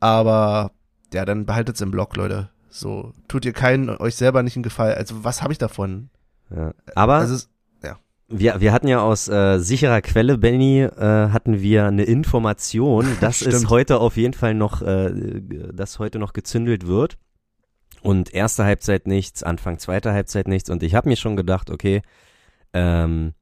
aber 0.03 0.71
ja, 1.13 1.23
dann 1.23 1.45
behaltet's 1.45 1.79
im 1.81 1.91
Block, 1.91 2.15
Leute. 2.17 2.49
So, 2.69 3.13
tut 3.27 3.45
ihr 3.45 3.53
keinen, 3.53 3.89
euch 3.89 4.15
selber 4.15 4.43
nicht 4.43 4.57
einen 4.57 4.63
Gefallen. 4.63 4.97
Also 4.97 5.23
was 5.23 5.41
habe 5.41 5.53
ich 5.53 5.59
davon? 5.59 6.09
Ja. 6.49 6.73
Aber 6.95 7.15
Also 7.15 7.35
es, 7.35 7.49
wir, 8.27 8.59
wir 8.59 8.73
hatten 8.73 8.87
ja 8.87 9.01
aus 9.01 9.27
äh, 9.27 9.59
sicherer 9.59 10.01
Quelle, 10.01 10.37
Benny, 10.37 10.81
äh, 10.81 11.29
hatten 11.29 11.61
wir 11.61 11.85
eine 11.85 12.03
Information, 12.03 13.05
dass 13.21 13.41
es 13.41 13.69
heute 13.69 13.99
auf 13.99 14.17
jeden 14.17 14.33
Fall 14.33 14.55
noch, 14.55 14.81
äh, 14.81 15.11
dass 15.71 15.99
heute 15.99 16.19
noch 16.19 16.33
gezündelt 16.33 16.87
wird. 16.87 17.17
Und 18.01 18.33
erste 18.33 18.65
Halbzeit 18.65 19.07
nichts, 19.07 19.43
Anfang 19.43 19.77
zweiter 19.79 20.11
Halbzeit 20.11 20.47
nichts. 20.47 20.69
Und 20.69 20.83
ich 20.83 20.95
habe 20.95 21.07
mir 21.07 21.15
schon 21.15 21.37
gedacht, 21.37 21.69
okay, 21.69 22.01
ähm, 22.73 23.33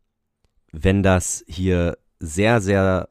wenn 0.71 1.01
das 1.01 1.43
hier 1.47 1.97
sehr, 2.19 2.61
sehr 2.61 3.07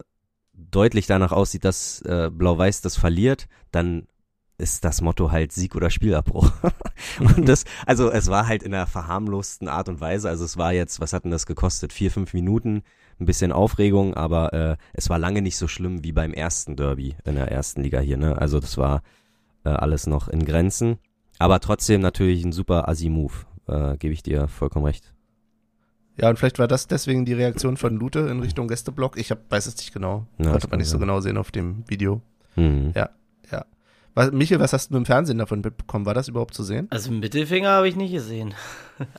deutlich 0.69 1.07
danach 1.07 1.31
aussieht, 1.31 1.65
dass 1.65 2.01
äh, 2.01 2.29
Blau-Weiß 2.31 2.81
das 2.81 2.97
verliert, 2.97 3.47
dann 3.71 4.07
ist 4.61 4.85
das 4.85 5.01
Motto 5.01 5.31
halt 5.31 5.51
Sieg 5.51 5.75
oder 5.75 5.89
Spielabbruch. 5.89 6.51
und 7.19 7.49
das, 7.49 7.65
also 7.85 8.11
es 8.11 8.29
war 8.29 8.47
halt 8.47 8.63
in 8.63 8.73
einer 8.73 8.85
verharmlosten 8.85 9.67
Art 9.67 9.89
und 9.89 9.99
Weise. 9.99 10.29
Also 10.29 10.45
es 10.45 10.57
war 10.57 10.71
jetzt, 10.71 11.01
was 11.01 11.13
hat 11.13 11.23
denn 11.23 11.31
das 11.31 11.47
gekostet? 11.47 11.91
Vier, 11.91 12.11
fünf 12.11 12.33
Minuten, 12.33 12.83
ein 13.19 13.25
bisschen 13.25 13.51
Aufregung, 13.51 14.13
aber 14.13 14.53
äh, 14.53 14.77
es 14.93 15.09
war 15.09 15.17
lange 15.17 15.41
nicht 15.41 15.57
so 15.57 15.67
schlimm 15.67 16.03
wie 16.03 16.11
beim 16.11 16.33
ersten 16.33 16.75
Derby 16.75 17.15
in 17.25 17.35
der 17.35 17.51
ersten 17.51 17.81
Liga 17.81 17.99
hier. 17.99 18.17
Ne? 18.17 18.37
Also 18.37 18.59
das 18.59 18.77
war 18.77 19.01
äh, 19.65 19.69
alles 19.69 20.07
noch 20.07 20.27
in 20.27 20.45
Grenzen. 20.45 20.99
Aber 21.39 21.59
trotzdem 21.59 22.01
natürlich 22.01 22.45
ein 22.45 22.51
super 22.51 22.87
Assi-Move, 22.87 23.33
äh, 23.67 23.97
gebe 23.97 24.13
ich 24.13 24.21
dir 24.21 24.47
vollkommen 24.47 24.85
recht. 24.85 25.10
Ja, 26.17 26.29
und 26.29 26.37
vielleicht 26.37 26.59
war 26.59 26.67
das 26.67 26.87
deswegen 26.87 27.25
die 27.25 27.33
Reaktion 27.33 27.77
von 27.77 27.95
Lute 27.95 28.19
in 28.19 28.39
Richtung 28.41 28.67
Gästeblock. 28.67 29.17
Ich 29.17 29.31
hab, 29.31 29.49
weiß 29.49 29.65
es 29.65 29.77
nicht 29.77 29.93
genau. 29.93 30.27
Ja, 30.37 30.51
Konnte 30.51 30.67
man 30.69 30.79
nicht 30.79 30.89
so 30.89 30.99
genau 30.99 31.19
sehen 31.21 31.37
auf 31.37 31.51
dem 31.51 31.83
Video. 31.87 32.21
Mhm. 32.55 32.91
Ja. 32.95 33.09
Was, 34.13 34.29
Michael, 34.33 34.59
was 34.59 34.73
hast 34.73 34.91
du 34.91 34.97
im 34.97 35.05
Fernsehen 35.05 35.37
davon 35.37 35.61
mitbekommen? 35.61 36.05
War 36.05 36.13
das 36.13 36.27
überhaupt 36.27 36.53
zu 36.53 36.63
sehen? 36.63 36.87
Also 36.89 37.11
Mittelfinger 37.13 37.69
habe 37.69 37.87
ich 37.87 37.95
nicht 37.95 38.11
gesehen. 38.11 38.53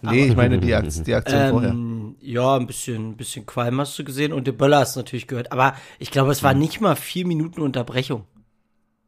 Nee, 0.03 0.27
ich 0.27 0.37
meine 0.37 0.61
die, 0.61 0.73
Akt, 0.77 1.07
die 1.09 1.15
Aktion 1.15 1.49
vorher. 1.51 1.71
Ähm, 1.71 2.15
ja, 2.21 2.55
ein 2.57 2.69
bisschen, 2.69 3.11
ein 3.11 3.17
bisschen 3.17 3.47
Qualm 3.47 3.81
hast 3.81 3.99
du 3.99 4.05
gesehen 4.05 4.33
und 4.33 4.47
den 4.47 4.57
Böller 4.57 4.79
hast 4.79 4.95
du 4.95 5.01
natürlich 5.01 5.27
gehört. 5.27 5.51
Aber 5.51 5.75
ich 5.99 6.13
glaube, 6.13 6.31
es 6.31 6.45
war 6.45 6.55
nicht 6.55 6.81
mal 6.81 6.95
vier 6.95 7.27
Minuten 7.27 7.61
Unterbrechung. 7.61 8.25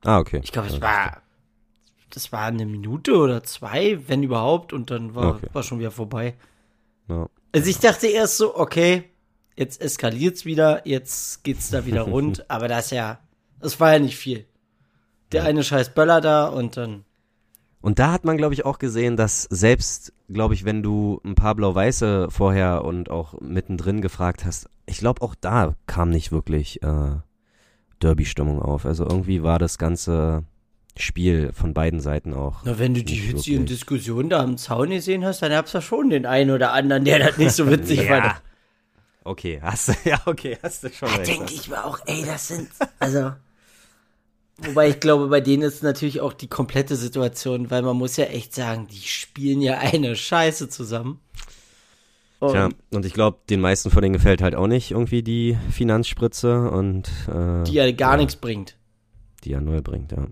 Ah, 0.03 0.19
okay. 0.19 0.41
Ich 0.43 0.51
glaube, 0.51 0.67
es 0.67 0.81
war, 0.81 1.23
das 2.11 2.33
war 2.33 2.47
eine 2.47 2.67
Minute 2.67 3.15
oder 3.17 3.45
zwei, 3.45 4.01
wenn 4.09 4.25
überhaupt, 4.25 4.73
und 4.73 4.91
dann 4.91 5.15
war, 5.15 5.37
Okay. 5.37 5.47
war 5.53 5.63
schon 5.63 5.79
wieder 5.79 5.93
vorbei. 5.93 6.35
Ja. 7.09 7.29
Also 7.55 7.71
ich 7.71 7.79
dachte 7.79 8.09
erst 8.09 8.37
so, 8.37 8.57
okay, 8.57 9.05
jetzt 9.55 9.81
eskaliert's 9.81 10.45
wieder, 10.45 10.87
jetzt 10.89 11.45
geht's 11.45 11.71
da 11.71 11.87
wieder 11.87 12.03
rund, 12.15 12.51
aber 12.51 12.67
das 12.67 12.91
ja, 12.91 13.21
das 13.61 13.79
war 13.79 13.93
ja 13.93 14.01
nicht 14.01 14.17
viel. 14.17 14.45
der 15.31 15.45
eine 15.45 15.63
scheiß 15.63 15.95
Böller 15.95 16.21
da 16.21 16.49
und 16.49 16.77
dann. 16.77 17.05
Und 17.81 18.01
da 18.01 18.11
hat 18.11 18.25
man, 18.25 18.37
glaube 18.37 18.55
ich, 18.55 18.65
auch 18.65 18.79
gesehen, 18.79 19.17
dass 19.17 19.45
selbst, 19.45 20.13
glaube 20.29 20.55
ich, 20.55 20.65
wenn 20.65 20.83
du 20.83 21.21
ein 21.25 21.37
paar 21.37 21.55
Blau-Weiße 21.55 22.29
vorher 22.29 22.85
und 22.85 23.09
auch 23.09 23.41
mittendrin 23.41 24.01
gefragt 24.01 24.45
hast, 24.45 24.69
ich 24.87 24.99
glaube, 24.99 25.23
auch 25.23 25.37
da 25.41 25.77
kam 25.87 26.11
nicht 26.11 26.33
wirklich 26.33 26.83
äh, 26.83 27.17
Derby-Stimmung 28.03 28.61
auf. 28.61 28.85
Also 28.85 29.05
irgendwie 29.05 29.45
war 29.45 29.61
das 29.61 29.79
ganze 29.79 30.43
Spiel 30.97 31.53
von 31.53 31.75
beiden 31.75 32.01
Seiten 32.01 32.33
auch. 32.35 32.61
Na, 32.65 32.79
wenn 32.79 32.95
du 32.95 33.03
die 33.03 33.15
hitzigen 33.17 33.61
wirklich. 33.63 33.79
Diskussionen 33.81 34.31
da 34.31 34.41
am 34.43 34.57
Zaun 34.59 34.91
gesehen 34.91 35.25
hast, 35.25 35.43
dann 35.43 35.51
gab's 35.51 35.73
ja 35.73 35.81
schon 35.81 36.09
den 36.11 36.25
einen 36.27 36.51
oder 36.53 36.73
anderen, 36.73 37.05
der 37.05 37.19
das 37.19 37.37
nicht 37.37 37.53
so 37.53 37.69
witzig 37.71 38.05
Ja. 38.05 38.21
fand. 38.23 38.43
Okay, 39.25 39.59
hast 39.63 39.89
du, 39.89 39.93
ja, 40.05 40.21
okay, 40.27 40.59
hast 40.63 40.85
du 40.85 40.91
schon 40.93 41.09
Da 41.09 41.17
recht. 41.17 41.31
denke 41.31 41.53
ich 41.55 41.69
mir 41.69 41.85
auch, 41.85 41.99
ey, 42.07 42.25
das 42.25 42.49
sind, 42.49 42.69
also. 43.01 43.33
Wobei 44.59 44.89
ich 44.91 45.01
glaube, 45.01 45.27
bei 45.27 45.41
denen 45.41 45.65
ist 45.65 45.83
natürlich 45.83 46.21
auch 46.21 46.33
die 46.33 46.47
komplette 46.47 46.95
Situation, 46.95 47.73
weil 47.73 47.83
man 47.83 47.97
muss 47.97 48.17
ja 48.17 48.27
echt 48.27 48.55
sagen, 48.55 48.87
die 48.87 49.01
spielen 49.01 49.61
ja 49.61 49.79
eine 49.79 50.15
Scheiße 50.15 50.69
zusammen. 50.69 51.19
Und 52.39 52.51
Tja, 52.53 52.69
und 52.93 53.05
ich 53.05 53.15
glaube, 53.15 53.39
den 53.51 53.61
meisten 53.61 53.91
von 53.91 54.01
denen 54.03 54.13
gefällt 54.13 54.43
halt 54.43 54.55
auch 54.55 54.69
nicht 54.69 54.93
irgendwie 54.93 55.25
die 55.25 55.59
Finanzspritze 55.73 56.71
und 56.71 57.09
äh, 57.27 57.65
die 57.65 57.73
ja 57.73 57.91
gar 57.91 58.17
nichts 58.17 58.37
bringt. 58.37 58.77
die 59.43 59.51
ja 59.51 59.61
null 59.61 59.83
bringt, 59.83 60.13
ja. 60.13 60.27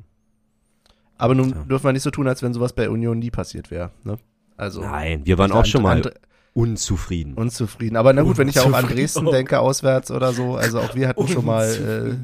Aber 1.23 1.37
nun 1.37 1.53
Tja. 1.53 1.63
dürfen 1.63 1.85
wir 1.85 1.93
nicht 1.93 2.03
so 2.03 2.11
tun, 2.11 2.27
als 2.27 2.43
wenn 2.43 2.53
sowas 2.53 2.73
bei 2.73 2.91
Union 2.91 3.21
nie 3.21 3.31
passiert 3.31 3.71
wäre. 3.71 3.93
Ne? 4.03 4.19
Also 4.57 4.81
Nein, 4.81 5.25
wir 5.25 5.39
waren 5.39 5.53
auch 5.53 5.65
schon 5.65 5.81
mal 5.85 5.99
And- 5.99 6.13
unzufrieden. 6.53 7.35
unzufrieden. 7.35 7.97
Aber 7.97 8.13
na 8.13 8.23
gut, 8.23 8.39
wenn 8.39 8.49
ich 8.49 8.59
auch 8.59 8.73
an. 8.73 8.89
Dresden 8.89 9.27
denke, 9.27 9.61
auswärts 9.61 10.11
oder 10.11 10.33
so, 10.33 10.57
also 10.57 10.81
auch 10.81 10.97
wir 10.97 11.07
hatten 11.07 11.29
schon 11.29 11.45
mal, 11.45 12.19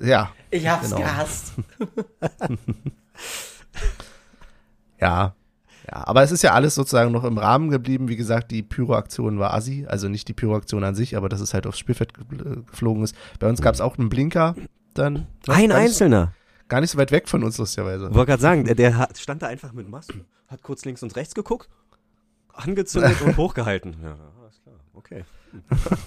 äh, 0.00 0.04
ja, 0.04 0.32
ich 0.50 0.66
hab's 0.68 0.88
genau. 0.90 0.96
gehasst. 1.00 1.52
ja, 5.00 5.34
ja. 5.86 6.06
Aber 6.06 6.24
es 6.24 6.32
ist 6.32 6.42
ja 6.42 6.54
alles 6.54 6.74
sozusagen 6.74 7.12
noch 7.12 7.22
im 7.22 7.38
Rahmen 7.38 7.70
geblieben. 7.70 8.08
Wie 8.08 8.16
gesagt, 8.16 8.50
die 8.50 8.64
Pyroaktion 8.64 9.38
war 9.38 9.54
assi, 9.54 9.86
also 9.88 10.08
nicht 10.08 10.26
die 10.26 10.34
Pyroaktion 10.34 10.82
an 10.82 10.96
sich, 10.96 11.16
aber 11.16 11.28
dass 11.28 11.40
es 11.40 11.54
halt 11.54 11.68
aufs 11.68 11.78
Spielfeld 11.78 12.14
äh, 12.32 12.62
geflogen 12.68 13.04
ist. 13.04 13.14
Bei 13.38 13.48
uns 13.48 13.62
gab 13.62 13.76
es 13.76 13.80
auch 13.80 13.96
einen 13.96 14.08
Blinker, 14.08 14.56
dann 14.94 15.28
Ein 15.46 15.70
Einzelner. 15.70 16.32
Gar 16.72 16.80
nicht 16.80 16.90
so 16.90 16.96
weit 16.96 17.12
weg 17.12 17.28
von 17.28 17.44
uns 17.44 17.58
lustigerweise. 17.58 18.14
Wollte 18.14 18.30
gerade 18.30 18.40
sagen, 18.40 18.64
der, 18.64 18.74
der 18.74 18.96
hat, 18.96 19.18
stand 19.18 19.42
da 19.42 19.46
einfach 19.48 19.72
mit 19.74 19.90
Masken, 19.90 20.24
hat 20.48 20.62
kurz 20.62 20.86
links 20.86 21.02
und 21.02 21.14
rechts 21.16 21.34
geguckt, 21.34 21.68
angezündet 22.54 23.20
und 23.20 23.36
hochgehalten. 23.36 23.94
Ja, 24.02 24.16
alles 24.40 24.62
klar, 24.62 24.76
okay. 24.94 25.24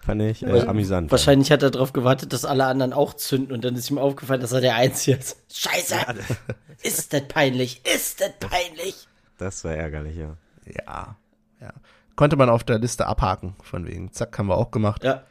Fand 0.00 0.20
ich 0.20 0.42
äh, 0.42 0.52
Weil- 0.52 0.68
amüsant. 0.68 1.10
Wahrscheinlich 1.10 1.50
hat 1.50 1.62
er 1.62 1.70
darauf 1.70 1.94
gewartet, 1.94 2.34
dass 2.34 2.44
alle 2.44 2.66
anderen 2.66 2.92
auch 2.92 3.14
zünden 3.14 3.54
und 3.54 3.64
dann 3.64 3.74
ist 3.76 3.90
ihm 3.90 3.96
aufgefallen, 3.96 4.42
dass 4.42 4.52
er 4.52 4.60
der 4.60 4.74
Einzige 4.74 5.16
ist. 5.16 5.38
Scheiße! 5.50 5.96
Ist 6.82 7.14
das 7.14 7.26
peinlich? 7.28 7.80
Ist 7.86 8.20
das 8.20 8.32
peinlich? 8.40 9.08
Das 9.38 9.64
war 9.64 9.72
ärgerlich, 9.72 10.16
ja. 10.18 10.36
Ja, 10.66 11.16
ja. 11.62 11.72
Konnte 12.14 12.36
man 12.36 12.50
auf 12.50 12.62
der 12.62 12.78
Liste 12.78 13.06
abhaken, 13.06 13.56
von 13.62 13.86
wegen. 13.86 14.12
Zack, 14.12 14.36
haben 14.38 14.48
wir 14.48 14.58
auch 14.58 14.70
gemacht. 14.70 15.02
Ja, 15.02 15.22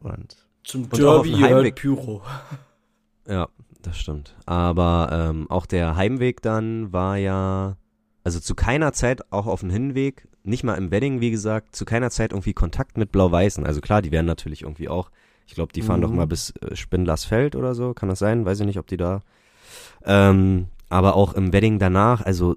Und 0.00 0.36
zum 0.64 0.84
Und 0.86 0.98
Derby. 0.98 1.70
Pyro. 1.70 2.22
Ja, 3.28 3.48
das 3.82 3.98
stimmt. 3.98 4.34
Aber 4.46 5.08
ähm, 5.12 5.50
auch 5.50 5.66
der 5.66 5.96
Heimweg 5.96 6.42
dann 6.42 6.92
war 6.92 7.16
ja, 7.16 7.76
also 8.24 8.40
zu 8.40 8.54
keiner 8.54 8.92
Zeit, 8.92 9.32
auch 9.32 9.46
auf 9.46 9.60
dem 9.60 9.70
Hinweg, 9.70 10.28
nicht 10.44 10.64
mal 10.64 10.74
im 10.74 10.90
Wedding, 10.90 11.20
wie 11.20 11.30
gesagt, 11.30 11.76
zu 11.76 11.84
keiner 11.84 12.10
Zeit 12.10 12.32
irgendwie 12.32 12.52
Kontakt 12.54 12.96
mit 12.96 13.12
Blau-Weißen. 13.12 13.64
Also 13.66 13.80
klar, 13.80 14.02
die 14.02 14.10
werden 14.12 14.26
natürlich 14.26 14.62
irgendwie 14.62 14.88
auch, 14.88 15.10
ich 15.46 15.54
glaube, 15.54 15.72
die 15.72 15.82
fahren 15.82 16.00
Mhm. 16.00 16.02
doch 16.04 16.12
mal 16.12 16.26
bis 16.26 16.50
äh, 16.60 16.74
Spindlersfeld 16.74 17.56
oder 17.56 17.74
so, 17.74 17.94
kann 17.94 18.08
das 18.08 18.18
sein? 18.18 18.44
Weiß 18.44 18.60
ich 18.60 18.66
nicht, 18.66 18.78
ob 18.78 18.86
die 18.86 18.96
da. 18.96 19.20
Ähm, 20.04 20.66
aber 20.88 21.16
auch 21.16 21.34
im 21.34 21.52
Wedding 21.52 21.78
danach, 21.78 22.22
also 22.22 22.56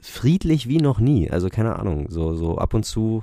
friedlich 0.00 0.68
wie 0.68 0.78
noch 0.78 0.98
nie. 0.98 1.30
Also 1.30 1.48
keine 1.48 1.78
Ahnung, 1.78 2.06
so, 2.08 2.34
so 2.34 2.58
ab 2.58 2.74
und 2.74 2.84
zu, 2.84 3.22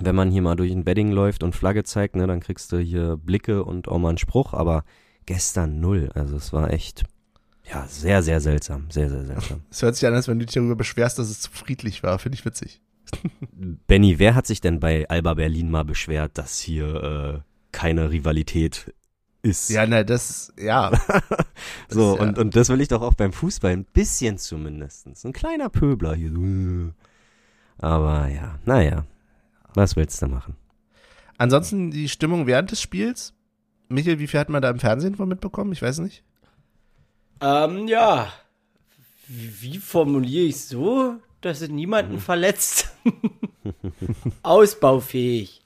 wenn 0.00 0.14
man 0.14 0.30
hier 0.30 0.42
mal 0.42 0.56
durch 0.56 0.72
ein 0.72 0.86
Wedding 0.86 1.10
läuft 1.12 1.42
und 1.42 1.54
Flagge 1.54 1.84
zeigt, 1.84 2.16
ne, 2.16 2.26
dann 2.26 2.40
kriegst 2.40 2.72
du 2.72 2.78
hier 2.78 3.16
Blicke 3.16 3.64
und 3.64 3.88
auch 3.88 3.98
mal 3.98 4.10
einen 4.10 4.18
Spruch, 4.18 4.52
aber 4.54 4.84
gestern 5.26 5.80
null. 5.80 6.10
Also 6.14 6.36
es 6.36 6.52
war 6.52 6.70
echt, 6.72 7.04
ja, 7.70 7.86
sehr, 7.86 8.22
sehr 8.22 8.40
seltsam. 8.40 8.90
Sehr, 8.90 9.08
sehr 9.10 9.24
seltsam. 9.24 9.62
es 9.70 9.82
hört 9.82 9.96
sich 9.96 10.06
an, 10.06 10.14
als 10.14 10.28
wenn 10.28 10.38
du 10.38 10.46
dich 10.46 10.54
darüber 10.54 10.76
beschwerst, 10.76 11.18
dass 11.18 11.30
es 11.30 11.40
zu 11.40 11.50
friedlich 11.50 12.02
war. 12.02 12.18
Finde 12.18 12.36
ich 12.36 12.44
witzig. 12.44 12.80
Benny, 13.86 14.18
wer 14.18 14.34
hat 14.34 14.46
sich 14.46 14.60
denn 14.60 14.80
bei 14.80 15.08
Alba 15.08 15.34
Berlin 15.34 15.70
mal 15.70 15.84
beschwert, 15.84 16.38
dass 16.38 16.58
hier 16.60 16.94
äh, 17.02 17.40
keine 17.72 18.10
Rivalität 18.10 18.94
ist? 19.42 19.70
Ja, 19.70 19.86
na, 19.86 20.02
das, 20.04 20.52
ja. 20.58 20.90
Das 21.88 21.96
so, 21.96 22.14
ist 22.14 22.20
ja- 22.20 22.26
und, 22.26 22.38
und 22.38 22.56
das 22.56 22.68
will 22.68 22.80
ich 22.80 22.88
doch 22.88 23.02
auch 23.02 23.14
beim 23.14 23.32
Fußball, 23.32 23.72
ein 23.72 23.84
bisschen 23.84 24.38
zumindestens. 24.38 25.24
Ein 25.24 25.32
kleiner 25.32 25.68
Pöbler 25.68 26.14
hier. 26.14 26.32
Aber 27.78 28.28
ja, 28.28 28.58
naja. 28.64 29.04
Was 29.74 29.96
willst 29.96 30.20
du 30.22 30.26
machen? 30.26 30.56
Ansonsten 31.38 31.90
die 31.90 32.08
Stimmung 32.08 32.46
während 32.46 32.70
des 32.70 32.80
Spiels. 32.80 33.34
Michael, 33.92 34.18
wie 34.18 34.26
viel 34.26 34.40
hat 34.40 34.48
man 34.48 34.62
da 34.62 34.70
im 34.70 34.80
Fernsehen 34.80 35.14
von 35.14 35.28
mitbekommen? 35.28 35.72
Ich 35.72 35.82
weiß 35.82 35.98
nicht. 35.98 36.22
Ähm, 37.40 37.88
ja. 37.88 38.32
Wie, 39.28 39.62
wie 39.62 39.78
formuliere 39.78 40.46
ich 40.46 40.64
so, 40.64 41.16
dass 41.40 41.60
es 41.60 41.68
niemanden 41.68 42.18
verletzt? 42.18 42.88
Ausbaufähig. 44.42 45.62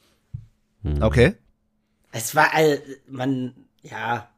Hm. 0.82 1.02
Okay. 1.02 1.34
Es 2.12 2.34
war, 2.34 2.54
all- 2.54 2.82
man, 3.08 3.54
ja, 3.82 4.28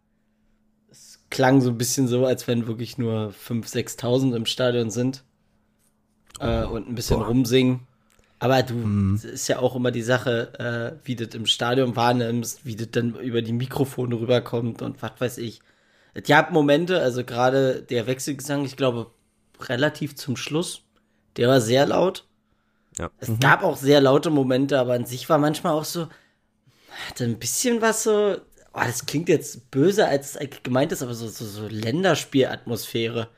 es 0.91 1.21
klang 1.31 1.61
so 1.61 1.71
ein 1.71 1.79
bisschen 1.79 2.09
so, 2.09 2.27
als 2.27 2.49
wenn 2.49 2.67
wirklich 2.67 2.99
nur 2.99 3.31
5.000, 3.47 3.99
6.000 3.99 4.37
im 4.37 4.47
Stadion 4.47 4.91
sind 4.91 5.25
äh, 6.41 6.65
und 6.65 6.89
ein 6.89 6.95
bisschen 6.95 7.21
rumsingen. 7.23 7.81
Aber 8.41 8.63
du, 8.63 9.15
es 9.15 9.25
ist 9.25 9.49
ja 9.49 9.59
auch 9.59 9.75
immer 9.75 9.91
die 9.91 10.03
Sache, 10.03 10.53
äh, 10.59 11.07
wie 11.07 11.17
du 11.17 11.27
das 11.27 11.35
im 11.35 11.47
Stadion 11.47 11.97
wahrnimmst, 11.97 12.65
wie 12.65 12.77
das 12.77 12.91
dann 12.93 13.17
über 13.17 13.43
die 13.43 13.53
Mikrofone 13.53 14.15
rüberkommt 14.15 14.81
und 14.83 15.03
was 15.03 15.13
weiß 15.19 15.39
ich. 15.39 15.61
Es 16.15 16.23
gab 16.25 16.53
Momente, 16.53 17.01
also 17.01 17.25
gerade 17.25 17.83
der 17.83 18.07
Wechselgesang, 18.07 18.65
ich 18.65 18.77
glaube, 18.77 19.11
relativ 19.61 20.15
zum 20.17 20.37
Schluss, 20.37 20.83
der 21.37 21.49
war 21.49 21.61
sehr 21.61 21.87
laut. 21.87 22.27
Ja. 22.97 23.11
Es 23.19 23.31
gab 23.41 23.63
auch 23.63 23.77
sehr 23.77 24.01
laute 24.01 24.31
Momente, 24.31 24.79
aber 24.79 24.95
an 24.95 25.05
sich 25.05 25.29
war 25.29 25.39
manchmal 25.39 25.73
auch 25.73 25.85
so, 25.85 26.09
hatte 27.09 27.25
ein 27.25 27.39
bisschen 27.39 27.81
was 27.81 28.05
so, 28.05 28.37
oh, 28.73 28.81
das 28.85 29.07
klingt 29.07 29.29
jetzt 29.29 29.71
böse, 29.71 30.07
als 30.07 30.31
es 30.31 30.37
eigentlich 30.37 30.63
gemeint 30.63 30.93
ist, 30.93 31.03
aber 31.03 31.15
so, 31.15 31.29
so, 31.29 31.45
so 31.45 31.67
Länderspielatmosphäre. 31.69 33.29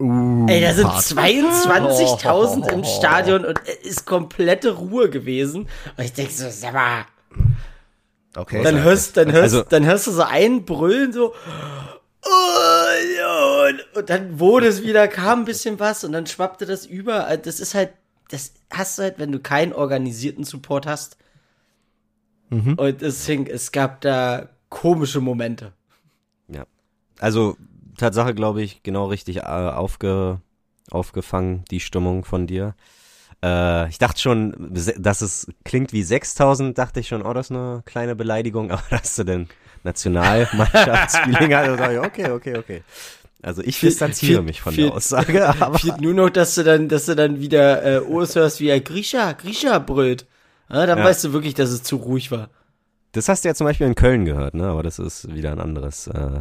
Uh, 0.00 0.46
Ey, 0.48 0.60
da 0.60 0.72
sind 0.74 0.88
hart. 0.88 1.04
22.000 1.04 2.72
im 2.72 2.84
Stadion 2.84 3.44
und 3.44 3.60
es 3.66 3.76
ist 3.90 4.04
komplette 4.06 4.70
Ruhe 4.72 5.08
gewesen. 5.08 5.68
Und 5.96 6.04
ich 6.04 6.12
denke 6.12 6.32
so, 6.32 6.48
sag 6.50 6.74
mal, 6.74 7.04
Okay. 8.36 8.62
dann 8.64 8.82
hörst, 8.82 9.16
dann 9.16 9.30
hörst, 9.30 9.54
Also- 9.54 9.62
dann 9.62 9.86
hörst 9.86 10.06
du 10.08 10.10
so 10.10 10.22
einen 10.22 10.64
brüllen 10.64 11.12
so, 11.12 11.32
oh, 12.24 13.68
und, 13.98 14.10
dann, 14.10 14.40
wo 14.40 14.58
das 14.60 14.82
wieder 14.82 15.06
kam, 15.08 15.40
ein 15.40 15.44
bisschen 15.44 15.78
was 15.78 16.02
und 16.04 16.12
dann 16.12 16.26
schwappte 16.26 16.66
das 16.66 16.86
über. 16.86 17.26
Also 17.26 17.42
Das 17.44 17.60
ist 17.60 17.74
halt, 17.74 17.90
das 18.30 18.52
hast 18.72 18.98
du 18.98 19.02
halt, 19.02 19.18
wenn 19.18 19.30
du 19.30 19.38
keinen 19.38 19.72
organisierten 19.72 20.42
Support 20.44 20.86
hast. 20.86 21.16
Mhm. 22.50 22.74
Und 22.74 23.00
deswegen, 23.02 23.46
es 23.46 23.70
gab 23.72 24.00
da 24.00 24.48
komische 24.68 25.20
Momente. 25.20 25.72
Ja. 26.48 26.64
Also, 27.20 27.56
Tatsache, 27.96 28.34
glaube 28.34 28.62
ich, 28.62 28.82
genau 28.82 29.06
richtig 29.06 29.38
äh, 29.38 29.42
aufge, 29.42 30.40
aufgefangen, 30.90 31.64
die 31.70 31.80
Stimmung 31.80 32.24
von 32.24 32.46
dir. 32.46 32.74
Äh, 33.42 33.88
ich 33.88 33.98
dachte 33.98 34.20
schon, 34.20 34.72
dass 34.98 35.20
es 35.20 35.46
klingt 35.64 35.92
wie 35.92 36.02
6000, 36.02 36.76
dachte 36.76 37.00
ich 37.00 37.08
schon, 37.08 37.22
oh, 37.22 37.32
das 37.32 37.46
ist 37.46 37.56
eine 37.56 37.82
kleine 37.84 38.16
Beleidigung, 38.16 38.70
aber 38.72 38.82
dass 38.90 39.16
du 39.16 39.24
denn 39.24 39.48
Nationalmannschaftsfeeling 39.82 41.54
hast, 41.54 41.78
dachte 41.80 41.92
ich, 41.94 41.98
okay, 42.00 42.30
okay, 42.30 42.58
okay. 42.58 42.82
Also 43.42 43.62
ich 43.62 43.78
distanziere 43.78 44.42
mich 44.42 44.62
von 44.62 44.74
der 44.74 44.92
Aussage, 44.92 45.46
aber 45.60 45.78
Fehlt 45.78 46.00
nur 46.00 46.14
noch, 46.14 46.30
dass 46.30 46.54
du 46.54 46.64
dann, 46.64 46.88
dass 46.88 47.04
du 47.06 47.14
dann 47.14 47.40
wieder 47.40 47.84
äh, 47.84 48.00
Urs 48.00 48.36
hörst, 48.36 48.60
wie 48.60 48.68
er 48.68 48.80
Grisha, 48.80 49.32
Grisha 49.32 49.78
brüllt. 49.78 50.26
Ja, 50.70 50.86
dann 50.86 50.98
Ja. 50.98 51.04
weißt 51.04 51.24
du 51.24 51.32
wirklich, 51.34 51.52
dass 51.52 51.68
es 51.68 51.82
zu 51.82 51.96
ruhig 51.96 52.30
war. 52.30 52.48
Das 53.12 53.28
hast 53.28 53.44
du 53.44 53.48
ja 53.48 53.54
zum 53.54 53.66
Beispiel 53.66 53.86
in 53.86 53.94
Köln 53.94 54.24
gehört, 54.24 54.54
ne? 54.54 54.66
Aber 54.66 54.82
das 54.82 54.98
ist 54.98 55.32
wieder 55.32 55.52
ein 55.52 55.60
anderes. 55.60 56.06
Äh, 56.06 56.40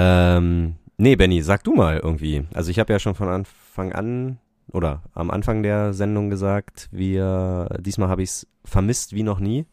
ähm, 0.00 0.76
nee, 0.96 1.16
Benny, 1.16 1.42
sag 1.42 1.64
du 1.64 1.74
mal 1.74 1.98
irgendwie. 1.98 2.46
Also 2.54 2.70
ich 2.70 2.78
habe 2.78 2.92
ja 2.92 3.00
schon 3.00 3.16
von 3.16 3.28
Anfang 3.28 3.92
an 3.92 4.38
oder 4.70 5.02
am 5.12 5.30
Anfang 5.30 5.64
der 5.64 5.92
Sendung 5.92 6.30
gesagt, 6.30 6.88
wir 6.92 7.68
diesmal 7.80 8.08
habe 8.08 8.22
ich 8.22 8.30
es 8.30 8.46
vermisst 8.64 9.12
wie 9.12 9.24
noch 9.24 9.40
nie. 9.40 9.66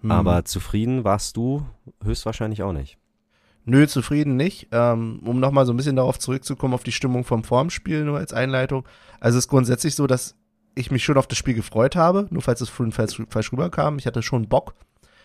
Hm. 0.00 0.10
Aber 0.10 0.44
zufrieden 0.44 1.04
warst 1.04 1.36
du 1.36 1.64
höchstwahrscheinlich 2.02 2.64
auch 2.64 2.72
nicht. 2.72 2.98
Nö, 3.64 3.86
zufrieden 3.86 4.36
nicht. 4.36 4.68
Ähm, 4.72 5.20
um 5.24 5.38
nochmal 5.38 5.64
so 5.64 5.72
ein 5.72 5.76
bisschen 5.76 5.94
darauf 5.94 6.18
zurückzukommen, 6.18 6.74
auf 6.74 6.82
die 6.82 6.90
Stimmung 6.90 7.22
vom 7.22 7.44
Formspiel, 7.44 8.04
nur 8.04 8.18
als 8.18 8.32
Einleitung. 8.32 8.84
Also 9.20 9.38
es 9.38 9.44
ist 9.44 9.50
grundsätzlich 9.50 9.94
so, 9.94 10.08
dass 10.08 10.34
ich 10.74 10.90
mich 10.90 11.04
schon 11.04 11.18
auf 11.18 11.28
das 11.28 11.38
Spiel 11.38 11.54
gefreut 11.54 11.94
habe, 11.94 12.26
nur 12.30 12.42
falls 12.42 12.60
es 12.60 12.68
falsch, 12.68 13.22
falsch 13.28 13.52
rüberkam. 13.52 13.98
Ich 13.98 14.06
hatte 14.06 14.22
schon 14.22 14.48
Bock. 14.48 14.74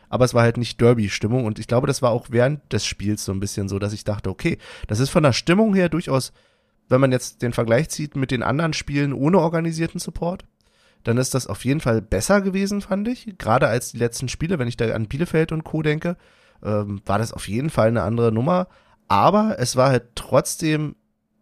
Aber 0.10 0.26
es 0.26 0.34
war 0.34 0.44
halt 0.44 0.58
nicht 0.58 0.80
Derby-Stimmung 0.80 1.46
und 1.46 1.60
ich 1.60 1.68
glaube, 1.68 1.88
das 1.88 2.02
war 2.02 2.12
auch 2.12 2.28
während 2.30 2.72
des 2.72 2.86
Spiels 2.86 3.26
so 3.26 3.32
ein 3.32 3.40
bisschen 3.40 3.70
so, 3.70 3.80
dass 3.80 3.94
ich 3.94 4.04
dachte, 4.04 4.30
okay, 4.30 4.58
das 4.88 5.00
ist 5.00 5.10
von 5.10 5.24
der 5.24 5.34
Stimmung 5.34 5.74
her 5.74 5.90
durchaus, 5.90 6.34
wenn 6.90 7.02
man 7.02 7.12
jetzt 7.12 7.42
den 7.42 7.54
Vergleich 7.54 7.90
zieht 7.90 8.16
mit 8.16 8.32
den 8.32 8.44
anderen 8.44 8.74
Spielen 8.74 9.14
ohne 9.14 9.40
organisierten 9.40 10.00
Support, 10.00 10.46
dann 11.04 11.18
ist 11.18 11.34
das 11.34 11.48
auf 11.48 11.66
jeden 11.66 11.82
Fall 11.82 12.02
besser 12.02 12.42
gewesen, 12.42 12.82
fand 12.82 13.08
ich. 13.08 13.38
Gerade 13.38 13.68
als 13.68 13.92
die 13.92 13.98
letzten 13.98 14.30
Spiele, 14.30 14.60
wenn 14.60 14.68
ich 14.68 14.78
da 14.78 14.94
an 14.94 15.08
Bielefeld 15.08 15.52
und 15.52 15.64
Co. 15.64 15.82
denke, 15.82 16.18
ähm, 16.64 17.02
war 17.06 17.18
das 17.18 17.34
auf 17.34 17.48
jeden 17.48 17.70
Fall 17.70 17.88
eine 17.88 18.04
andere 18.04 18.32
Nummer. 18.32 18.68
Aber 19.08 19.56
es 19.60 19.76
war 19.76 19.90
halt 19.90 20.16
trotzdem 20.16 20.96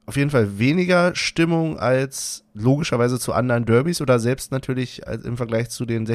auf 0.06 0.18
jeden 0.18 0.30
Fall 0.30 0.60
weniger 0.60 1.16
Stimmung 1.16 1.80
als 1.80 2.46
logischerweise 2.54 3.20
zu 3.20 3.34
anderen 3.34 3.66
Derbys 3.66 4.02
oder 4.02 4.20
selbst 4.20 4.52
natürlich 4.52 5.02
im 5.08 5.36
Vergleich 5.36 5.70
zu 5.70 5.86
den 5.86 6.06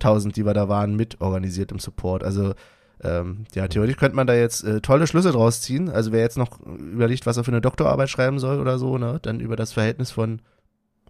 16.000, 0.00 0.32
die 0.32 0.44
wir 0.44 0.54
da 0.54 0.68
waren, 0.68 0.96
mit 0.96 1.20
organisiert 1.20 1.72
im 1.72 1.78
Support. 1.78 2.24
Also 2.24 2.54
ähm, 3.02 3.44
ja, 3.54 3.68
theoretisch 3.68 3.96
könnte 3.96 4.16
man 4.16 4.26
da 4.26 4.34
jetzt 4.34 4.64
äh, 4.64 4.80
tolle 4.80 5.06
Schlüsse 5.06 5.30
draus 5.30 5.60
ziehen. 5.60 5.88
Also 5.88 6.12
wer 6.12 6.20
jetzt 6.20 6.36
noch 6.36 6.60
überlegt, 6.60 7.26
was 7.26 7.36
er 7.36 7.44
für 7.44 7.52
eine 7.52 7.60
Doktorarbeit 7.60 8.10
schreiben 8.10 8.38
soll 8.38 8.58
oder 8.60 8.78
so, 8.78 8.98
ne, 8.98 9.18
dann 9.22 9.40
über 9.40 9.56
das 9.56 9.72
Verhältnis 9.72 10.10
von 10.10 10.40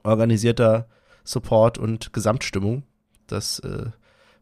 organisierter 0.03 0.87
Support 1.25 1.79
und 1.79 2.13
Gesamtstimmung. 2.13 2.83
Das, 3.27 3.59
äh, 3.61 3.87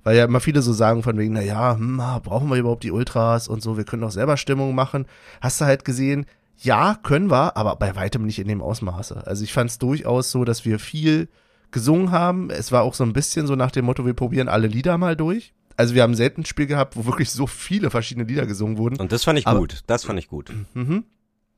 weil 0.03 0.17
ja 0.17 0.25
immer 0.25 0.41
viele 0.41 0.63
so 0.63 0.73
sagen 0.73 1.03
von 1.03 1.19
wegen, 1.19 1.35
na 1.35 1.43
ja, 1.43 1.77
hm, 1.77 2.01
brauchen 2.23 2.49
wir 2.49 2.57
überhaupt 2.57 2.85
die 2.85 2.93
Ultras 2.93 3.49
und 3.49 3.63
so, 3.63 3.77
wir 3.77 3.85
können 3.85 4.05
auch 4.05 4.11
selber 4.11 4.37
Stimmung 4.37 4.75
machen. 4.75 5.07
Hast 5.41 5.61
du 5.61 5.65
halt 5.65 5.85
gesehen, 5.85 6.27
ja, 6.59 6.97
können 7.03 7.31
wir, 7.31 7.57
aber 7.57 7.77
bei 7.77 7.95
weitem 7.97 8.25
nicht 8.25 8.39
in 8.39 8.49
dem 8.49 8.63
Ausmaße. 8.63 9.27
Also 9.27 9.45
ich 9.45 9.53
fand 9.53 9.71
es 9.71 9.79
durchaus 9.79 10.31
so, 10.31 10.45
dass 10.45 10.65
wir 10.65 10.79
viel 10.79 11.29
gesungen 11.71 12.11
haben. 12.11 12.51
Es 12.51 12.73
war 12.73 12.83
auch 12.83 12.95
so 12.95 13.05
ein 13.05 13.12
bisschen 13.12 13.47
so 13.47 13.55
nach 13.57 13.71
dem 13.71 13.85
Motto, 13.85 14.07
wir 14.07 14.14
probieren 14.14 14.49
alle 14.49 14.67
Lieder 14.67 14.99
mal 14.99 15.17
durch. 15.17 15.53
Also 15.77 15.95
wir 15.95 16.03
haben 16.03 16.14
selten 16.14 16.43
ein 16.43 16.47
Spiel 16.47 16.67
gehabt, 16.67 16.97
wo 16.97 17.05
wirklich 17.05 17.31
so 17.31 17.47
viele 17.47 17.91
verschiedene 17.91 18.27
Lieder 18.27 18.47
gesungen 18.47 18.79
wurden. 18.79 18.97
Und 18.99 19.12
das 19.12 19.25
fand 19.25 19.39
ich 19.39 19.47
Aber- 19.47 19.59
gut. 19.61 19.83
Das 19.87 20.05
fand 20.05 20.19
ich 20.19 20.29
gut. 20.29 20.53
Mhm. 20.75 21.05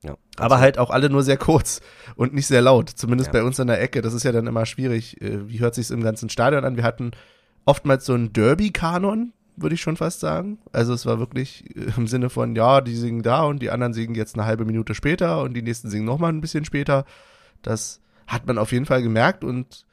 Ja. 0.03 0.17
Aber 0.37 0.59
halt 0.61 0.79
auch 0.79 0.91
alle 0.91 1.11
nur 1.11 1.23
sehr 1.23 1.37
kurz 1.37 1.81
und 2.17 2.33
nicht 2.35 2.47
sehr 2.47 2.63
laut. 2.63 2.89
Zumindest 2.91 3.29
Ja. 3.29 3.33
bei 3.41 3.43
uns 3.45 3.59
in 3.59 3.67
der 3.69 3.81
Ecke. 3.81 4.01
Das 4.03 4.15
ist 4.15 4.23
ja 4.25 4.33
dann 4.33 4.47
immer 4.47 4.65
schwierig. 4.67 5.21
Äh, 5.21 5.49
Wie 5.49 5.59
hört 5.61 5.75
sich's 5.75 5.91
im 5.91 6.03
ganzen 6.03 6.29
Stadion 6.31 6.65
an? 6.65 6.77
Wir 6.77 6.85
hatten 6.85 7.11
oftmals 7.65 8.07
so 8.07 8.15
einen 8.15 8.33
Derby-Kanon, 8.33 9.33
würde 9.57 9.75
ich 9.75 9.81
schon 9.81 9.97
fast 9.97 10.21
sagen. 10.21 10.59
Also 10.73 10.93
es 10.95 11.05
war 11.07 11.19
wirklich 11.19 11.65
äh, 11.77 11.93
im 11.97 12.07
Sinne 12.07 12.31
von, 12.31 12.55
ja, 12.55 12.81
die 12.81 12.95
singen 12.95 13.23
da 13.23 13.43
und 13.43 13.61
die 13.61 13.71
anderen 13.71 13.93
singen 13.93 14.15
jetzt 14.15 14.37
eine 14.37 14.47
halbe 14.47 14.65
Minute 14.65 14.95
später 14.95 15.43
und 15.43 15.55
die 15.55 15.63
nächsten 15.63 15.91
singen 15.91 16.05
nochmal 16.05 16.33
ein 16.33 16.41
bisschen 16.41 16.65
später. 16.65 17.05
Das 17.63 18.01
hat 18.29 18.47
man 18.47 18.59
auf 18.59 18.71
jeden 18.73 18.87
Fall 18.87 19.03
gemerkt 19.03 19.43
und 19.43 19.85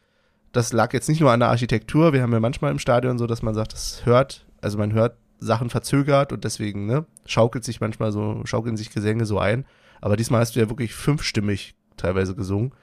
das 0.55 0.71
lag 0.71 0.93
jetzt 0.93 1.09
nicht 1.09 1.19
nur 1.19 1.31
an 1.31 1.41
der 1.41 1.49
Architektur. 1.49 2.13
Wir 2.13 2.21
haben 2.21 2.31
ja 2.31 2.39
manchmal 2.39 2.71
im 2.71 2.79
Stadion 2.79 3.17
so, 3.17 3.27
dass 3.27 3.41
man 3.41 3.53
sagt, 3.53 3.73
das 3.73 4.05
hört, 4.05 4.45
also 4.61 4.77
man 4.77 4.93
hört 4.93 5.17
Sachen 5.37 5.69
verzögert 5.69 6.31
und 6.31 6.45
deswegen, 6.45 6.85
ne, 6.85 7.05
schaukelt 7.25 7.65
sich 7.65 7.81
manchmal 7.81 8.11
so, 8.13 8.41
schaukeln 8.45 8.77
sich 8.77 8.89
Gesänge 8.89 9.25
so 9.25 9.37
ein. 9.37 9.65
Aber 9.99 10.15
diesmal 10.15 10.39
hast 10.39 10.55
du 10.55 10.61
ja 10.61 10.69
wirklich 10.69 10.93
fünfstimmig 10.93 11.75
teilweise 11.97 12.35
gesungen. 12.35 12.73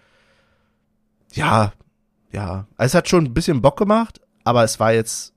Ja, 1.33 1.73
ja. 2.31 2.67
Also 2.77 2.93
es 2.93 2.95
hat 2.95 3.09
schon 3.09 3.25
ein 3.25 3.35
bisschen 3.35 3.63
Bock 3.63 3.79
gemacht, 3.79 4.21
aber 4.45 4.65
es 4.65 4.79
war 4.79 4.93
jetzt, 4.93 5.35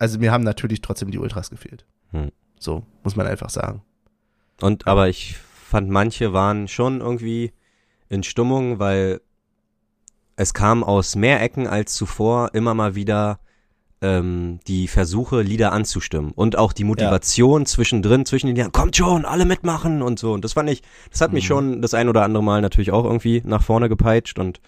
also 0.00 0.18
mir 0.18 0.32
haben 0.32 0.44
natürlich 0.44 0.80
trotzdem 0.80 1.12
die 1.12 1.18
Ultras 1.18 1.50
gefehlt. 1.50 1.86
Hm. 2.10 2.32
So, 2.58 2.84
muss 3.04 3.14
man 3.14 3.26
einfach 3.28 3.50
sagen. 3.50 3.82
Und 4.60 4.88
aber 4.88 5.08
ich 5.08 5.36
fand 5.36 5.90
manche 5.90 6.32
waren 6.32 6.66
schon 6.66 7.00
irgendwie 7.00 7.52
in 8.08 8.24
Stimmung, 8.24 8.80
weil 8.80 9.20
es 10.38 10.54
kam 10.54 10.84
aus 10.84 11.16
mehr 11.16 11.42
Ecken 11.42 11.66
als 11.66 11.94
zuvor 11.94 12.50
immer 12.54 12.72
mal 12.72 12.94
wieder 12.94 13.40
ähm, 14.00 14.60
die 14.68 14.86
Versuche, 14.86 15.42
Lieder 15.42 15.72
anzustimmen 15.72 16.30
und 16.30 16.56
auch 16.56 16.72
die 16.72 16.84
Motivation 16.84 17.66
zwischendrin, 17.66 18.24
zwischen 18.24 18.46
den 18.46 18.54
Liedern, 18.54 18.70
kommt 18.70 18.94
schon, 18.94 19.24
alle 19.24 19.44
mitmachen 19.44 20.00
und 20.00 20.20
so. 20.20 20.32
Und 20.32 20.44
das 20.44 20.52
fand 20.52 20.70
ich, 20.70 20.82
das 21.10 21.20
hat 21.20 21.32
mich 21.32 21.42
Mhm. 21.44 21.48
schon 21.48 21.82
das 21.82 21.92
ein 21.92 22.08
oder 22.08 22.22
andere 22.22 22.44
Mal 22.44 22.60
natürlich 22.60 22.92
auch 22.92 23.04
irgendwie 23.04 23.42
nach 23.44 23.64
vorne 23.64 23.88
gepeitscht 23.88 24.38
und 24.38 24.60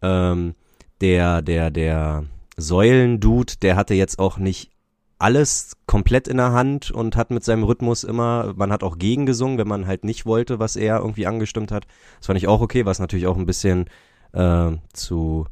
ähm, 0.00 0.54
der, 1.02 1.42
der, 1.42 1.70
der 1.70 2.24
Säulendude, 2.56 3.54
der 3.60 3.76
hatte 3.76 3.92
jetzt 3.92 4.18
auch 4.18 4.38
nicht 4.38 4.70
alles 5.18 5.76
komplett 5.84 6.28
in 6.28 6.38
der 6.38 6.52
Hand 6.52 6.90
und 6.90 7.14
hat 7.14 7.30
mit 7.30 7.44
seinem 7.44 7.64
Rhythmus 7.64 8.04
immer, 8.04 8.54
man 8.56 8.72
hat 8.72 8.82
auch 8.82 8.96
gegengesungen, 8.96 9.58
wenn 9.58 9.68
man 9.68 9.86
halt 9.86 10.02
nicht 10.02 10.24
wollte, 10.24 10.58
was 10.58 10.76
er 10.76 11.00
irgendwie 11.00 11.26
angestimmt 11.26 11.72
hat. 11.72 11.86
Das 12.18 12.28
fand 12.28 12.38
ich 12.38 12.48
auch 12.48 12.62
okay, 12.62 12.86
was 12.86 13.00
natürlich 13.00 13.26
auch 13.26 13.36
ein 13.36 13.44
bisschen 13.44 13.84
äh, 14.32 14.72
zu 14.92 15.46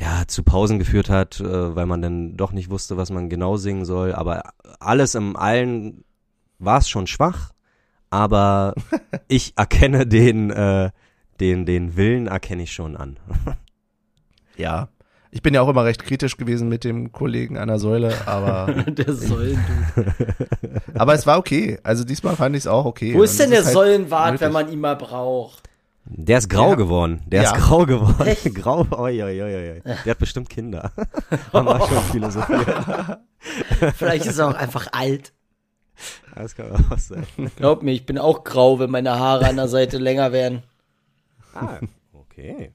ja, 0.00 0.22
zu 0.26 0.42
Pausen 0.42 0.78
geführt 0.78 1.10
hat, 1.10 1.40
äh, 1.40 1.76
weil 1.76 1.86
man 1.86 2.00
dann 2.00 2.36
doch 2.36 2.52
nicht 2.52 2.70
wusste, 2.70 2.96
was 2.96 3.10
man 3.10 3.28
genau 3.28 3.56
singen 3.56 3.84
soll. 3.84 4.14
Aber 4.14 4.54
alles 4.78 5.14
im 5.14 5.36
Allen 5.36 6.04
war 6.58 6.78
es 6.78 6.88
schon 6.88 7.06
schwach, 7.06 7.50
aber 8.08 8.74
ich 9.28 9.52
erkenne 9.56 10.06
den, 10.06 10.50
äh, 10.50 10.90
den, 11.38 11.66
den 11.66 11.96
Willen 11.96 12.26
erkenne 12.26 12.62
ich 12.64 12.72
schon 12.72 12.96
an. 12.96 13.18
Ja. 14.56 14.88
Ich 15.30 15.40
bin 15.40 15.54
ja 15.54 15.62
auch 15.62 15.68
immer 15.68 15.84
recht 15.84 16.04
kritisch 16.04 16.36
gewesen 16.36 16.68
mit 16.68 16.84
dem 16.84 17.12
Kollegen 17.12 17.56
an 17.56 17.68
der 17.68 17.78
Säule, 17.78 18.12
aber, 18.26 18.66
der 18.86 19.14
Säulendude. 19.14 20.12
aber 20.92 21.14
es 21.14 21.26
war 21.26 21.38
okay. 21.38 21.78
Also 21.82 22.04
diesmal 22.04 22.36
fand 22.36 22.56
ich 22.56 22.64
es 22.64 22.66
auch 22.66 22.84
okay. 22.84 23.14
Wo 23.14 23.22
ist 23.22 23.40
denn 23.40 23.48
der 23.50 23.64
halt 23.64 23.72
Säulenwart, 23.72 24.32
nötig. 24.32 24.40
wenn 24.42 24.52
man 24.52 24.70
ihn 24.70 24.80
mal 24.80 24.96
braucht? 24.96 25.69
Der 26.12 26.38
ist 26.38 26.48
grau 26.48 26.70
Ja. 26.70 26.74
geworden. 26.74 27.22
Der 27.26 27.42
Ja. 27.42 27.54
ist 27.54 27.62
grau 27.62 27.86
geworden. 27.86 28.26
Echt? 28.26 28.44
grau, 28.54 28.86
oi, 28.90 29.22
oi, 29.22 29.42
oi, 29.42 29.70
oi. 29.72 29.82
Der 29.84 30.10
hat 30.10 30.18
bestimmt 30.18 30.48
Kinder. 30.50 30.90
Haben 31.52 31.66
wir 31.66 31.86
schon 31.86 31.98
philosophiert. 32.10 33.18
Vielleicht 33.96 34.26
ist 34.26 34.38
er 34.38 34.48
auch 34.48 34.54
einfach 34.54 34.88
alt. 34.92 35.32
Das 36.34 36.54
kann 36.56 36.72
auch 36.72 36.98
sein. 36.98 37.26
Glaub 37.56 37.82
mir, 37.82 37.92
ich 37.92 38.06
bin 38.06 38.18
auch 38.18 38.44
grau, 38.44 38.78
wenn 38.78 38.90
meine 38.90 39.18
Haare 39.18 39.46
an 39.46 39.56
der 39.56 39.68
Seite 39.68 39.98
länger 39.98 40.32
werden. 40.32 40.62
Ah, 41.54 41.78
okay. 42.12 42.72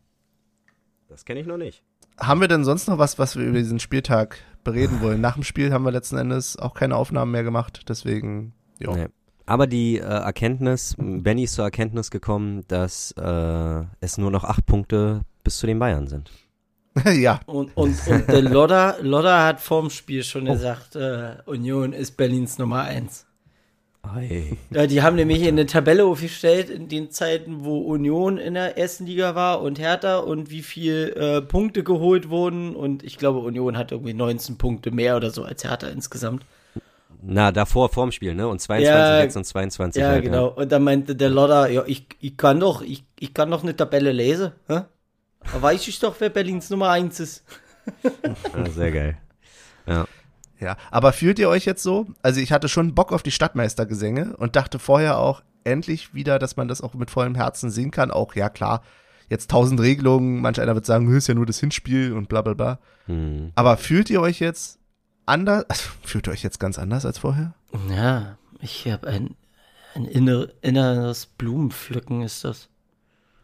Das 1.09 1.25
kenne 1.25 1.39
ich 1.39 1.47
noch 1.47 1.57
nicht. 1.57 1.83
Haben 2.19 2.41
wir 2.41 2.47
denn 2.47 2.63
sonst 2.63 2.87
noch 2.87 2.97
was, 2.97 3.17
was 3.19 3.35
wir 3.35 3.45
über 3.45 3.57
diesen 3.57 3.79
Spieltag 3.79 4.37
bereden 4.63 5.01
wollen? 5.01 5.21
Nach 5.21 5.33
dem 5.33 5.43
Spiel 5.43 5.73
haben 5.73 5.83
wir 5.83 5.91
letzten 5.91 6.17
Endes 6.17 6.57
auch 6.57 6.73
keine 6.73 6.95
Aufnahmen 6.95 7.31
mehr 7.31 7.43
gemacht, 7.43 7.81
deswegen, 7.89 8.53
ja. 8.79 8.93
Nee. 8.95 9.07
Aber 9.45 9.67
die 9.67 9.97
äh, 9.97 10.01
Erkenntnis, 10.01 10.95
Benny 10.97 11.43
ist 11.43 11.53
zur 11.53 11.65
Erkenntnis 11.65 12.09
gekommen, 12.09 12.63
dass 12.67 13.11
äh, 13.11 13.83
es 13.99 14.17
nur 14.17 14.31
noch 14.31 14.43
acht 14.43 14.65
Punkte 14.65 15.21
bis 15.43 15.57
zu 15.57 15.67
den 15.67 15.79
Bayern 15.79 16.07
sind. 16.07 16.31
ja, 17.13 17.41
Und, 17.45 17.75
und, 17.75 18.07
und 18.07 18.27
der 18.27 18.41
Lodder, 18.41 18.97
Lodder 19.01 19.43
hat 19.43 19.59
vorm 19.59 19.89
Spiel 19.89 20.23
schon 20.23 20.45
gesagt, 20.45 20.95
äh, 20.95 21.35
Union 21.45 21.91
ist 21.93 22.15
Berlins 22.15 22.57
Nummer 22.57 22.83
eins. 22.83 23.25
Hey. 24.13 24.57
Ja, 24.69 24.87
die 24.87 25.01
haben 25.01 25.15
nämlich 25.15 25.45
eine 25.47 25.65
Tabelle 25.65 26.05
aufgestellt 26.05 26.69
in 26.69 26.87
den 26.87 27.09
Zeiten, 27.11 27.65
wo 27.65 27.79
Union 27.79 28.37
in 28.37 28.53
der 28.53 28.77
ersten 28.77 29.05
Liga 29.05 29.35
war 29.35 29.61
und 29.61 29.79
Hertha 29.79 30.19
und 30.19 30.51
wie 30.51 30.61
viel 30.61 31.13
äh, 31.17 31.41
Punkte 31.41 31.83
geholt 31.83 32.29
wurden. 32.29 32.75
Und 32.75 33.03
ich 33.03 33.17
glaube, 33.17 33.39
Union 33.39 33.77
hat 33.77 33.91
irgendwie 33.91 34.13
19 34.13 34.57
Punkte 34.57 34.91
mehr 34.91 35.17
oder 35.17 35.31
so 35.31 35.43
als 35.43 35.63
Hertha 35.63 35.87
insgesamt. 35.87 36.45
Na, 37.21 37.51
davor, 37.51 37.89
vorm 37.89 38.11
Spiel, 38.11 38.35
ne? 38.35 38.47
Und 38.47 38.59
22 38.61 38.87
Ja, 38.87 39.21
jetzt 39.21 39.35
und 39.35 39.45
22 39.45 40.01
Ja, 40.01 40.09
halt, 40.09 40.23
genau. 40.23 40.47
Und 40.47 40.71
dann 40.71 40.83
meinte 40.83 41.15
der 41.15 41.29
Lodder, 41.29 41.69
ja, 41.69 41.83
ich, 41.85 42.07
ich 42.19 42.37
kann 42.37 42.59
doch, 42.59 42.81
ich, 42.81 43.05
ich 43.19 43.33
kann 43.33 43.51
doch 43.51 43.63
eine 43.63 43.75
Tabelle 43.75 44.11
lesen. 44.11 44.51
Hä? 44.67 44.81
Da 45.53 45.61
weiß 45.61 45.87
ich 45.87 45.99
doch, 45.99 46.15
wer 46.19 46.29
Berlins 46.29 46.69
Nummer 46.69 46.89
eins 46.89 47.19
ist. 47.19 47.43
Ja, 48.03 48.69
sehr 48.71 48.91
geil. 48.91 49.17
Ja. 49.85 50.05
ja. 50.59 50.77
Aber 50.91 51.13
fühlt 51.13 51.39
ihr 51.39 51.49
euch 51.49 51.65
jetzt 51.65 51.83
so? 51.83 52.07
Also 52.21 52.39
ich 52.39 52.51
hatte 52.51 52.69
schon 52.69 52.95
Bock 52.95 53.11
auf 53.11 53.23
die 53.23 53.31
Stadtmeistergesänge 53.31 54.35
und 54.37 54.55
dachte 54.55 54.79
vorher 54.79 55.19
auch 55.19 55.43
endlich 55.63 56.13
wieder, 56.13 56.39
dass 56.39 56.57
man 56.57 56.67
das 56.67 56.81
auch 56.81 56.93
mit 56.93 57.11
vollem 57.11 57.35
Herzen 57.35 57.69
singen 57.69 57.91
kann. 57.91 58.11
Auch, 58.11 58.35
ja 58.35 58.49
klar, 58.49 58.81
jetzt 59.29 59.49
tausend 59.49 59.79
Regelungen, 59.79 60.41
manch 60.41 60.59
einer 60.61 60.75
wird 60.75 60.85
sagen, 60.85 61.07
"Hm, 61.07 61.17
ist 61.17 61.27
ja 61.27 61.33
nur 61.33 61.45
das 61.45 61.59
Hinspiel 61.59 62.13
und 62.13 62.29
bla 62.29 62.41
bla 62.41 62.53
bla. 62.53 62.79
Hm. 63.07 63.51
Aber 63.55 63.77
fühlt 63.77 64.09
ihr 64.09 64.21
euch 64.21 64.39
jetzt 64.39 64.79
anders, 65.25 65.65
also 65.69 65.83
fühlt 66.03 66.27
ihr 66.27 66.31
euch 66.31 66.43
jetzt 66.43 66.59
ganz 66.59 66.79
anders 66.79 67.05
als 67.05 67.19
vorher? 67.19 67.53
Ja, 67.89 68.37
ich 68.61 68.87
habe 68.87 69.07
ein, 69.07 69.35
ein 69.93 70.05
inner, 70.05 70.47
inneres 70.61 71.25
Blumenpflücken 71.25 72.21
ist 72.21 72.43
das. 72.43 72.69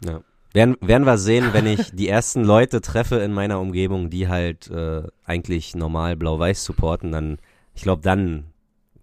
Ja. 0.04 0.22
Werden, 0.54 0.76
werden 0.82 1.06
wir 1.06 1.18
sehen, 1.18 1.54
wenn 1.54 1.66
ich 1.66 1.92
die 1.94 2.10
ersten 2.10 2.44
Leute 2.44 2.82
treffe 2.82 3.18
in 3.18 3.34
meiner 3.34 3.60
Umgebung, 3.60 4.10
die 4.10 4.28
halt 4.28 4.70
äh, 4.70 5.04
eigentlich 5.24 5.76
normal 5.76 6.18
blau-weiß 6.18 6.64
supporten, 6.64 7.12
dann, 7.12 7.38
ich 7.74 7.84
glaube, 7.84 8.02
dann 8.02 8.46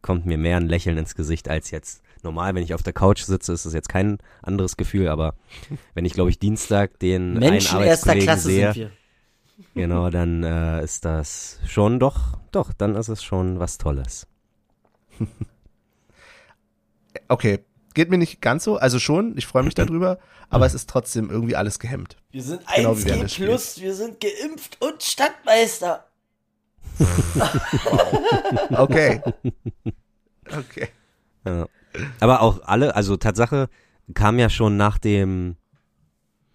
kommt 0.02 0.26
mir 0.26 0.38
mehr 0.38 0.58
ein 0.58 0.68
Lächeln 0.68 0.98
ins 0.98 1.14
Gesicht 1.14 1.48
als 1.48 1.70
jetzt. 1.70 2.02
Normal, 2.22 2.54
wenn 2.54 2.62
ich 2.62 2.74
auf 2.74 2.82
der 2.82 2.92
Couch 2.92 3.22
sitze, 3.22 3.52
ist 3.52 3.64
es 3.64 3.72
jetzt 3.72 3.88
kein 3.88 4.18
anderes 4.42 4.76
Gefühl, 4.76 5.08
aber 5.08 5.34
wenn 5.94 6.04
ich, 6.04 6.14
glaube 6.14 6.30
ich, 6.30 6.38
Dienstag 6.38 6.98
den 6.98 7.34
Menschen 7.34 7.78
einen 7.78 7.86
erster 7.86 8.16
Klasse 8.16 8.48
sehe, 8.48 8.72
sind 8.72 8.82
wir. 8.82 8.90
Genau, 9.74 10.10
dann 10.10 10.42
äh, 10.44 10.82
ist 10.82 11.04
das 11.04 11.60
schon 11.66 11.98
doch, 11.98 12.38
doch, 12.52 12.72
dann 12.72 12.94
ist 12.94 13.08
es 13.08 13.22
schon 13.22 13.58
was 13.58 13.78
Tolles. 13.78 14.26
Okay, 17.30 17.58
geht 17.94 18.10
mir 18.10 18.16
nicht 18.18 18.40
ganz 18.40 18.64
so, 18.64 18.76
also 18.76 18.98
schon, 18.98 19.36
ich 19.36 19.46
freue 19.46 19.62
mich 19.62 19.74
darüber, 19.74 20.18
aber 20.50 20.66
es 20.66 20.72
ist 20.74 20.88
trotzdem 20.88 21.30
irgendwie 21.30 21.56
alles 21.56 21.78
gehemmt. 21.78 22.16
Wir 22.30 22.42
sind 22.42 22.62
Genau 22.74 22.92
1G 22.92 22.98
wie 22.98 23.04
während 23.04 23.22
des 23.24 23.34
plus, 23.34 23.80
wir 23.80 23.94
sind 23.94 24.20
geimpft 24.20 24.80
und 24.80 25.02
Stadtmeister. 25.02 26.06
Okay. 28.70 29.20
Okay. 30.46 30.88
Ja. 31.44 31.66
Aber 32.20 32.40
auch 32.40 32.62
alle, 32.62 32.94
also 32.96 33.16
Tatsache 33.16 33.68
kam 34.14 34.38
ja 34.38 34.48
schon 34.48 34.76
nach 34.76 34.98
dem, 34.98 35.56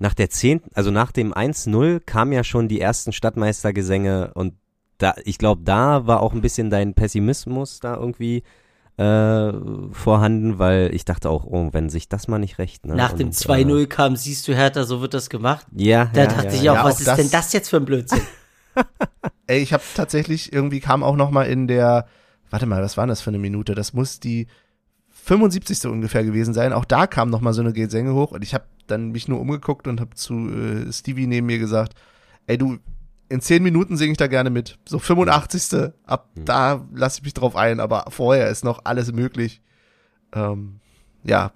nach 0.03 0.13
der 0.13 0.29
zehnten, 0.29 0.69
also 0.75 0.91
nach 0.91 1.13
dem 1.13 1.33
1-0 1.33 2.01
kamen 2.01 2.33
ja 2.33 2.43
schon 2.43 2.67
die 2.67 2.81
ersten 2.81 3.13
Stadtmeistergesänge 3.13 4.31
und 4.33 4.53
da, 4.97 5.15
ich 5.23 5.37
glaube, 5.37 5.61
da 5.63 6.05
war 6.07 6.19
auch 6.21 6.33
ein 6.33 6.41
bisschen 6.41 6.69
dein 6.69 6.93
Pessimismus 6.93 7.79
da 7.79 7.95
irgendwie 7.95 8.43
äh, 8.97 9.53
vorhanden, 9.91 10.59
weil 10.59 10.93
ich 10.93 11.05
dachte 11.05 11.29
auch, 11.29 11.45
oh, 11.45 11.69
wenn 11.71 11.89
sich 11.89 12.09
das 12.09 12.27
mal 12.27 12.37
nicht 12.37 12.59
recht. 12.59 12.85
Ne? 12.85 12.95
Nach 12.95 13.13
dem 13.13 13.27
Und, 13.29 13.33
2-0 13.35 13.87
kam, 13.87 14.15
siehst 14.17 14.45
du 14.47 14.53
Hertha, 14.53 14.83
so 14.83 14.99
wird 15.01 15.13
das 15.13 15.29
gemacht. 15.29 15.65
Äh, 15.75 15.83
ja, 15.83 16.05
Da 16.13 16.21
ja, 16.23 16.27
dachte 16.27 16.47
ja, 16.47 16.53
ich 16.53 16.69
auch, 16.69 16.75
Ja, 16.75 16.83
was 16.83 16.95
auch 16.95 16.99
ist 16.99 17.07
das- 17.07 17.17
denn 17.17 17.31
das 17.31 17.53
jetzt 17.53 17.69
für 17.69 17.77
ein 17.77 17.85
Blödsinn? 17.85 18.21
Ey, 19.47 19.59
ich 19.61 19.71
habe 19.71 19.83
tatsächlich 19.95 20.51
irgendwie 20.51 20.79
kam 20.81 21.01
auch 21.03 21.15
noch 21.15 21.31
mal 21.31 21.43
in 21.43 21.67
der, 21.67 22.07
warte 22.49 22.65
mal, 22.65 22.81
was 22.83 22.97
war 22.97 23.07
das 23.07 23.21
für 23.21 23.29
eine 23.29 23.39
Minute? 23.39 23.73
Das 23.75 23.93
muss 23.93 24.19
die 24.19 24.47
75. 25.23 25.85
ungefähr 25.85 26.23
gewesen 26.23 26.53
sein. 26.53 26.73
Auch 26.73 26.85
da 26.85 27.07
kam 27.07 27.29
noch 27.29 27.41
mal 27.41 27.53
so 27.53 27.61
eine 27.61 27.73
Gesänge 27.73 28.13
hoch 28.13 28.31
und 28.31 28.43
ich 28.43 28.53
habe 28.53 28.65
dann 28.87 29.11
mich 29.11 29.27
nur 29.27 29.39
umgeguckt 29.39 29.87
und 29.87 30.01
habe 30.01 30.15
zu 30.15 30.33
äh, 30.49 30.91
Stevie 30.91 31.27
neben 31.27 31.47
mir 31.47 31.59
gesagt, 31.59 31.93
ey 32.47 32.57
du, 32.57 32.77
in 33.29 33.39
10 33.41 33.63
Minuten 33.63 33.95
singe 33.97 34.11
ich 34.11 34.17
da 34.17 34.27
gerne 34.27 34.49
mit. 34.49 34.77
So 34.87 34.99
85. 34.99 35.91
Ab 36.05 36.29
Hm. 36.35 36.45
da 36.45 36.85
lasse 36.93 37.19
ich 37.19 37.23
mich 37.23 37.33
drauf 37.33 37.55
ein, 37.55 37.79
aber 37.79 38.05
vorher 38.09 38.49
ist 38.49 38.63
noch 38.63 38.81
alles 38.83 39.11
möglich. 39.13 39.61
Ähm, 40.33 40.79
ja, 41.23 41.51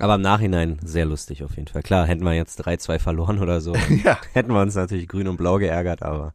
Aber 0.00 0.14
im 0.14 0.22
Nachhinein 0.22 0.78
sehr 0.82 1.04
lustig 1.04 1.44
auf 1.44 1.56
jeden 1.56 1.68
Fall. 1.68 1.82
Klar, 1.82 2.06
hätten 2.06 2.24
wir 2.24 2.32
jetzt 2.32 2.66
3-2 2.66 2.98
verloren 2.98 3.38
oder 3.38 3.60
so, 3.60 3.74
ja, 4.04 4.18
hätten 4.32 4.52
wir 4.52 4.60
uns 4.62 4.74
natürlich 4.74 5.06
grün 5.08 5.28
und 5.28 5.36
blau 5.36 5.58
geärgert, 5.58 6.02
aber 6.02 6.32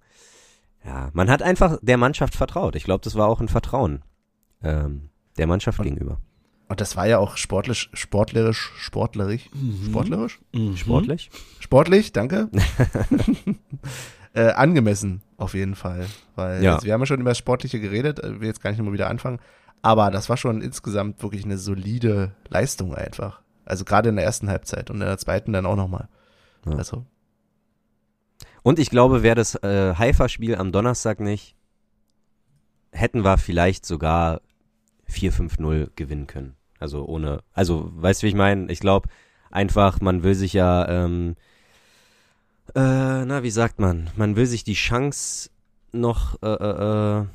ja, 0.86 1.10
man 1.14 1.32
hat 1.32 1.42
einfach 1.42 1.80
der 1.82 1.98
Mannschaft 1.98 2.36
vertraut. 2.36 2.76
Ich 2.76 2.84
glaube, 2.84 3.04
das 3.04 3.16
war 3.16 3.28
auch 3.28 3.42
ein 3.42 3.48
Vertrauen 3.50 4.04
ähm, 4.64 5.10
der 5.38 5.48
Mannschaft 5.48 5.80
Und- 5.80 5.86
gegenüber. 5.86 6.20
und 6.68 6.82
das 6.82 6.96
war 6.96 7.08
ja 7.08 7.18
auch 7.20 7.38
sportlich, 7.38 7.90
sportlerisch, 7.94 8.72
sportlerisch, 8.78 9.50
sportlerisch? 9.88 10.40
Mhm. 10.54 10.78
Sportlich? 10.78 11.30
Sportlich, 11.60 12.12
danke. 12.14 12.50
äh, 14.34 14.52
angemessen, 14.52 15.22
auf 15.38 15.54
jeden 15.54 15.76
Fall. 15.76 16.08
Weil 16.36 16.64
Ja. 16.64 16.76
also 16.76 16.86
wir 16.86 16.94
haben 16.94 17.02
ja 17.02 17.06
schon 17.06 17.22
über 17.22 17.32
das 17.32 17.38
Sportliche 17.38 17.80
geredet, 17.80 18.20
äh, 18.24 18.40
will 18.40 18.48
jetzt 18.48 18.62
gar 18.62 18.70
nicht 18.72 18.80
nochmal 18.80 18.94
wieder 18.94 19.10
anfangen. 19.10 19.40
Aber 19.82 20.10
das 20.10 20.30
war 20.30 20.38
schon 20.38 20.62
insgesamt 20.62 21.22
wirklich 21.22 21.46
eine 21.46 21.58
solide 21.58 22.32
Leistung 22.50 22.96
einfach. 22.96 23.42
Also 23.66 23.86
gerade 23.86 24.10
in 24.10 24.16
der 24.16 24.26
ersten 24.26 24.50
Halbzeit 24.50 24.90
und 24.90 24.98
in 25.02 25.08
der 25.08 25.18
zweiten 25.18 25.54
dann 25.54 25.66
auch 25.66 25.76
nochmal. 25.76 26.08
Ja. 26.66 26.74
Also, 26.74 27.06
Und 28.64 28.80
ich 28.80 28.90
glaube, 28.90 29.22
wäre 29.22 29.36
das 29.36 29.56
äh, 29.56 29.94
Haifa-Spiel 29.96 30.56
am 30.56 30.72
Donnerstag 30.72 31.20
nicht, 31.20 31.56
hätten 32.92 33.24
wir 33.24 33.38
vielleicht 33.38 33.86
sogar 33.86 34.42
4-5-0 35.10 35.92
gewinnen 35.96 36.28
können. 36.28 36.56
Also 36.80 37.06
ohne, 37.06 37.42
also 37.54 37.92
weißt 37.96 38.22
du, 38.22 38.26
wie 38.26 38.30
ich 38.30 38.36
meine? 38.36 38.72
Ich 38.72 38.80
glaube 38.80 39.10
einfach, 39.52 40.02
man 40.02 40.24
will 40.24 40.36
sich 40.36 40.54
ja, 40.54 40.88
ähm, 40.88 41.36
äh, 42.76 43.26
na, 43.26 43.44
wie 43.44 43.52
sagt 43.52 43.80
man? 43.80 44.10
Man 44.16 44.36
will 44.36 44.46
sich 44.46 44.64
die 44.64 44.74
Chance 44.74 45.50
noch 45.92 46.42
äh, 46.42 46.48
äh, 46.48 47.22
äh, 47.22 47.26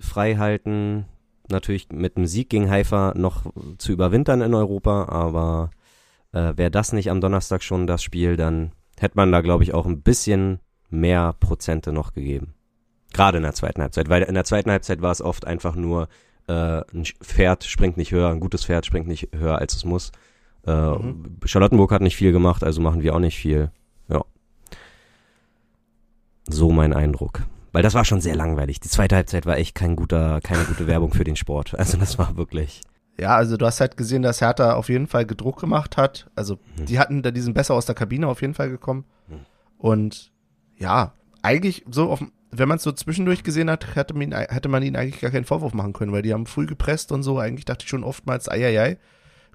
frei 0.00 0.36
halten, 0.36 1.06
natürlich 1.48 1.90
mit 1.90 2.16
einem 2.16 2.26
Sieg 2.26 2.48
gegen 2.48 2.70
Haifa 2.70 3.12
noch 3.16 3.52
zu 3.78 3.92
überwintern 3.92 4.40
in 4.40 4.54
Europa, 4.54 5.06
aber 5.08 5.70
äh, 6.32 6.56
wäre 6.56 6.70
das 6.70 6.92
nicht 6.92 7.10
am 7.10 7.20
Donnerstag 7.20 7.62
schon 7.62 7.86
das 7.86 8.02
Spiel, 8.02 8.36
dann 8.36 8.72
hätte 8.98 9.16
man 9.16 9.32
da, 9.32 9.40
glaube 9.40 9.64
ich, 9.64 9.74
auch 9.74 9.86
ein 9.86 10.02
bisschen 10.02 10.60
mehr 10.88 11.34
Prozente 11.38 11.92
noch 11.92 12.12
gegeben. 12.12 12.54
Gerade 13.12 13.38
in 13.38 13.42
der 13.42 13.54
zweiten 13.54 13.82
Halbzeit, 13.82 14.08
weil 14.08 14.22
in 14.22 14.34
der 14.34 14.44
zweiten 14.44 14.70
Halbzeit 14.70 15.02
war 15.02 15.10
es 15.10 15.20
oft 15.20 15.46
einfach 15.46 15.74
nur, 15.74 16.08
äh, 16.50 16.82
ein 16.96 17.04
Pferd 17.22 17.64
springt 17.64 17.96
nicht 17.96 18.12
höher, 18.12 18.28
ein 18.30 18.40
gutes 18.40 18.64
Pferd 18.64 18.84
springt 18.86 19.06
nicht 19.08 19.28
höher, 19.34 19.58
als 19.58 19.76
es 19.76 19.84
muss. 19.84 20.10
Äh, 20.66 20.72
Mhm. 20.72 21.36
Charlottenburg 21.44 21.92
hat 21.92 22.02
nicht 22.02 22.16
viel 22.16 22.32
gemacht, 22.32 22.62
also 22.64 22.80
machen 22.80 23.02
wir 23.02 23.14
auch 23.14 23.18
nicht 23.20 23.38
viel. 23.38 23.70
Ja. 24.08 24.22
So 26.48 26.70
mein 26.70 26.92
Eindruck. 26.92 27.42
Weil 27.72 27.82
das 27.82 27.94
war 27.94 28.04
schon 28.04 28.20
sehr 28.20 28.34
langweilig. 28.34 28.80
Die 28.80 28.88
zweite 28.88 29.14
Halbzeit 29.14 29.46
war 29.46 29.56
echt 29.56 29.74
kein 29.76 29.94
guter, 29.94 30.40
keine 30.40 30.64
gute 30.64 30.86
Werbung 30.88 31.12
für 31.12 31.24
den 31.24 31.36
Sport. 31.36 31.74
Also 31.78 31.96
das 31.96 32.18
war 32.18 32.36
wirklich. 32.36 32.80
ja, 33.18 33.36
also 33.36 33.56
du 33.56 33.64
hast 33.66 33.80
halt 33.80 33.96
gesehen, 33.96 34.22
dass 34.22 34.40
Hertha 34.40 34.74
auf 34.74 34.88
jeden 34.88 35.06
Fall 35.06 35.24
Gedruck 35.26 35.60
gemacht 35.60 35.96
hat. 35.96 36.30
Also 36.34 36.58
Mhm. 36.76 36.86
die 36.86 36.98
hatten 36.98 37.22
da 37.22 37.30
diesen 37.30 37.54
besser 37.54 37.74
aus 37.74 37.86
der 37.86 37.94
Kabine 37.94 38.26
auf 38.28 38.40
jeden 38.40 38.54
Fall 38.54 38.70
gekommen. 38.70 39.04
Mhm. 39.28 39.40
Und 39.78 40.32
ja, 40.78 41.12
eigentlich 41.42 41.84
so 41.90 42.10
auf, 42.10 42.24
wenn 42.50 42.68
man 42.68 42.76
es 42.78 42.82
so 42.82 42.92
zwischendurch 42.92 43.42
gesehen 43.44 43.70
hat, 43.70 43.94
hätte 43.94 44.14
man, 44.14 44.22
ihn, 44.22 44.32
hätte 44.32 44.68
man 44.68 44.82
ihnen 44.82 44.96
eigentlich 44.96 45.20
gar 45.20 45.30
keinen 45.30 45.44
Vorwurf 45.44 45.72
machen 45.74 45.92
können, 45.92 46.12
weil 46.12 46.22
die 46.22 46.32
haben 46.32 46.46
früh 46.46 46.66
gepresst 46.66 47.12
und 47.12 47.22
so. 47.22 47.38
Eigentlich 47.38 47.64
dachte 47.64 47.84
ich 47.84 47.88
schon 47.90 48.04
oftmals, 48.04 48.48
eieiei. 48.50 48.98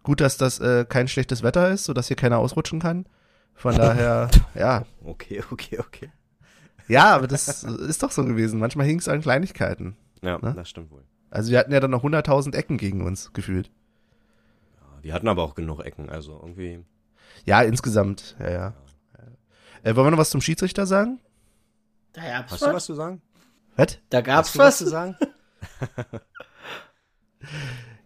Gut, 0.04 0.22
dass 0.22 0.38
das 0.38 0.60
äh, 0.60 0.86
kein 0.88 1.08
schlechtes 1.08 1.43
Wetter 1.43 1.70
ist, 1.72 1.86
sodass 1.86 2.08
hier 2.08 2.16
keiner 2.16 2.38
ausrutschen 2.38 2.80
kann. 2.80 3.06
Von 3.54 3.76
daher, 3.78 4.30
ja. 4.54 4.86
Okay, 5.04 5.43
okay, 5.52 5.80
okay. 5.80 6.12
Ja, 6.88 7.16
aber 7.16 7.28
das 7.28 7.64
ist 7.64 8.04
doch 8.04 8.12
so 8.12 8.24
gewesen. 8.24 8.60
Manchmal 8.60 8.86
hing 8.86 9.00
es 9.00 9.08
an 9.08 9.22
Kleinigkeiten. 9.22 9.98
Ja, 10.22 10.38
Ne? 10.38 10.54
das 10.56 10.70
stimmt 10.70 10.91
wohl. 10.91 11.04
Also 11.32 11.52
wir 11.52 11.60
hatten 11.60 11.72
ja 11.74 11.80
dann 11.80 11.91
noch 11.91 12.04
100.000 12.04 12.56
Ecken 12.56 12.78
gegen 12.78 13.02
uns 13.02 13.34
gefühlt. 13.34 13.72
Ja, 14.80 15.02
die 15.04 15.14
hatten 15.14 15.28
aber 15.28 15.43
auch 15.43 15.56
genug 15.56 15.82
Ecken, 15.84 16.10
also 16.10 16.39
irgendwie. 16.41 16.84
Ja, 17.46 17.62
insgesamt, 17.64 18.36
ja, 18.39 18.50
ja. 18.52 18.74
Äh, 19.84 19.96
wollen 19.96 20.08
wir 20.08 20.12
noch 20.12 20.18
was 20.18 20.30
zum 20.30 20.41
Schiedsrichter 20.41 20.86
sagen? 20.86 21.20
Da 22.16 22.22
gab's 22.22 22.51
Hast 22.53 22.61
was. 22.61 22.70
du 22.70 22.76
was 22.76 22.86
zu 22.86 22.93
sagen? 22.95 23.22
Was? 23.76 23.97
Da 24.09 24.22
gab's 24.22 24.47
Hast 24.49 24.55
du 24.55 24.59
was 24.59 24.66
was. 24.68 24.78
zu 24.78 24.88
sagen? 24.89 25.18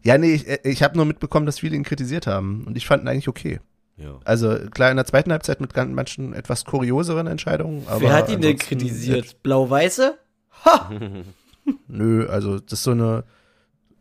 Ja, 0.03 0.17
nee, 0.17 0.33
ich, 0.33 0.47
äh, 0.47 0.59
ich 0.63 0.81
habe 0.83 0.95
nur 0.95 1.05
mitbekommen, 1.05 1.45
dass 1.45 1.59
viele 1.59 1.75
ihn 1.75 1.83
kritisiert 1.83 2.25
haben 2.27 2.63
und 2.65 2.77
ich 2.77 2.87
fand 2.87 3.03
ihn 3.03 3.07
eigentlich 3.09 3.27
okay. 3.27 3.59
Ja. 3.97 4.17
Also 4.23 4.57
klar, 4.71 4.89
in 4.91 4.95
der 4.95 5.05
zweiten 5.05 5.31
Halbzeit 5.31 5.59
mit 5.59 5.73
ganz- 5.73 5.93
manchen 5.93 6.33
etwas 6.33 6.63
kurioseren 6.65 7.27
Entscheidungen. 7.27 7.85
Aber 7.87 7.99
Wer 8.01 8.13
hat 8.13 8.29
ihn 8.29 8.39
denn 8.41 8.57
kritisiert? 8.57 9.43
Blau-Weiße? 9.43 10.17
Äh, 10.65 11.23
nö, 11.87 12.27
also 12.27 12.59
das 12.59 12.79
ist 12.79 12.83
so 12.83 12.91
eine. 12.91 13.23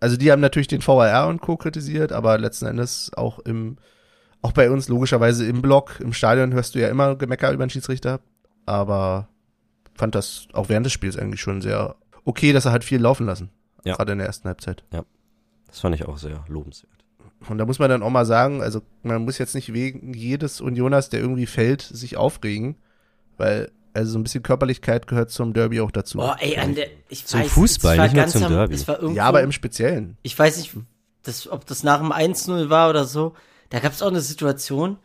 Also 0.00 0.16
die 0.16 0.30
haben 0.30 0.40
natürlich 0.40 0.68
den 0.68 0.86
VAR 0.86 1.26
und 1.26 1.40
Co. 1.40 1.56
kritisiert, 1.56 2.12
aber 2.12 2.38
letzten 2.38 2.66
Endes 2.66 3.10
auch 3.16 3.40
im, 3.40 3.76
auch 4.40 4.52
bei 4.52 4.70
uns 4.70 4.88
logischerweise 4.88 5.44
im 5.46 5.60
Block, 5.62 5.98
im 5.98 6.12
Stadion 6.12 6.54
hörst 6.54 6.76
du 6.76 6.78
ja 6.78 6.88
immer 6.88 7.16
Gemecker 7.16 7.50
über 7.52 7.66
den 7.66 7.70
Schiedsrichter. 7.70 8.20
Aber 8.66 9.28
fand 9.98 10.14
das 10.14 10.46
auch 10.54 10.68
während 10.70 10.86
des 10.86 10.92
Spiels 10.92 11.18
eigentlich 11.18 11.40
schon 11.42 11.60
sehr 11.60 11.96
okay, 12.24 12.52
dass 12.52 12.64
er 12.64 12.72
halt 12.72 12.84
viel 12.84 13.00
laufen 13.00 13.26
lassen. 13.26 13.50
Ja. 13.84 13.96
Gerade 13.96 14.12
in 14.12 14.18
der 14.18 14.26
ersten 14.26 14.48
Halbzeit. 14.48 14.84
Das 15.66 15.80
fand 15.80 15.94
ich 15.94 16.06
auch 16.06 16.16
sehr 16.18 16.44
lobenswert. 16.48 16.92
Und 17.48 17.58
da 17.58 17.66
muss 17.66 17.78
man 17.78 17.88
dann 17.90 18.02
auch 18.02 18.10
mal 18.10 18.24
sagen, 18.26 18.62
also 18.62 18.80
man 19.02 19.24
muss 19.24 19.38
jetzt 19.38 19.54
nicht 19.54 19.72
wegen 19.72 20.12
jedes 20.14 20.60
Unioners, 20.60 21.08
der 21.10 21.20
irgendwie 21.20 21.46
fällt, 21.46 21.82
sich 21.82 22.16
aufregen, 22.16 22.76
weil 23.36 23.70
also 23.94 24.12
so 24.12 24.18
ein 24.18 24.22
bisschen 24.24 24.42
Körperlichkeit 24.42 25.06
gehört 25.06 25.30
zum 25.30 25.52
Derby 25.52 25.80
auch 25.80 25.90
dazu. 25.90 26.18
Oh, 26.20 26.34
ey, 26.38 26.56
an 26.58 26.74
der, 26.74 26.88
ich 27.08 27.24
Zum 27.26 27.40
weiß, 27.40 27.50
Fußball, 27.50 27.92
es 27.94 27.98
war 27.98 28.04
nicht 28.06 28.16
nur 28.16 28.26
zum 28.26 28.42
am- 28.44 28.52
Derby. 28.52 28.74
Es 28.74 28.86
war 28.88 28.96
irgendwo, 28.96 29.16
ja, 29.16 29.24
aber 29.24 29.42
im 29.42 29.52
Speziellen. 29.52 30.16
ich 30.22 30.38
weiß 30.38 30.58
nicht, 30.58 30.72
das, 31.22 31.48
ob 31.48 31.66
das 31.66 31.82
nach 31.82 31.98
dem 31.98 32.12
1-0 32.12 32.70
war 32.70 32.90
oder 32.90 33.04
so. 33.04 33.34
Da 33.70 33.78
gab 33.80 33.92
es 33.92 34.02
auch 34.02 34.08
eine 34.08 34.20
Situation, 34.20 34.98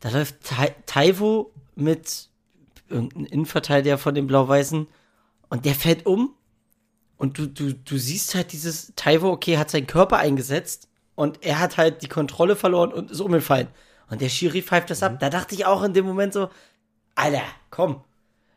da 0.00 0.10
läuft 0.10 0.42
Tai- 0.44 0.74
Taivo 0.86 1.52
mit 1.74 2.28
irgendeinem 2.94 3.26
Innenverteidiger 3.26 3.98
von 3.98 4.14
den 4.14 4.26
Blau-Weißen 4.26 4.86
und 5.48 5.64
der 5.64 5.74
fällt 5.74 6.06
um 6.06 6.34
und 7.16 7.38
du, 7.38 7.46
du, 7.46 7.74
du 7.74 7.98
siehst 7.98 8.34
halt 8.34 8.52
dieses, 8.52 8.92
Taivo, 8.96 9.30
okay, 9.30 9.58
hat 9.58 9.70
seinen 9.70 9.86
Körper 9.86 10.18
eingesetzt 10.18 10.88
und 11.14 11.44
er 11.44 11.60
hat 11.60 11.76
halt 11.76 12.02
die 12.02 12.08
Kontrolle 12.08 12.56
verloren 12.56 12.92
und 12.92 13.10
ist 13.10 13.20
umgefallen. 13.20 13.68
Und 14.10 14.20
der 14.20 14.28
Schiri 14.28 14.62
pfeift 14.62 14.90
das 14.90 15.02
ab. 15.02 15.18
Da 15.20 15.30
dachte 15.30 15.54
ich 15.54 15.64
auch 15.64 15.82
in 15.82 15.94
dem 15.94 16.04
Moment 16.04 16.32
so, 16.32 16.50
Alter, 17.14 17.42
komm. 17.70 18.02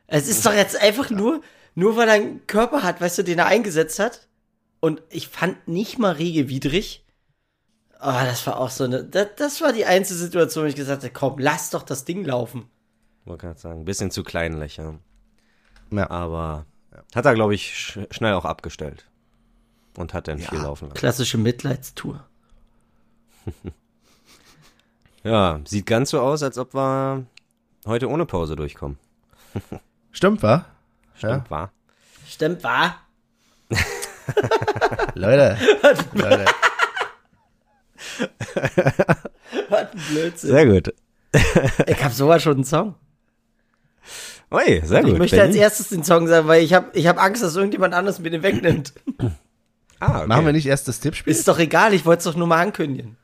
Es 0.07 0.27
ist 0.27 0.45
doch 0.45 0.53
jetzt 0.53 0.79
einfach 0.81 1.09
nur, 1.09 1.41
nur 1.75 1.95
weil 1.95 2.07
er 2.07 2.15
einen 2.15 2.47
Körper 2.47 2.83
hat, 2.83 3.01
weißt 3.01 3.19
du, 3.19 3.23
den 3.23 3.39
er 3.39 3.45
eingesetzt 3.45 3.99
hat. 3.99 4.27
Und 4.79 5.01
ich 5.09 5.27
fand 5.27 5.67
nicht 5.67 5.99
mal 5.99 6.13
regelwidrig. 6.13 7.05
Ah, 7.99 8.25
das 8.25 8.45
war 8.45 8.59
auch 8.59 8.69
so 8.69 8.83
eine, 8.83 9.03
das, 9.03 9.27
das 9.37 9.61
war 9.61 9.73
die 9.73 9.85
einzige 9.85 10.19
Situation, 10.19 10.65
wo 10.65 10.67
ich 10.67 10.75
gesagt 10.75 11.03
habe, 11.03 11.13
komm, 11.13 11.39
lass 11.39 11.71
doch 11.71 11.83
das 11.83 12.05
Ding 12.05 12.23
laufen. 12.23 12.69
Man 13.27 13.37
kann 13.37 13.57
sagen, 13.57 13.81
ein 13.81 13.85
bisschen 13.85 14.09
zu 14.09 14.23
klein 14.23 14.53
lächeln. 14.53 14.99
Ja. 15.91 16.09
Aber 16.09 16.65
hat 17.13 17.25
er, 17.25 17.33
glaube 17.33 17.55
ich, 17.55 17.73
sch 17.77 17.99
schnell 18.11 18.33
auch 18.33 18.45
abgestellt. 18.45 19.05
Und 19.97 20.13
hat 20.13 20.27
dann 20.27 20.39
Ja, 20.39 20.49
viel 20.49 20.59
laufen 20.59 20.85
lassen. 20.89 20.97
Klassische 20.97 21.37
Mitleidstour. 21.37 22.25
Ja, 25.23 25.59
sieht 25.65 25.85
ganz 25.85 26.11
so 26.11 26.21
aus, 26.21 26.41
als 26.41 26.57
ob 26.57 26.73
wir 26.73 27.25
heute 27.85 28.07
ohne 28.07 28.25
Pause 28.25 28.55
durchkommen. 28.55 28.97
Stimmt, 30.11 30.41
wa? 30.41 30.63
Stimmt, 31.15 31.51
wahr? 31.51 31.71
Stimmt, 32.25 32.63
wahr? 32.63 33.01
Leute. 35.15 35.57
Leute. 36.13 36.45
Was 39.69 39.91
ein 39.91 39.99
Blödsinn. 40.09 40.49
Sehr 40.49 40.65
gut. 40.65 40.93
Ich 41.87 42.03
hab 42.03 42.13
sogar 42.13 42.39
schon 42.39 42.53
einen 42.53 42.63
Song. 42.63 42.95
Oi, 44.49 44.81
sehr 44.83 45.01
gut. 45.01 45.13
Ich 45.13 45.17
möchte 45.19 45.35
Benny. 45.35 45.49
als 45.49 45.55
erstes 45.57 45.89
den 45.89 46.03
Song 46.03 46.27
sagen, 46.27 46.47
weil 46.47 46.63
ich 46.63 46.73
habe 46.73 46.87
ich 46.93 47.07
hab 47.07 47.21
Angst, 47.21 47.43
dass 47.43 47.55
irgendjemand 47.55 47.93
anderes 47.93 48.19
mir 48.19 48.29
den 48.29 48.43
wegnimmt. 48.43 48.93
Ah, 49.99 50.19
okay. 50.19 50.27
Machen 50.27 50.45
wir 50.45 50.53
nicht 50.53 50.67
erst 50.67 50.87
das 50.87 50.99
Tippspiel? 50.99 51.31
Ist 51.33 51.47
doch 51.47 51.57
egal, 51.57 51.91
ich 51.95 52.05
wollte 52.05 52.19
es 52.19 52.23
doch 52.25 52.35
nur 52.35 52.45
mal 52.45 52.61
ankündigen. 52.61 53.17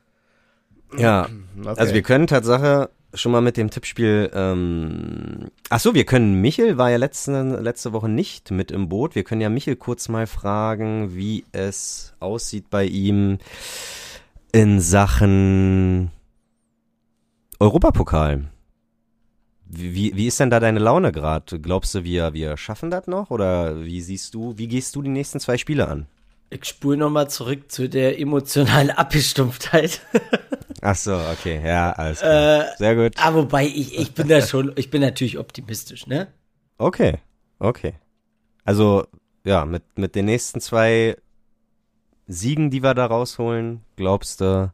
Ja, 0.98 1.28
Okay. 1.60 1.68
also 1.78 1.94
wir 1.94 2.02
können 2.02 2.26
Tatsache 2.26 2.90
schon 3.14 3.30
mal 3.30 3.40
mit 3.42 3.56
dem 3.56 3.70
Tippspiel. 3.70 4.28
Ähm, 4.34 5.52
ach 5.70 5.78
so, 5.78 5.94
wir 5.94 6.04
können 6.04 6.40
Michel 6.40 6.78
war 6.78 6.90
ja 6.90 6.96
letzte 6.96 7.42
letzte 7.60 7.92
Woche 7.92 8.08
nicht 8.08 8.50
mit 8.50 8.72
im 8.72 8.88
Boot. 8.88 9.14
Wir 9.14 9.22
können 9.22 9.40
ja 9.40 9.50
Michel 9.50 9.76
kurz 9.76 10.08
mal 10.08 10.26
fragen, 10.26 11.14
wie 11.14 11.44
es 11.52 12.12
aussieht 12.18 12.70
bei 12.70 12.84
ihm 12.86 13.38
in 14.50 14.80
Sachen 14.80 16.10
Europapokal. 17.60 18.48
Wie, 19.76 20.16
wie, 20.16 20.26
ist 20.26 20.40
denn 20.40 20.50
da 20.50 20.60
deine 20.60 20.78
Laune 20.78 21.12
gerade? 21.12 21.58
Glaubst 21.60 21.94
du, 21.94 22.04
wir, 22.04 22.32
wir 22.32 22.56
schaffen 22.56 22.90
das 22.90 23.06
noch? 23.06 23.30
Oder 23.30 23.84
wie 23.84 24.00
siehst 24.00 24.34
du, 24.34 24.56
wie 24.56 24.68
gehst 24.68 24.94
du 24.96 25.02
die 25.02 25.10
nächsten 25.10 25.40
zwei 25.40 25.58
Spiele 25.58 25.88
an? 25.88 26.06
Ich 26.50 26.64
spule 26.66 26.96
nochmal 26.96 27.28
zurück 27.28 27.70
zu 27.70 27.88
der 27.88 28.20
emotionalen 28.20 28.90
Abgestumpftheit. 28.96 30.00
Ach 30.80 30.94
so, 30.94 31.14
okay, 31.32 31.60
ja, 31.64 31.92
alles 31.92 32.20
klar. 32.20 32.72
äh, 32.72 32.76
Sehr 32.76 32.94
gut. 32.94 33.12
ah, 33.16 33.34
wobei, 33.34 33.66
ich, 33.66 33.98
ich 33.98 34.12
bin 34.12 34.28
da 34.28 34.42
schon, 34.42 34.72
ich 34.76 34.90
bin 34.90 35.00
natürlich 35.00 35.38
optimistisch, 35.38 36.06
ne? 36.06 36.28
Okay, 36.76 37.18
okay. 37.58 37.94
Also, 38.64 39.06
ja, 39.44 39.64
mit, 39.64 39.82
mit 39.96 40.14
den 40.14 40.26
nächsten 40.26 40.60
zwei 40.60 41.16
Siegen, 42.26 42.70
die 42.70 42.82
wir 42.82 42.94
da 42.94 43.06
rausholen, 43.06 43.80
glaubst 43.96 44.40
du, 44.40 44.72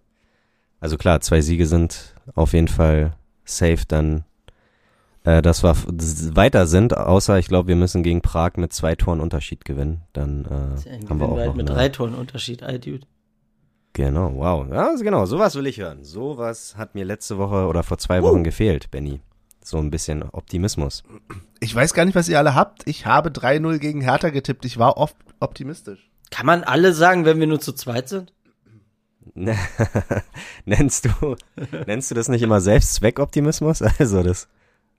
also 0.81 0.97
klar, 0.97 1.21
zwei 1.21 1.41
Siege 1.41 1.67
sind 1.67 2.15
auf 2.35 2.53
jeden 2.53 2.69
Fall 2.69 3.17
safe 3.45 3.85
dann, 3.87 4.25
äh, 5.25 5.43
dass 5.43 5.63
wir 5.63 5.75
weiter 6.37 6.67
sind, 6.67 6.97
außer 6.97 7.39
ich 7.39 7.49
glaube, 7.49 7.69
wir 7.69 7.77
müssen 7.77 8.03
gegen 8.03 8.21
Prag 8.23 8.53
mit 8.57 8.73
zwei 8.73 8.95
Toren 8.95 9.21
Unterschied 9.21 9.65
gewinnen. 9.65 10.03
Dann 10.13 10.45
äh, 10.45 11.09
haben 11.09 11.21
wir 11.21 11.29
auch 11.29 11.37
noch 11.47 11.55
mit 11.55 11.69
eine- 11.69 11.77
drei 11.77 11.89
Toren 11.89 12.15
Unterschied, 12.15 12.63
all 12.63 12.79
dude. 12.79 13.07
Genau, 13.93 14.33
wow. 14.37 14.67
Ja, 14.71 14.95
genau, 14.95 15.27
sowas 15.27 15.57
will 15.57 15.67
ich 15.67 15.79
hören. 15.79 16.05
Sowas 16.05 16.77
hat 16.77 16.95
mir 16.95 17.05
letzte 17.05 17.39
Woche 17.39 17.67
oder 17.67 17.83
vor 17.83 17.99
zwei 17.99 18.23
Wochen 18.23 18.45
gefehlt, 18.45 18.91
Benny. 18.91 19.21
So 19.65 19.79
ein 19.79 19.91
bisschen 19.91 20.23
Optimismus. 20.23 21.03
Ich 21.59 21.75
weiß 21.75 21.93
gar 21.93 22.05
nicht, 22.05 22.15
was 22.15 22.29
ihr 22.29 22.39
alle 22.39 22.55
habt. 22.55 22.87
Ich 22.87 23.05
habe 23.07 23.31
3-0 23.31 23.79
gegen 23.79 24.01
Hertha 24.01 24.31
getippt. 24.31 24.65
Ich 24.65 24.79
war 24.79 24.97
oft 24.97 25.17
optimistisch. 25.41 26.09
Kann 26.31 26.47
man 26.47 26.63
alle 26.65 26.95
sagen, 26.95 27.25
wenn 27.25 27.41
wir 27.41 27.47
nur 27.49 27.61
zu 27.61 27.73
zweit 27.73 28.09
sind? 28.09 28.33
nennst 30.65 31.07
du, 31.07 31.37
nennst 31.87 32.11
du 32.11 32.15
das 32.15 32.29
nicht 32.29 32.43
immer 32.43 32.61
Selbstzweckoptimismus? 32.61 33.83
Also 33.99 34.23
das 34.23 34.49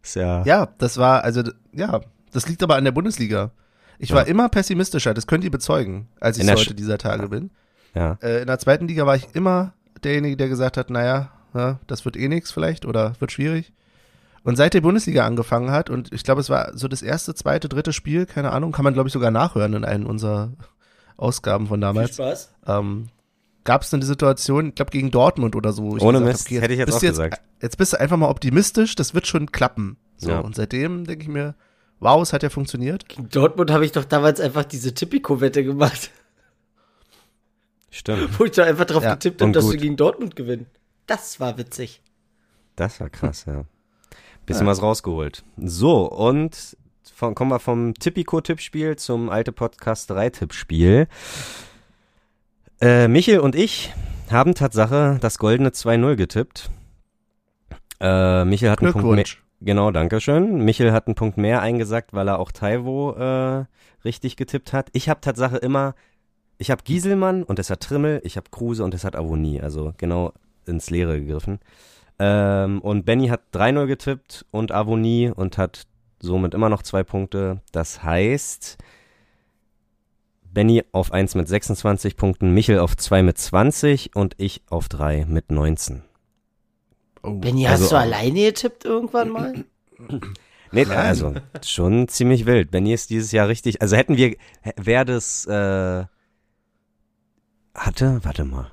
ist 0.01 0.15
ja, 0.15 0.43
Ja, 0.43 0.67
das 0.77 0.97
war, 0.97 1.23
also, 1.23 1.43
ja, 1.73 2.01
das 2.31 2.47
liegt 2.47 2.63
aber 2.63 2.75
an 2.75 2.83
der 2.83 2.91
Bundesliga. 2.91 3.51
Ich 3.99 4.13
war 4.13 4.25
immer 4.25 4.49
pessimistischer, 4.49 5.13
das 5.13 5.27
könnt 5.27 5.43
ihr 5.43 5.51
bezeugen, 5.51 6.07
als 6.19 6.37
ich 6.37 6.49
heute 6.51 6.73
dieser 6.73 6.97
Tage 6.97 7.29
bin. 7.29 7.51
ja. 7.93 8.17
Äh, 8.21 8.41
in 8.41 8.47
der 8.47 8.57
zweiten 8.57 8.87
Liga 8.87 9.05
war 9.05 9.15
ich 9.15 9.27
immer 9.33 9.73
derjenige, 10.03 10.37
der 10.37 10.49
gesagt 10.49 10.77
hat, 10.77 10.89
naja, 10.89 11.31
ja, 11.53 11.79
das 11.87 12.05
wird 12.05 12.17
eh 12.17 12.27
nix 12.27 12.51
vielleicht 12.51 12.85
oder 12.85 13.13
wird 13.19 13.31
schwierig. 13.31 13.73
Und 14.43 14.55
seit 14.55 14.73
der 14.73 14.81
Bundesliga 14.81 15.25
angefangen 15.25 15.69
hat, 15.69 15.91
und 15.91 16.11
ich 16.11 16.23
glaube, 16.23 16.41
es 16.41 16.49
war 16.49 16.75
so 16.75 16.87
das 16.87 17.03
erste, 17.03 17.35
zweite, 17.35 17.69
dritte 17.69 17.93
Spiel, 17.93 18.25
keine 18.25 18.51
Ahnung, 18.51 18.71
kann 18.71 18.83
man, 18.83 18.93
glaube 18.93 19.07
ich, 19.07 19.13
sogar 19.13 19.29
nachhören 19.29 19.73
in 19.73 19.85
einen 19.85 20.07
unserer 20.07 20.49
Ausgaben 21.15 21.67
von 21.67 21.77
Viel 21.79 21.81
damals. 21.81 22.15
Spaß. 22.15 22.53
ähm, 22.65 23.09
gab 23.63 23.81
es 23.83 23.89
dann 23.89 23.99
die 24.01 24.07
Situation, 24.07 24.69
ich 24.69 24.75
glaube 24.75 24.91
gegen 24.91 25.11
Dortmund 25.11 25.55
oder 25.55 25.71
so. 25.73 25.83
Ohne 25.83 25.99
gesagt 26.19 26.25
Mist, 26.25 26.47
okay, 26.47 26.61
hätte 26.61 26.73
ich 26.73 26.79
jetzt 26.79 26.87
bist 26.87 26.97
auch 26.97 27.01
du 27.01 27.07
gesagt. 27.07 27.41
Jetzt 27.61 27.77
bist 27.77 27.93
du 27.93 27.99
einfach 27.99 28.17
mal 28.17 28.29
optimistisch, 28.29 28.95
das 28.95 29.13
wird 29.13 29.27
schon 29.27 29.51
klappen. 29.51 29.97
So, 30.17 30.29
Ja. 30.31 30.39
und 30.39 30.55
seitdem 30.55 31.05
denke 31.05 31.23
ich 31.23 31.29
mir, 31.29 31.55
wow, 31.99 32.21
es 32.21 32.33
hat 32.33 32.43
ja 32.43 32.49
funktioniert. 32.49 33.07
Gegen 33.09 33.29
Dortmund 33.29 33.71
habe 33.71 33.85
ich 33.85 33.91
doch 33.91 34.05
damals 34.05 34.39
einfach 34.39 34.63
diese 34.65 34.93
Tipico-Wette 34.93 35.63
gemacht, 35.63 36.11
Stimmt. 37.89 38.39
wo 38.39 38.45
ich 38.45 38.51
doch 38.51 38.65
einfach 38.65 38.85
drauf 38.85 39.03
Ja, 39.03 39.13
getippt 39.13 39.41
habe, 39.41 39.47
und 39.49 39.53
dass 39.55 39.65
gut. 39.65 39.73
wir 39.73 39.79
gegen 39.79 39.95
Dortmund 39.97 40.35
gewinnen. 40.35 40.67
Das 41.07 41.39
war 41.39 41.57
witzig. 41.57 42.01
Das 42.75 42.99
war 42.99 43.09
krass, 43.09 43.45
ja. 43.45 43.65
Bisschen 44.45 44.65
was 44.65 44.81
rausgeholt. 44.81 45.43
So, 45.57 46.09
und 46.09 46.75
von, 47.13 47.35
kommen 47.35 47.51
wir 47.51 47.59
vom 47.59 47.93
Tipico-Tippspiel 47.93 48.95
zum 48.95 49.29
alte 49.29 49.51
Podcast 49.51 50.09
3-Tippspiel. 50.11 51.07
Äh, 52.81 53.07
Michel 53.07 53.39
und 53.39 53.55
ich 53.55 53.93
haben 54.31 54.55
Tatsache 54.55 55.19
das 55.21 55.37
goldene 55.37 55.69
2-0 55.69 56.15
getippt. 56.15 56.71
Äh, 57.99 58.43
Michel 58.45 58.71
hat 58.71 58.81
einen 58.81 58.91
Punkt 58.91 59.07
mehr. 59.07 59.25
Genau, 59.61 59.91
danke 59.91 60.19
schön. 60.19 60.65
Michel 60.65 60.91
hat 60.91 61.05
einen 61.05 61.13
Punkt 61.13 61.37
mehr 61.37 61.61
eingesagt, 61.61 62.13
weil 62.13 62.27
er 62.27 62.39
auch 62.39 62.51
Taiwo 62.51 63.11
äh, 63.11 63.65
richtig 64.03 64.35
getippt 64.35 64.73
hat. 64.73 64.89
Ich 64.93 65.09
habe 65.09 65.21
Tatsache 65.21 65.57
immer, 65.57 65.93
ich 66.57 66.71
habe 66.71 66.81
Gieselmann 66.83 67.43
und 67.43 67.59
es 67.59 67.69
hat 67.69 67.81
Trimmel, 67.81 68.19
ich 68.23 68.35
habe 68.37 68.49
Kruse 68.49 68.83
und 68.83 68.95
es 68.95 69.03
hat 69.03 69.15
Avonie, 69.15 69.61
also 69.61 69.93
genau 69.97 70.33
ins 70.65 70.89
Leere 70.89 71.19
gegriffen. 71.19 71.59
Ähm, 72.17 72.81
und 72.81 73.05
Benny 73.05 73.27
hat 73.27 73.41
3-0 73.53 73.85
getippt 73.85 74.45
und 74.49 74.71
Avonie 74.71 75.29
und 75.29 75.59
hat 75.59 75.83
somit 76.19 76.55
immer 76.55 76.69
noch 76.69 76.81
zwei 76.81 77.03
Punkte. 77.03 77.61
Das 77.71 78.01
heißt, 78.01 78.79
Benny 80.53 80.83
auf 80.91 81.11
1 81.11 81.35
mit 81.35 81.47
26 81.47 82.17
Punkten, 82.17 82.53
Michel 82.53 82.79
auf 82.79 82.95
2 82.97 83.23
mit 83.23 83.37
20 83.37 84.15
und 84.15 84.35
ich 84.37 84.61
auf 84.69 84.89
3 84.89 85.25
mit 85.27 85.51
19. 85.51 86.03
Oh. 87.23 87.31
Benny, 87.35 87.67
Also- 87.67 87.83
hast 87.85 87.91
du 87.91 87.95
alleine 87.97 88.39
getippt 88.41 88.85
irgendwann 88.85 89.29
mal? 89.29 89.65
Nee, 90.73 90.85
also 90.85 91.33
schon 91.65 92.07
ziemlich 92.07 92.45
wild. 92.45 92.71
Benny 92.71 92.93
ist 92.93 93.09
dieses 93.09 93.33
Jahr 93.33 93.49
richtig. 93.49 93.81
Also 93.81 93.97
hätten 93.97 94.15
wir, 94.15 94.37
wäre 94.77 95.03
das, 95.03 95.45
äh, 95.45 96.05
hatte, 97.75 98.19
warte 98.23 98.45
mal, 98.45 98.71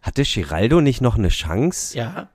hatte 0.00 0.22
Giraldo 0.22 0.80
nicht 0.80 1.02
noch 1.02 1.16
eine 1.16 1.28
Chance, 1.28 1.94
Ja. 1.98 2.30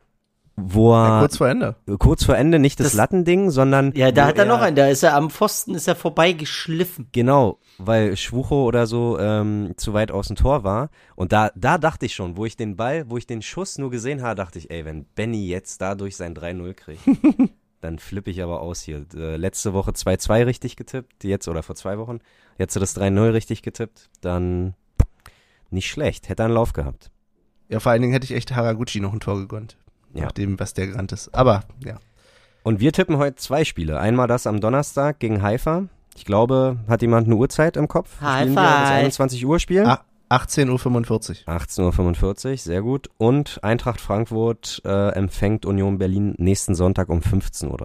Wo 0.56 0.92
Ja, 0.94 1.16
er 1.16 1.20
kurz 1.22 1.38
vor 1.38 1.48
Ende. 1.50 1.76
kurz 1.98 2.24
vor 2.26 2.36
Ende 2.38 2.60
nicht 2.60 2.80
das, 2.80 2.88
Das- 2.88 2.94
Lattending, 2.96 3.50
sondern 3.52 3.94
Ja, 3.96 4.12
da 4.12 4.26
hat 4.28 4.38
er 4.38 4.46
noch 4.46 4.62
einen, 4.62 4.76
da 4.76 4.88
ist 4.88 5.02
er 5.04 5.16
am 5.16 5.30
Pfosten, 5.30 5.74
ist 5.76 5.88
er 5.88 5.96
vorbeigeschliffen. 5.96 7.08
Genau, 7.12 7.58
weil 7.78 8.16
Schwucho 8.18 8.66
oder 8.66 8.86
so 8.86 9.18
ähm, 9.20 9.74
zu 9.78 9.94
weit 9.94 10.12
aus 10.12 10.28
dem 10.28 10.36
Tor 10.36 10.64
war. 10.64 10.90
Und 11.16 11.32
da, 11.32 11.52
da 11.56 11.78
dachte 11.78 12.06
ich 12.06 12.14
schon, 12.14 12.38
wo 12.38 12.46
ich 12.46 12.58
den 12.58 12.76
Ball, 12.76 13.10
wo 13.10 13.18
ich 13.18 13.26
den 13.28 13.42
Schuss 13.42 13.78
nur 13.78 13.90
gesehen 13.92 14.22
habe, 14.22 14.36
dachte 14.36 14.60
ich, 14.60 14.70
ey, 14.70 14.86
wenn 14.86 15.06
Benny 15.16 15.48
jetzt 15.48 15.82
dadurch 15.82 16.16
sein 16.18 16.36
3-0 16.36 16.74
kriegt, 16.74 17.02
dann 17.82 17.98
flippe 17.98 18.30
ich 18.30 18.44
aber 18.44 18.62
aus 18.62 18.82
hier. 18.82 19.06
Äh, 19.16 19.38
letzte 19.38 19.74
Woche 19.74 19.92
2-2 19.92 20.46
richtig 20.46 20.76
getippt, 20.76 21.24
jetzt 21.24 21.48
oder 21.48 21.64
vor 21.64 21.76
zwei 21.76 21.98
Wochen. 21.98 22.20
Jetzt 22.60 22.76
das 22.76 22.96
3-0 22.96 23.34
richtig 23.34 23.64
getippt, 23.64 24.10
dann 24.22 24.76
nicht 25.72 25.90
schlecht, 25.90 26.28
hätte 26.30 26.44
einen 26.44 26.54
Lauf 26.54 26.74
gehabt. 26.74 27.10
Ja, 27.70 27.80
vor 27.80 27.94
allen 27.94 28.02
Dingen 28.02 28.14
hätte 28.14 28.26
ich 28.26 28.34
echt 28.34 28.54
Haraguchi 28.54 29.00
noch 29.00 29.14
ein 29.14 29.22
Tor 29.22 29.38
gegönnt. 29.40 29.78
Ja. 30.14 30.26
Nach 30.26 30.32
dem, 30.32 30.60
was 30.60 30.74
der 30.74 30.88
gerannt 30.88 31.12
ist. 31.12 31.34
Aber, 31.34 31.64
ja. 31.86 31.98
Und 32.64 32.80
wir 32.80 32.92
tippen 32.94 33.18
heute 33.18 33.38
zwei 33.38 33.64
Spiele. 33.66 34.00
Einmal 34.00 34.28
das 34.28 34.46
am 34.48 34.60
Donnerstag 34.62 35.20
gegen 35.20 35.42
Haifa. 35.42 35.86
Ich 36.16 36.26
glaube, 36.26 36.78
hat 36.88 37.02
jemand 37.02 37.28
eine 37.28 37.36
Uhrzeit 37.38 37.78
im 37.78 37.88
Kopf? 37.88 38.20
High 38.22 38.42
Spielen 38.42 38.54
wir 38.56 38.62
das 38.62 38.90
five. 38.90 38.98
21 39.00 39.46
Uhr 39.46 39.60
Spiel? 39.60 39.86
Ah, 39.86 40.02
18.45 40.30 41.48
Uhr. 41.48 41.54
18.45 41.54 42.50
Uhr, 42.52 42.58
sehr 42.58 42.82
gut. 42.82 43.10
Und 43.18 43.64
Eintracht 43.64 44.00
Frankfurt 44.02 44.82
äh, 44.86 45.10
empfängt 45.14 45.66
Union 45.66 45.98
Berlin 45.98 46.36
nächsten 46.38 46.76
Sonntag 46.76 47.10
um 47.10 47.20
15.30 47.20 47.70
Uhr. 47.70 47.84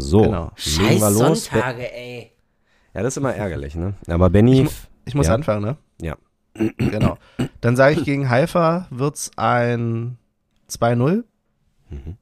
So, 0.00 0.22
Genau. 0.22 0.52
legen 0.78 1.00
wir 1.00 1.10
los. 1.10 1.46
Sonntage, 1.46 1.92
ey. 1.94 2.30
Ja, 2.94 3.02
das 3.02 3.14
ist 3.14 3.16
immer 3.18 3.34
ärgerlich, 3.34 3.74
ne? 3.74 3.94
Aber 4.08 4.28
Benny, 4.30 4.62
Ich 4.62 4.70
Ich 5.06 5.14
muss 5.14 5.26
Ja. 5.28 5.34
anfangen, 5.34 5.62
ne? 5.62 5.76
Ja. 6.00 6.16
Genau. 6.76 7.16
Dann 7.60 7.76
sage 7.76 7.94
ich, 7.98 8.04
gegen 8.04 8.28
Haifa 8.28 8.86
wird's 8.90 9.30
ein 9.36 10.18
2-0. 10.70 11.24
Mhm. 11.90 12.16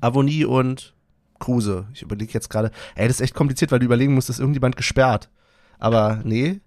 Avonie 0.00 0.44
und 0.44 0.94
Kruse. 1.38 1.86
Ich 1.94 2.02
überlege 2.02 2.32
jetzt 2.32 2.50
gerade, 2.50 2.70
ey, 2.94 3.06
das 3.08 3.16
ist 3.16 3.20
echt 3.22 3.34
kompliziert, 3.34 3.72
weil 3.72 3.78
du 3.80 3.86
überlegen 3.86 4.14
musst, 4.14 4.30
ist 4.30 4.38
irgendjemand 4.40 4.76
gesperrt. 4.76 5.30
Aber 5.78 6.20
nee. 6.24 6.60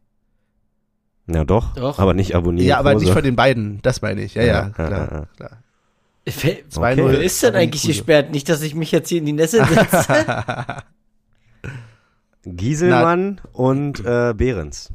ja 1.27 1.45
doch, 1.45 1.73
Doch. 1.75 1.99
aber 1.99 2.13
nicht 2.13 2.35
abonnieren. 2.35 2.67
ja, 2.67 2.77
aber 2.79 2.91
Kruse. 2.91 3.05
nicht 3.05 3.13
von 3.13 3.23
den 3.23 3.35
beiden. 3.35 3.81
Das 3.81 4.01
meine 4.01 4.21
ich. 4.21 4.35
Ja, 4.35 4.43
ja, 4.43 4.53
Ja, 4.53 4.69
klar. 4.69 4.89
ja. 4.91 5.25
klar. 5.37 5.61
Wer, 6.25 6.33
2-0. 6.69 6.95
wer 7.11 7.23
ist 7.23 7.43
denn 7.43 7.55
eigentlich 7.55 7.83
Kruse. 7.83 7.93
gesperrt? 7.93 8.31
Nicht, 8.31 8.49
dass 8.49 8.61
ich 8.63 8.73
mich 8.73 8.91
jetzt 8.91 9.09
hier 9.09 9.19
in 9.19 9.25
die 9.25 9.33
Nässe 9.33 9.63
setze. 9.65 10.25
Gieselmann 12.43 13.41
und 13.53 13.99
äh, 14.05 14.33
Behrens. 14.35 14.91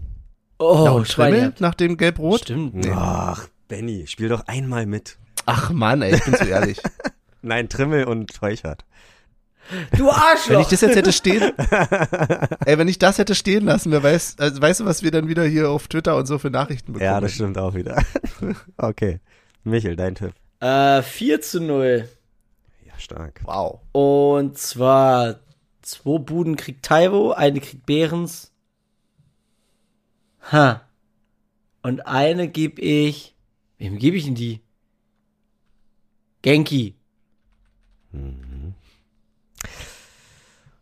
Oh, 0.58 0.82
ja, 0.84 0.90
und 0.90 1.08
Schweine. 1.08 1.54
Nach 1.58 1.74
dem 1.74 1.96
Gelb-Rot? 1.96 2.42
Stimmt. 2.42 2.74
Nee. 2.74 2.92
Ach, 2.94 3.48
Benny, 3.68 4.06
spiel 4.06 4.28
doch 4.28 4.46
einmal 4.46 4.86
mit. 4.86 5.18
Ach 5.47 5.70
Mann, 5.70 6.03
ey, 6.03 6.14
ich 6.14 6.24
bin 6.24 6.34
zu 6.34 6.45
ehrlich. 6.45 6.80
Nein, 7.43 7.68
Trimmel 7.68 8.05
und 8.05 8.34
Teuchert. 8.34 8.84
Du 9.97 9.99
Wenn 9.99 10.07
ich 10.07 10.12
Arschloch! 10.12 10.68
das 10.68 10.80
jetzt 10.80 10.97
hätte 10.97 11.12
stehen, 11.12 11.43
ey, 12.66 12.76
wenn 12.76 12.88
ich 12.88 12.99
das 12.99 13.18
hätte 13.18 13.34
stehen 13.34 13.64
lassen, 13.64 13.93
wer 13.93 14.03
weiß, 14.03 14.36
also 14.38 14.61
weißt 14.61 14.80
du, 14.80 14.84
was 14.84 15.03
wir 15.03 15.12
dann 15.12 15.28
wieder 15.28 15.45
hier 15.45 15.70
auf 15.70 15.86
Twitter 15.86 16.16
und 16.16 16.26
so 16.26 16.38
für 16.38 16.51
Nachrichten 16.51 16.93
bekommen? 16.93 17.11
Ja, 17.11 17.20
das 17.20 17.34
stimmt 17.34 17.57
auch 17.57 17.74
wieder. 17.74 18.03
okay. 18.78 19.20
Michel, 19.62 19.95
dein 19.95 20.16
Tipp. 20.16 20.32
Äh, 20.59 21.03
4 21.03 21.41
zu 21.41 21.61
0. 21.61 22.09
Ja, 22.84 22.93
stark. 22.99 23.41
Wow. 23.45 23.80
Und 23.93 24.59
zwar 24.59 25.36
Zwei 25.82 26.18
Buden 26.18 26.57
kriegt 26.57 26.84
Taiwo, 26.84 27.32
eine 27.32 27.61
kriegt 27.61 27.86
Behrens. 27.86 28.53
Ha. 30.53 30.82
Und 31.82 32.07
eine 32.07 32.49
gebe 32.49 32.80
ich. 32.80 33.34
Wem 33.78 33.99
gebe 33.99 34.16
ich 34.16 34.24
denn 34.24 34.34
die? 34.34 34.61
Genki. 36.43 36.95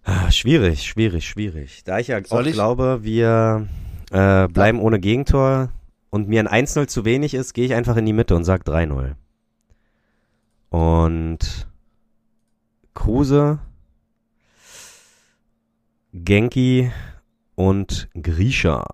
Ah, 0.05 0.31
schwierig, 0.31 0.85
schwierig, 0.87 1.27
schwierig. 1.29 1.85
Da 1.85 1.99
ich 1.99 2.09
ja 2.09 2.25
Soll 2.25 2.45
auch 2.45 2.47
ich- 2.47 2.53
glaube, 2.55 3.01
wir 3.03 3.69
äh, 4.11 4.49
bleiben 4.49 4.81
ohne 4.81 5.01
Gegentor 5.01 5.71
und 6.11 6.29
mir 6.29 6.41
ein 6.41 6.49
1-0 6.67 6.87
zu 6.87 7.05
wenig 7.05 7.35
ist, 7.35 7.53
gehe 7.53 7.67
ich 7.67 7.75
einfach 7.75 7.97
in 7.97 8.07
die 8.07 8.13
Mitte 8.15 8.35
und 8.35 8.45
sag 8.45 8.65
3-0. 8.65 9.15
Und 10.71 11.67
Kruse, 12.95 13.59
Genki 16.13 16.91
und 17.55 18.09
Grisha. 18.15 18.85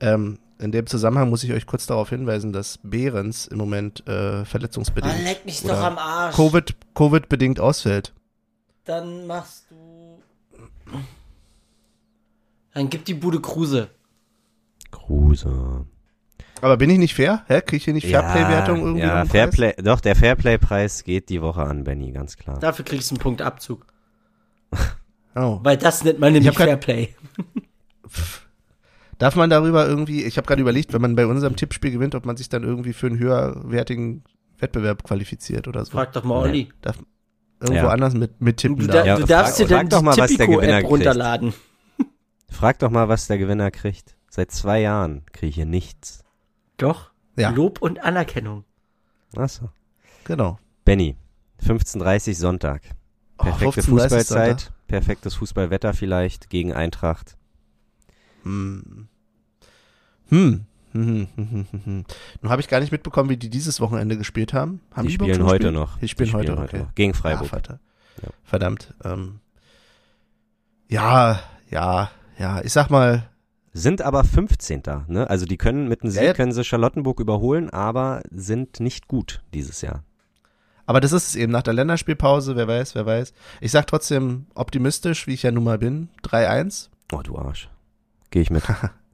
Ähm, 0.00 0.38
in 0.58 0.72
dem 0.72 0.86
Zusammenhang 0.86 1.30
muss 1.30 1.44
ich 1.44 1.52
euch 1.52 1.66
kurz 1.66 1.86
darauf 1.86 2.10
hinweisen, 2.10 2.52
dass 2.52 2.78
Behrens 2.82 3.46
im 3.46 3.58
Moment 3.58 4.06
äh, 4.08 4.44
verletzungsbedingt 4.44 5.14
Ah, 5.14 5.22
leck 5.22 5.44
mich 5.44 5.64
oder 5.64 5.74
doch 5.74 5.82
am 5.82 5.98
Arsch. 5.98 6.36
Covid, 6.36 6.74
Covid-bedingt 6.94 7.60
ausfällt. 7.60 8.12
Dann 8.84 9.26
machst 9.26 9.66
du. 9.70 10.22
Dann 12.74 12.90
gib 12.90 13.04
die 13.04 13.14
Bude 13.14 13.40
Kruse. 13.40 13.90
Kruse. 14.90 15.84
Aber 16.60 16.76
bin 16.76 16.90
ich 16.90 16.98
nicht 16.98 17.14
fair? 17.14 17.44
Hä? 17.46 17.60
Krieg 17.60 17.78
ich 17.78 17.84
hier 17.84 17.94
nicht 17.94 18.08
Fairplay-Wertung 18.08 18.80
irgendwie? 18.80 19.02
Ja, 19.02 19.20
Preis? 19.20 19.30
Fairplay, 19.30 19.74
doch, 19.82 20.00
der 20.00 20.16
Fairplay-Preis 20.16 21.04
geht 21.04 21.28
die 21.28 21.40
Woche 21.40 21.62
an 21.62 21.84
Benny, 21.84 22.10
ganz 22.12 22.36
klar. 22.36 22.58
Dafür 22.58 22.84
kriegst 22.84 23.10
du 23.10 23.14
einen 23.14 23.22
Punkt 23.22 23.42
Abzug. 23.42 23.86
Oh. 25.34 25.60
Weil 25.62 25.76
das 25.76 26.02
nennt 26.02 26.18
man 26.18 26.32
nämlich 26.32 26.52
Fairplay. 26.56 27.14
Darf 29.18 29.34
man 29.36 29.50
darüber 29.50 29.86
irgendwie, 29.86 30.24
ich 30.24 30.36
habe 30.36 30.46
gerade 30.46 30.62
überlegt, 30.62 30.92
wenn 30.92 31.00
man 31.02 31.16
bei 31.16 31.26
unserem 31.26 31.56
Tippspiel 31.56 31.90
gewinnt, 31.90 32.14
ob 32.14 32.24
man 32.24 32.36
sich 32.36 32.48
dann 32.48 32.62
irgendwie 32.62 32.92
für 32.92 33.08
einen 33.08 33.18
höherwertigen 33.18 34.22
Wettbewerb 34.58 35.02
qualifiziert 35.02 35.66
oder 35.68 35.84
so. 35.84 35.92
Frag 35.92 36.12
doch 36.12 36.24
mal 36.24 36.36
Olli. 36.42 36.68
Darf 36.82 36.98
irgendwo 37.60 37.86
Ja. 37.86 37.88
anders 37.88 38.14
mit, 38.14 38.40
mit 38.40 38.58
tippen 38.58 38.78
Du, 38.78 38.86
da, 38.86 39.04
Ja, 39.04 39.16
du 39.16 39.24
darfst 39.26 39.58
dir 39.58 39.66
frag 39.66 39.78
dann 39.80 39.88
doch 39.88 40.02
mal, 40.02 40.16
was 40.16 40.36
der 40.36 40.46
Gewinner 40.46 40.78
kriegt. 40.78 40.90
runterladen. 40.90 41.52
Frag 42.50 42.78
doch 42.78 42.90
mal, 42.90 43.08
was 43.08 43.26
der 43.26 43.38
Gewinner 43.38 43.70
kriegt. 43.72 44.16
Seit 44.30 44.50
zwei 44.52 44.80
Jahren 44.80 45.22
kriege 45.32 45.48
ich 45.50 45.54
hier 45.56 45.66
nichts. 45.66 46.24
Doch. 46.76 47.10
Ja. 47.36 47.50
Lob 47.50 47.82
und 47.82 48.02
Anerkennung. 48.04 48.64
Achso. 49.36 49.70
Genau. 50.24 50.58
Benny, 50.84 51.16
15.30 51.64 52.34
Sonntag. 52.36 52.82
Oh, 53.38 53.44
Perfekte 53.44 53.80
15:30 53.82 53.84
Fußballzeit, 53.90 54.60
Sonntag. 54.60 54.86
perfektes 54.86 55.34
Fußballwetter 55.34 55.92
vielleicht 55.92 56.50
gegen 56.50 56.72
Eintracht. 56.72 57.36
Hm. 58.44 59.07
Hm. 60.28 60.64
Hm, 60.92 61.04
hm, 61.04 61.26
hm, 61.36 61.66
hm, 61.70 61.84
hm. 61.84 62.04
Nun 62.42 62.50
habe 62.50 62.62
ich 62.62 62.68
gar 62.68 62.80
nicht 62.80 62.92
mitbekommen, 62.92 63.28
wie 63.28 63.36
die 63.36 63.50
dieses 63.50 63.80
Wochenende 63.80 64.16
gespielt 64.16 64.52
haben. 64.54 64.80
haben 64.94 65.06
die 65.06 65.14
überhaupt 65.14 65.34
spielen 65.34 65.46
heute 65.46 65.58
gespielt? 65.64 65.74
noch. 65.74 65.98
Die 65.98 66.08
spielen, 66.08 66.32
heute, 66.32 66.58
okay. 66.58 66.78
noch. 66.80 66.94
Gegen 66.94 67.12
Ah, 67.12 67.16
Freiburg. 67.16 67.48
Vater. 67.48 67.80
Ja. 68.22 68.28
Verdammt. 68.42 68.94
Ähm. 69.04 69.40
Ja, 70.88 71.40
ja, 71.70 72.10
ja. 72.38 72.60
Ich 72.62 72.72
sag 72.72 72.88
mal, 72.90 73.28
Sind 73.74 74.00
aber 74.02 74.24
15. 74.24 74.82
Ne? 75.08 75.28
Also 75.28 75.44
die 75.46 75.58
können 75.58 75.88
mit 75.88 76.02
einem 76.02 76.10
Sieg 76.10 76.34
können 76.34 76.52
sie 76.52 76.64
Charlottenburg 76.64 77.20
überholen, 77.20 77.68
aber 77.70 78.22
sind 78.30 78.80
nicht 78.80 79.06
gut 79.08 79.42
dieses 79.54 79.82
Jahr. 79.82 80.02
aber 80.86 81.00
das 81.00 81.12
ist 81.12 81.28
es 81.28 81.36
eben 81.36 81.52
nach 81.52 81.62
der 81.62 81.74
Länderspielpause, 81.74 82.56
wer 82.56 82.66
weiß, 82.66 82.94
wer 82.94 83.04
weiß. 83.04 83.34
Ich 83.60 83.70
sag 83.72 83.86
trotzdem 83.86 84.46
optimistisch, 84.54 85.26
wie 85.26 85.34
ich 85.34 85.42
ja 85.42 85.52
nun 85.52 85.64
mal 85.64 85.78
bin, 85.78 86.08
3-1 86.24 86.88
Oh, 87.12 87.20
du 87.22 87.36
Arsch. 87.38 87.68
Gehe 88.30 88.42
ich 88.42 88.50
mit. 88.50 88.64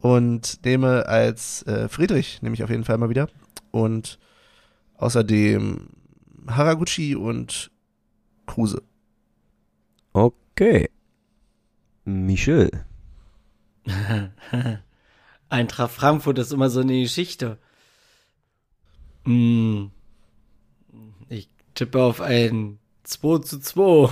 und 0.00 0.64
nehme 0.64 1.06
als 1.06 1.62
äh, 1.66 1.88
Friedrich, 1.88 2.42
nehme 2.42 2.54
ich 2.54 2.62
auf 2.62 2.70
jeden 2.70 2.84
Fall 2.84 2.98
mal 2.98 3.10
wieder. 3.10 3.28
Und 3.70 4.18
außerdem 4.96 5.88
Haraguchi 6.46 7.14
und 7.14 7.70
Kruse. 8.46 8.82
Okay. 10.12 10.90
Michel. 12.04 12.84
Eintracht 15.48 15.92
Frankfurt 15.92 16.38
ist 16.38 16.52
immer 16.52 16.70
so 16.70 16.80
eine 16.80 17.00
Geschichte. 17.02 17.58
Hm. 19.24 19.90
Ich 21.28 21.48
tippe 21.74 22.02
auf 22.02 22.20
ein 22.20 22.78
2 23.04 23.38
zu 23.40 23.60
2. 23.60 24.10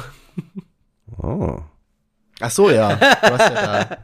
Oh. 1.19 1.63
Ach 2.41 2.51
so, 2.51 2.71
ja. 2.71 2.97
Du 2.97 3.03
hast 3.03 3.41
ja 3.41 3.51
da, 3.51 3.97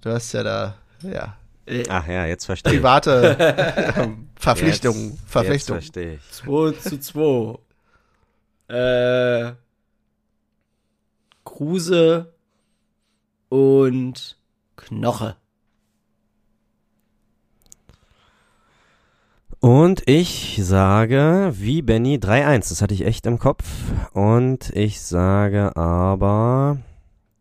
du 0.00 0.10
hast 0.10 0.32
ja 0.32 0.42
da, 0.42 0.74
ja, 1.12 1.36
Äh, 1.66 1.84
Ach 1.88 2.06
ja, 2.06 2.26
jetzt 2.26 2.44
verstehe 2.46 2.72
ich. 2.74 2.78
private 2.80 4.16
Verpflichtungen, 4.36 5.10
Jetzt- 5.12 5.22
Verpflichtungen. 5.30 5.80
Jetzt 5.80 5.94
verstehe 5.94 6.14
ich. 6.14 6.30
2 6.32 6.72
zu 6.72 6.98
2. 7.00 7.58
Äh, 8.74 9.52
Kruse 11.44 12.32
und 13.48 14.38
Knoche. 14.76 15.36
Und 19.60 20.02
ich 20.06 20.58
sage, 20.62 21.52
wie 21.54 21.80
Benny, 21.80 22.16
3-1. 22.18 22.68
Das 22.68 22.82
hatte 22.82 22.92
ich 22.94 23.06
echt 23.06 23.24
im 23.26 23.38
Kopf. 23.38 23.64
Und 24.12 24.70
ich 24.70 25.00
sage 25.00 25.74
aber 25.76 26.78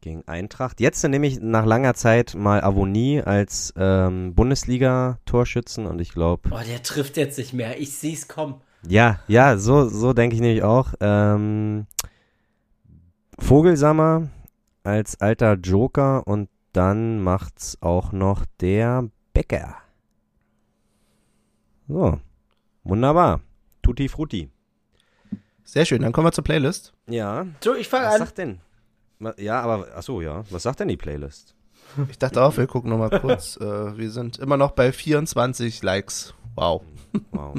gegen 0.03 0.27
Eintracht. 0.27 0.79
Jetzt 0.79 1.03
nehme 1.03 1.25
ich 1.25 1.39
nach 1.39 1.65
langer 1.65 1.93
Zeit 1.95 2.35
mal 2.35 2.61
Avonie 2.63 3.21
als 3.21 3.73
ähm, 3.77 4.35
Bundesliga-Torschützen. 4.35 5.85
Und 5.87 5.99
ich 5.99 6.11
glaube, 6.13 6.49
Oh, 6.51 6.59
der 6.67 6.83
trifft 6.83 7.17
jetzt 7.17 7.37
nicht 7.37 7.53
mehr. 7.53 7.79
Ich 7.79 7.93
seh's 7.97 8.27
kommen. 8.27 8.61
ja, 8.87 9.19
ja, 9.27 9.57
so, 9.57 9.87
so 9.87 10.13
denke 10.13 10.35
ich 10.35 10.41
nämlich 10.41 10.61
auch. 10.63 10.93
Ähm, 10.99 11.87
Vogelsammer 13.39 14.29
als 14.83 15.19
alter 15.21 15.53
Joker. 15.55 16.27
Und 16.27 16.49
dann 16.73 17.21
macht's 17.23 17.77
auch 17.81 18.11
noch 18.11 18.45
der 18.59 19.09
Becker. 19.33 19.77
So, 21.87 22.19
wunderbar. 22.83 23.41
Tutti 23.81 24.07
frutti. 24.07 24.49
Sehr 25.65 25.85
schön, 25.85 26.01
dann 26.01 26.11
kommen 26.11 26.27
wir 26.27 26.31
zur 26.33 26.43
Playlist. 26.43 26.93
Ja. 27.07 27.45
So, 27.63 27.73
ich 27.75 27.87
fange 27.87 28.05
Was 28.07 28.13
an. 28.15 28.19
sagt 28.19 28.37
denn? 28.37 28.59
Ja, 29.37 29.61
aber, 29.61 29.87
ach 29.95 30.03
so, 30.03 30.21
ja. 30.21 30.43
Was 30.49 30.63
sagt 30.63 30.79
denn 30.79 30.87
die 30.87 30.97
Playlist? 30.97 31.55
Ich 32.09 32.17
dachte 32.17 32.41
auch, 32.43 32.57
wir 32.57 32.67
gucken 32.67 32.89
nochmal 32.89 33.19
kurz. 33.19 33.57
äh, 33.61 33.97
wir 33.97 34.09
sind 34.11 34.39
immer 34.39 34.57
noch 34.57 34.71
bei 34.71 34.91
24 34.91 35.81
Likes. 35.83 36.33
Wow. 36.55 36.81
Wow. 37.31 37.55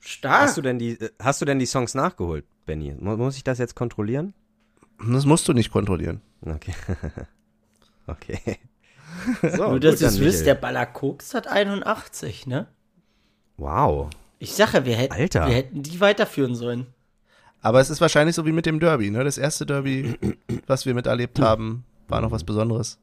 Stark. 0.00 0.42
Hast 0.42 0.56
du 0.56 0.62
denn 0.62 0.78
die, 0.78 0.92
äh, 1.00 1.10
hast 1.20 1.40
du 1.40 1.44
denn 1.44 1.58
die 1.58 1.66
Songs 1.66 1.94
nachgeholt, 1.94 2.44
Benny? 2.66 2.94
Mu- 2.98 3.16
Muss 3.16 3.36
ich 3.36 3.44
das 3.44 3.58
jetzt 3.58 3.74
kontrollieren? 3.74 4.32
Das 5.06 5.26
musst 5.26 5.46
du 5.48 5.52
nicht 5.52 5.70
kontrollieren. 5.70 6.20
Okay. 6.44 6.74
okay. 8.06 8.40
So, 9.42 9.70
Nur, 9.70 9.80
dass 9.80 10.00
ihr 10.00 10.06
es 10.08 10.20
wisst, 10.20 10.46
der 10.46 10.54
Michael. 10.54 10.60
Baller 10.74 10.86
Koks 10.86 11.34
hat 11.34 11.48
81, 11.48 12.46
ne? 12.46 12.68
Wow. 13.56 14.10
Ich 14.38 14.54
sage, 14.54 14.84
wir 14.84 14.94
hätten, 14.94 15.14
Alter. 15.14 15.46
wir 15.46 15.54
hätten 15.54 15.82
die 15.82 16.00
weiterführen 16.00 16.54
sollen. 16.54 16.86
Aber 17.60 17.80
es 17.80 17.90
ist 17.90 18.00
wahrscheinlich 18.00 18.36
so 18.36 18.46
wie 18.46 18.52
mit 18.52 18.66
dem 18.66 18.80
Derby, 18.80 19.10
ne? 19.10 19.24
Das 19.24 19.38
erste 19.38 19.66
Derby, 19.66 20.16
was 20.66 20.86
wir 20.86 20.94
miterlebt 20.94 21.40
haben, 21.40 21.84
war 22.06 22.20
noch 22.20 22.30
was 22.30 22.44
Besonderes. 22.44 22.98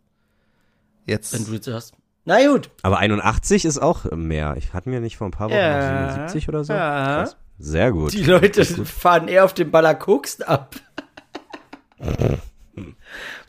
Jetzt. 1.05 1.33
Wenn 1.33 1.45
du 1.45 1.53
jetzt 1.53 1.67
hast. 1.67 1.93
Na 2.23 2.45
gut. 2.47 2.69
Aber 2.81 2.97
81 2.97 3.65
ist 3.65 3.77
auch 3.77 4.05
mehr. 4.11 4.55
Ich 4.57 4.73
hatte 4.73 4.89
mir 4.89 4.99
nicht 4.99 5.17
vor 5.17 5.27
ein 5.27 5.31
paar 5.31 5.49
Wochen 5.49 5.57
Ja. 5.57 6.05
noch 6.07 6.13
77 6.13 6.49
oder 6.49 6.63
so. 6.63 6.73
Ja. 6.73 7.17
Krass. 7.23 7.37
Sehr 7.59 7.91
gut. 7.91 8.13
Die 8.13 8.23
Leute 8.23 8.65
fahren 8.65 9.27
eher 9.27 9.45
auf 9.45 9.53
den 9.53 9.71
Baller 9.71 9.95
Koks 9.95 10.41
ab. 10.41 10.75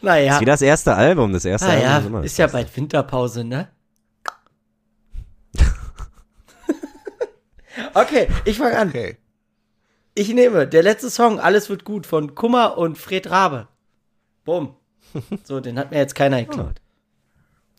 naja. 0.02 0.34
Ist 0.34 0.40
wie 0.40 0.44
das 0.44 0.62
erste 0.62 0.94
Album. 0.94 1.32
Das 1.32 1.44
erste 1.44 1.68
Ah 1.68 1.70
Album 1.70 1.84
ja, 1.84 1.98
ist 1.98 2.06
immer 2.06 2.24
ist 2.24 2.38
ja 2.38 2.46
bald 2.46 2.76
Winterpause, 2.76 3.44
ne? 3.44 3.68
okay, 7.94 8.28
ich 8.44 8.58
fange 8.58 8.78
an. 8.78 8.88
okay. 8.88 9.16
Ich 10.18 10.32
nehme 10.32 10.66
der 10.66 10.82
letzte 10.82 11.10
Song, 11.10 11.38
Alles 11.38 11.68
wird 11.68 11.84
gut, 11.84 12.06
von 12.06 12.34
Kummer 12.34 12.78
und 12.78 12.96
Fred 12.96 13.30
Rabe. 13.30 13.68
Bumm. 14.44 14.74
So, 15.44 15.60
den 15.60 15.78
hat 15.78 15.90
mir 15.90 15.98
jetzt 15.98 16.14
keiner 16.14 16.42
geklaut. 16.42 16.80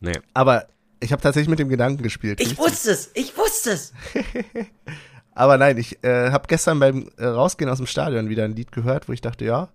Nee. 0.00 0.18
Aber 0.34 0.68
ich 1.00 1.10
habe 1.12 1.20
tatsächlich 1.20 1.50
mit 1.50 1.58
dem 1.58 1.68
Gedanken 1.68 2.02
gespielt. 2.02 2.40
Ich 2.40 2.56
wusste 2.56 2.92
es, 2.92 3.10
ich 3.14 3.36
wusste 3.36 3.72
es. 3.72 3.92
Aber 5.34 5.58
nein, 5.58 5.78
ich 5.78 6.02
äh, 6.04 6.30
habe 6.30 6.46
gestern 6.46 6.78
beim 6.78 7.10
äh, 7.16 7.26
Rausgehen 7.26 7.68
aus 7.70 7.78
dem 7.78 7.86
Stadion 7.86 8.28
wieder 8.28 8.44
ein 8.44 8.54
Lied 8.54 8.70
gehört, 8.70 9.08
wo 9.08 9.12
ich 9.12 9.20
dachte, 9.20 9.44
ja, 9.44 9.68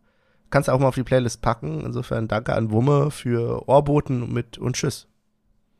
kannst 0.49 0.69
du 0.69 0.71
auch 0.71 0.79
mal 0.79 0.87
auf 0.87 0.95
die 0.95 1.03
Playlist 1.03 1.41
packen. 1.41 1.85
Insofern 1.85 2.29
danke 2.29 2.53
an 2.53 2.71
Wumme 2.71 3.11
für 3.11 3.67
Ohrboten 3.67 4.31
mit 4.31 4.57
und 4.57 4.77
Tschüss. 4.77 5.07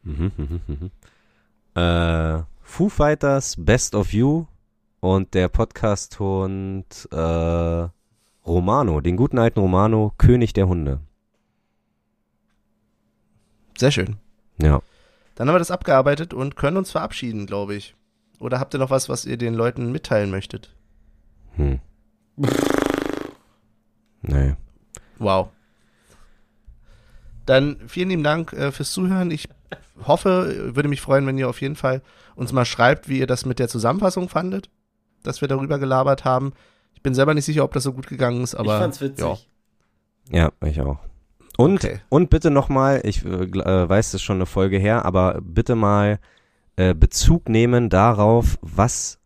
Mhm, 0.03 0.31
mhm, 0.35 0.61
mhm. 0.67 1.81
Äh, 1.81 2.43
Foo 2.61 2.89
Fighters 2.89 3.55
Best 3.57 3.95
of 3.95 4.11
You 4.11 4.47
und 5.03 5.33
der 5.33 5.49
Podcast-Ton 5.49 6.85
äh, 7.11 7.87
Romano, 8.47 9.01
den 9.01 9.17
guten 9.17 9.37
alten 9.37 9.59
Romano, 9.59 10.13
König 10.17 10.53
der 10.53 10.69
Hunde. 10.69 11.01
Sehr 13.77 13.91
schön. 13.91 14.15
Ja. 14.61 14.81
Dann 15.35 15.49
haben 15.49 15.55
wir 15.55 15.59
das 15.59 15.71
abgearbeitet 15.71 16.33
und 16.33 16.55
können 16.55 16.77
uns 16.77 16.91
verabschieden, 16.91 17.45
glaube 17.47 17.75
ich. 17.75 17.95
Oder 18.39 18.61
habt 18.61 18.73
ihr 18.73 18.77
noch 18.77 18.91
was, 18.91 19.09
was 19.09 19.25
ihr 19.25 19.35
den 19.35 19.53
Leuten 19.53 19.91
mitteilen 19.91 20.31
möchtet? 20.31 20.73
Hm. 21.57 21.81
Nee. 24.21 24.55
Wow. 25.19 25.49
Dann 27.45 27.75
vielen 27.87 28.07
lieben 28.07 28.23
Dank 28.23 28.53
äh, 28.53 28.71
fürs 28.71 28.93
Zuhören. 28.93 29.31
Ich 29.31 29.49
hoffe, 30.07 30.73
würde 30.75 30.87
mich 30.87 31.01
freuen, 31.01 31.27
wenn 31.27 31.37
ihr 31.37 31.49
auf 31.49 31.59
jeden 31.59 31.75
Fall 31.75 32.01
uns 32.35 32.53
mal 32.53 32.63
schreibt, 32.63 33.09
wie 33.09 33.19
ihr 33.19 33.27
das 33.27 33.45
mit 33.45 33.59
der 33.59 33.67
Zusammenfassung 33.67 34.29
fandet, 34.29 34.69
dass 35.23 35.41
wir 35.41 35.47
darüber 35.47 35.79
gelabert 35.79 36.25
haben. 36.25 36.53
Ich 36.93 37.01
bin 37.01 37.13
selber 37.13 37.33
nicht 37.33 37.45
sicher, 37.45 37.63
ob 37.63 37.73
das 37.73 37.83
so 37.83 37.93
gut 37.93 38.07
gegangen 38.07 38.43
ist, 38.43 38.55
aber 38.55 38.75
ich 38.75 38.81
fand's 38.81 39.01
witzig. 39.01 39.49
Ja, 40.31 40.51
ich 40.65 40.79
auch. 40.81 40.99
Und, 41.57 41.83
Okay. 41.83 41.99
und 42.09 42.29
bitte 42.29 42.49
nochmal, 42.49 43.01
ich 43.03 43.25
äh, 43.25 43.29
äh, 43.29 43.89
weiß, 43.89 44.11
das 44.11 44.15
ist 44.15 44.23
schon 44.23 44.37
eine 44.37 44.45
Folge 44.45 44.77
her, 44.77 45.05
aber 45.05 45.39
bitte 45.41 45.75
mal 45.75 46.19
äh, 46.75 46.93
Bezug 46.95 47.49
nehmen 47.49 47.89
darauf, 47.89 48.57
was 48.61 49.19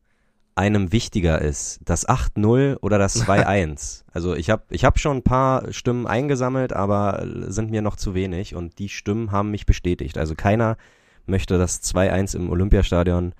einem 0.55 0.91
wichtiger 0.91 1.39
ist, 1.39 1.79
das 1.85 2.07
8-0 2.07 2.77
oder 2.81 2.97
das 2.97 3.23
2-1. 3.23 4.03
also 4.11 4.35
ich 4.35 4.49
habe 4.49 4.63
ich 4.69 4.83
hab 4.83 4.99
schon 4.99 5.17
ein 5.17 5.23
paar 5.23 5.71
Stimmen 5.71 6.07
eingesammelt, 6.07 6.73
aber 6.73 7.25
sind 7.47 7.69
mir 7.69 7.83
noch 7.83 7.95
zu 7.95 8.15
wenig 8.15 8.55
und 8.55 8.79
die 8.79 8.89
Stimmen 8.89 9.31
haben 9.31 9.51
mich 9.51 9.67
bestätigt. 9.67 10.17
Also 10.17 10.33
keiner 10.33 10.77
möchte 11.27 11.57
das 11.57 11.83
2-1 11.83 12.35
im 12.35 12.49
Olympiastadion 12.49 13.33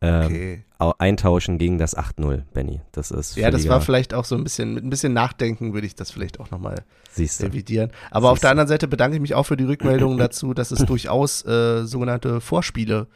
okay. 0.00 0.64
au- 0.78 0.94
eintauschen 0.98 1.58
gegen 1.58 1.78
das 1.78 1.96
8-0, 1.96 2.42
Benny. 2.52 2.80
Das 2.92 3.10
ist 3.10 3.36
Ja, 3.36 3.50
das 3.50 3.68
war 3.68 3.80
vielleicht 3.80 4.14
auch 4.14 4.24
so 4.24 4.36
ein 4.36 4.44
bisschen, 4.44 4.74
mit 4.74 4.84
ein 4.84 4.90
bisschen 4.90 5.12
Nachdenken 5.12 5.74
würde 5.74 5.86
ich 5.86 5.94
das 5.94 6.10
vielleicht 6.10 6.38
auch 6.40 6.50
nochmal 6.50 6.84
revidieren. 7.18 7.90
Aber 8.10 8.30
auf 8.30 8.36
Siehst 8.36 8.44
der 8.44 8.50
anderen 8.52 8.68
Seite 8.68 8.86
bedanke 8.88 9.16
ich 9.16 9.20
mich 9.20 9.34
auch 9.34 9.44
für 9.44 9.56
die 9.56 9.64
Rückmeldung 9.64 10.18
dazu, 10.18 10.54
dass 10.54 10.70
es 10.70 10.84
durchaus 10.86 11.44
äh, 11.44 11.84
sogenannte 11.84 12.40
Vorspiele 12.40 13.08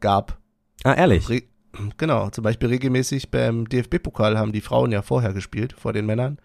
gab. 0.00 0.38
Ah, 0.84 0.92
ehrlich? 0.94 1.28
Re 1.30 1.42
genau, 1.96 2.28
zum 2.30 2.44
Beispiel 2.44 2.68
regelmäßig 2.68 3.30
beim 3.30 3.68
DFB-Pokal 3.68 4.38
haben 4.38 4.52
die 4.52 4.60
Frauen 4.60 4.92
ja 4.92 5.02
vorher 5.02 5.32
gespielt, 5.32 5.74
vor 5.78 5.92
den 5.92 6.06
Männern. 6.06 6.38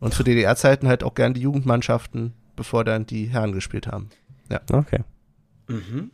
Und 0.00 0.14
zu 0.14 0.22
DDR-Zeiten 0.22 0.88
halt 0.88 1.04
auch 1.04 1.14
gern 1.14 1.34
die 1.34 1.42
Jugendmannschaften, 1.42 2.32
bevor 2.56 2.84
dann 2.84 3.04
die 3.06 3.26
Herren 3.26 3.52
gespielt 3.52 3.86
haben. 3.86 4.08
Okay. 4.72 5.00
Mhm. 5.68 6.10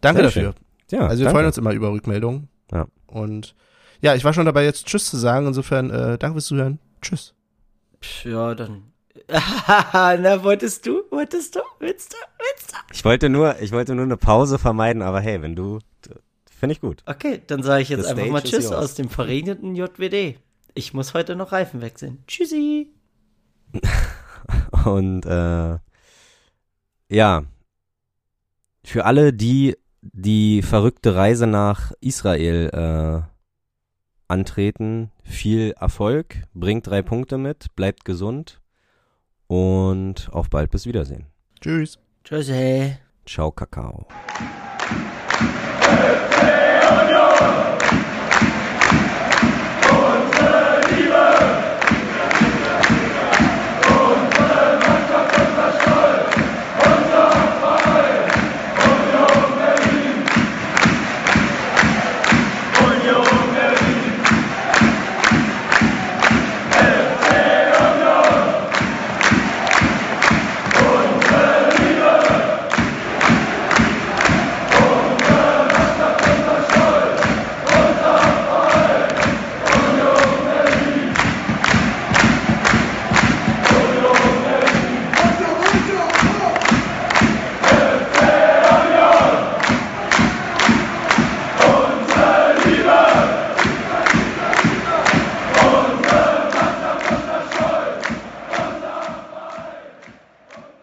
Danke 0.00 0.18
Sehr 0.22 0.22
dafür. 0.24 0.54
Ja, 0.90 1.00
also 1.06 1.18
wir 1.20 1.24
danke. 1.24 1.30
freuen 1.36 1.46
uns 1.46 1.58
immer 1.58 1.72
über 1.72 1.90
Rückmeldungen. 1.92 2.48
Ja. 2.72 2.86
Und 3.06 3.54
ja, 4.00 4.14
ich 4.14 4.24
war 4.24 4.32
schon 4.32 4.46
dabei, 4.46 4.64
jetzt 4.64 4.86
Tschüss 4.86 5.08
zu 5.08 5.16
sagen. 5.16 5.46
Insofern, 5.46 5.90
äh, 5.90 6.18
danke 6.18 6.34
fürs 6.34 6.46
Zuhören. 6.46 6.78
Tschüss. 7.00 7.34
Ja, 8.24 8.54
dann. 8.54 8.92
Na, 9.28 10.42
wolltest 10.42 10.86
du? 10.86 11.02
Wolltest 11.10 11.56
du? 11.56 11.60
Willst 11.78 12.12
du? 12.12 12.16
Willst 12.38 12.72
du? 12.72 12.76
Ich 12.92 13.04
wollte 13.04 13.28
nur, 13.28 13.60
ich 13.60 13.72
wollte 13.72 13.94
nur 13.94 14.04
eine 14.04 14.16
Pause 14.16 14.58
vermeiden, 14.58 15.02
aber 15.02 15.20
hey, 15.20 15.40
wenn 15.40 15.56
du, 15.56 15.78
finde 16.44 16.74
ich 16.74 16.80
gut. 16.80 17.02
Okay, 17.06 17.40
dann 17.46 17.62
sage 17.62 17.82
ich 17.82 17.88
jetzt 17.88 18.04
The 18.04 18.10
einfach 18.10 18.26
mal 18.26 18.42
Tschüss 18.42 18.72
aus 18.72 18.94
dem 18.94 19.08
verregneten 19.08 19.74
JWD. 19.74 20.38
Ich 20.74 20.92
muss 20.92 21.14
heute 21.14 21.36
noch 21.36 21.52
Reifen 21.52 21.80
wechseln. 21.80 22.24
Tschüssi. 22.26 22.90
Und 24.84 25.24
äh, 25.24 25.78
ja, 27.08 27.44
für 28.84 29.04
alle, 29.04 29.32
die 29.32 29.76
die 30.12 30.62
verrückte 30.62 31.14
Reise 31.14 31.46
nach 31.46 31.92
Israel 32.00 32.70
äh, 32.72 33.22
antreten, 34.28 35.10
viel 35.22 35.74
Erfolg, 35.78 36.42
bringt 36.54 36.86
drei 36.86 37.02
Punkte 37.02 37.38
mit, 37.38 37.74
bleibt 37.76 38.04
gesund 38.04 38.60
und 39.46 40.28
auf 40.32 40.50
bald 40.50 40.70
bis 40.70 40.86
Wiedersehen. 40.86 41.26
Tschüss. 41.60 41.98
Tschüssi. 42.24 42.96
Ciao, 43.26 43.50
Kakao. 43.50 44.06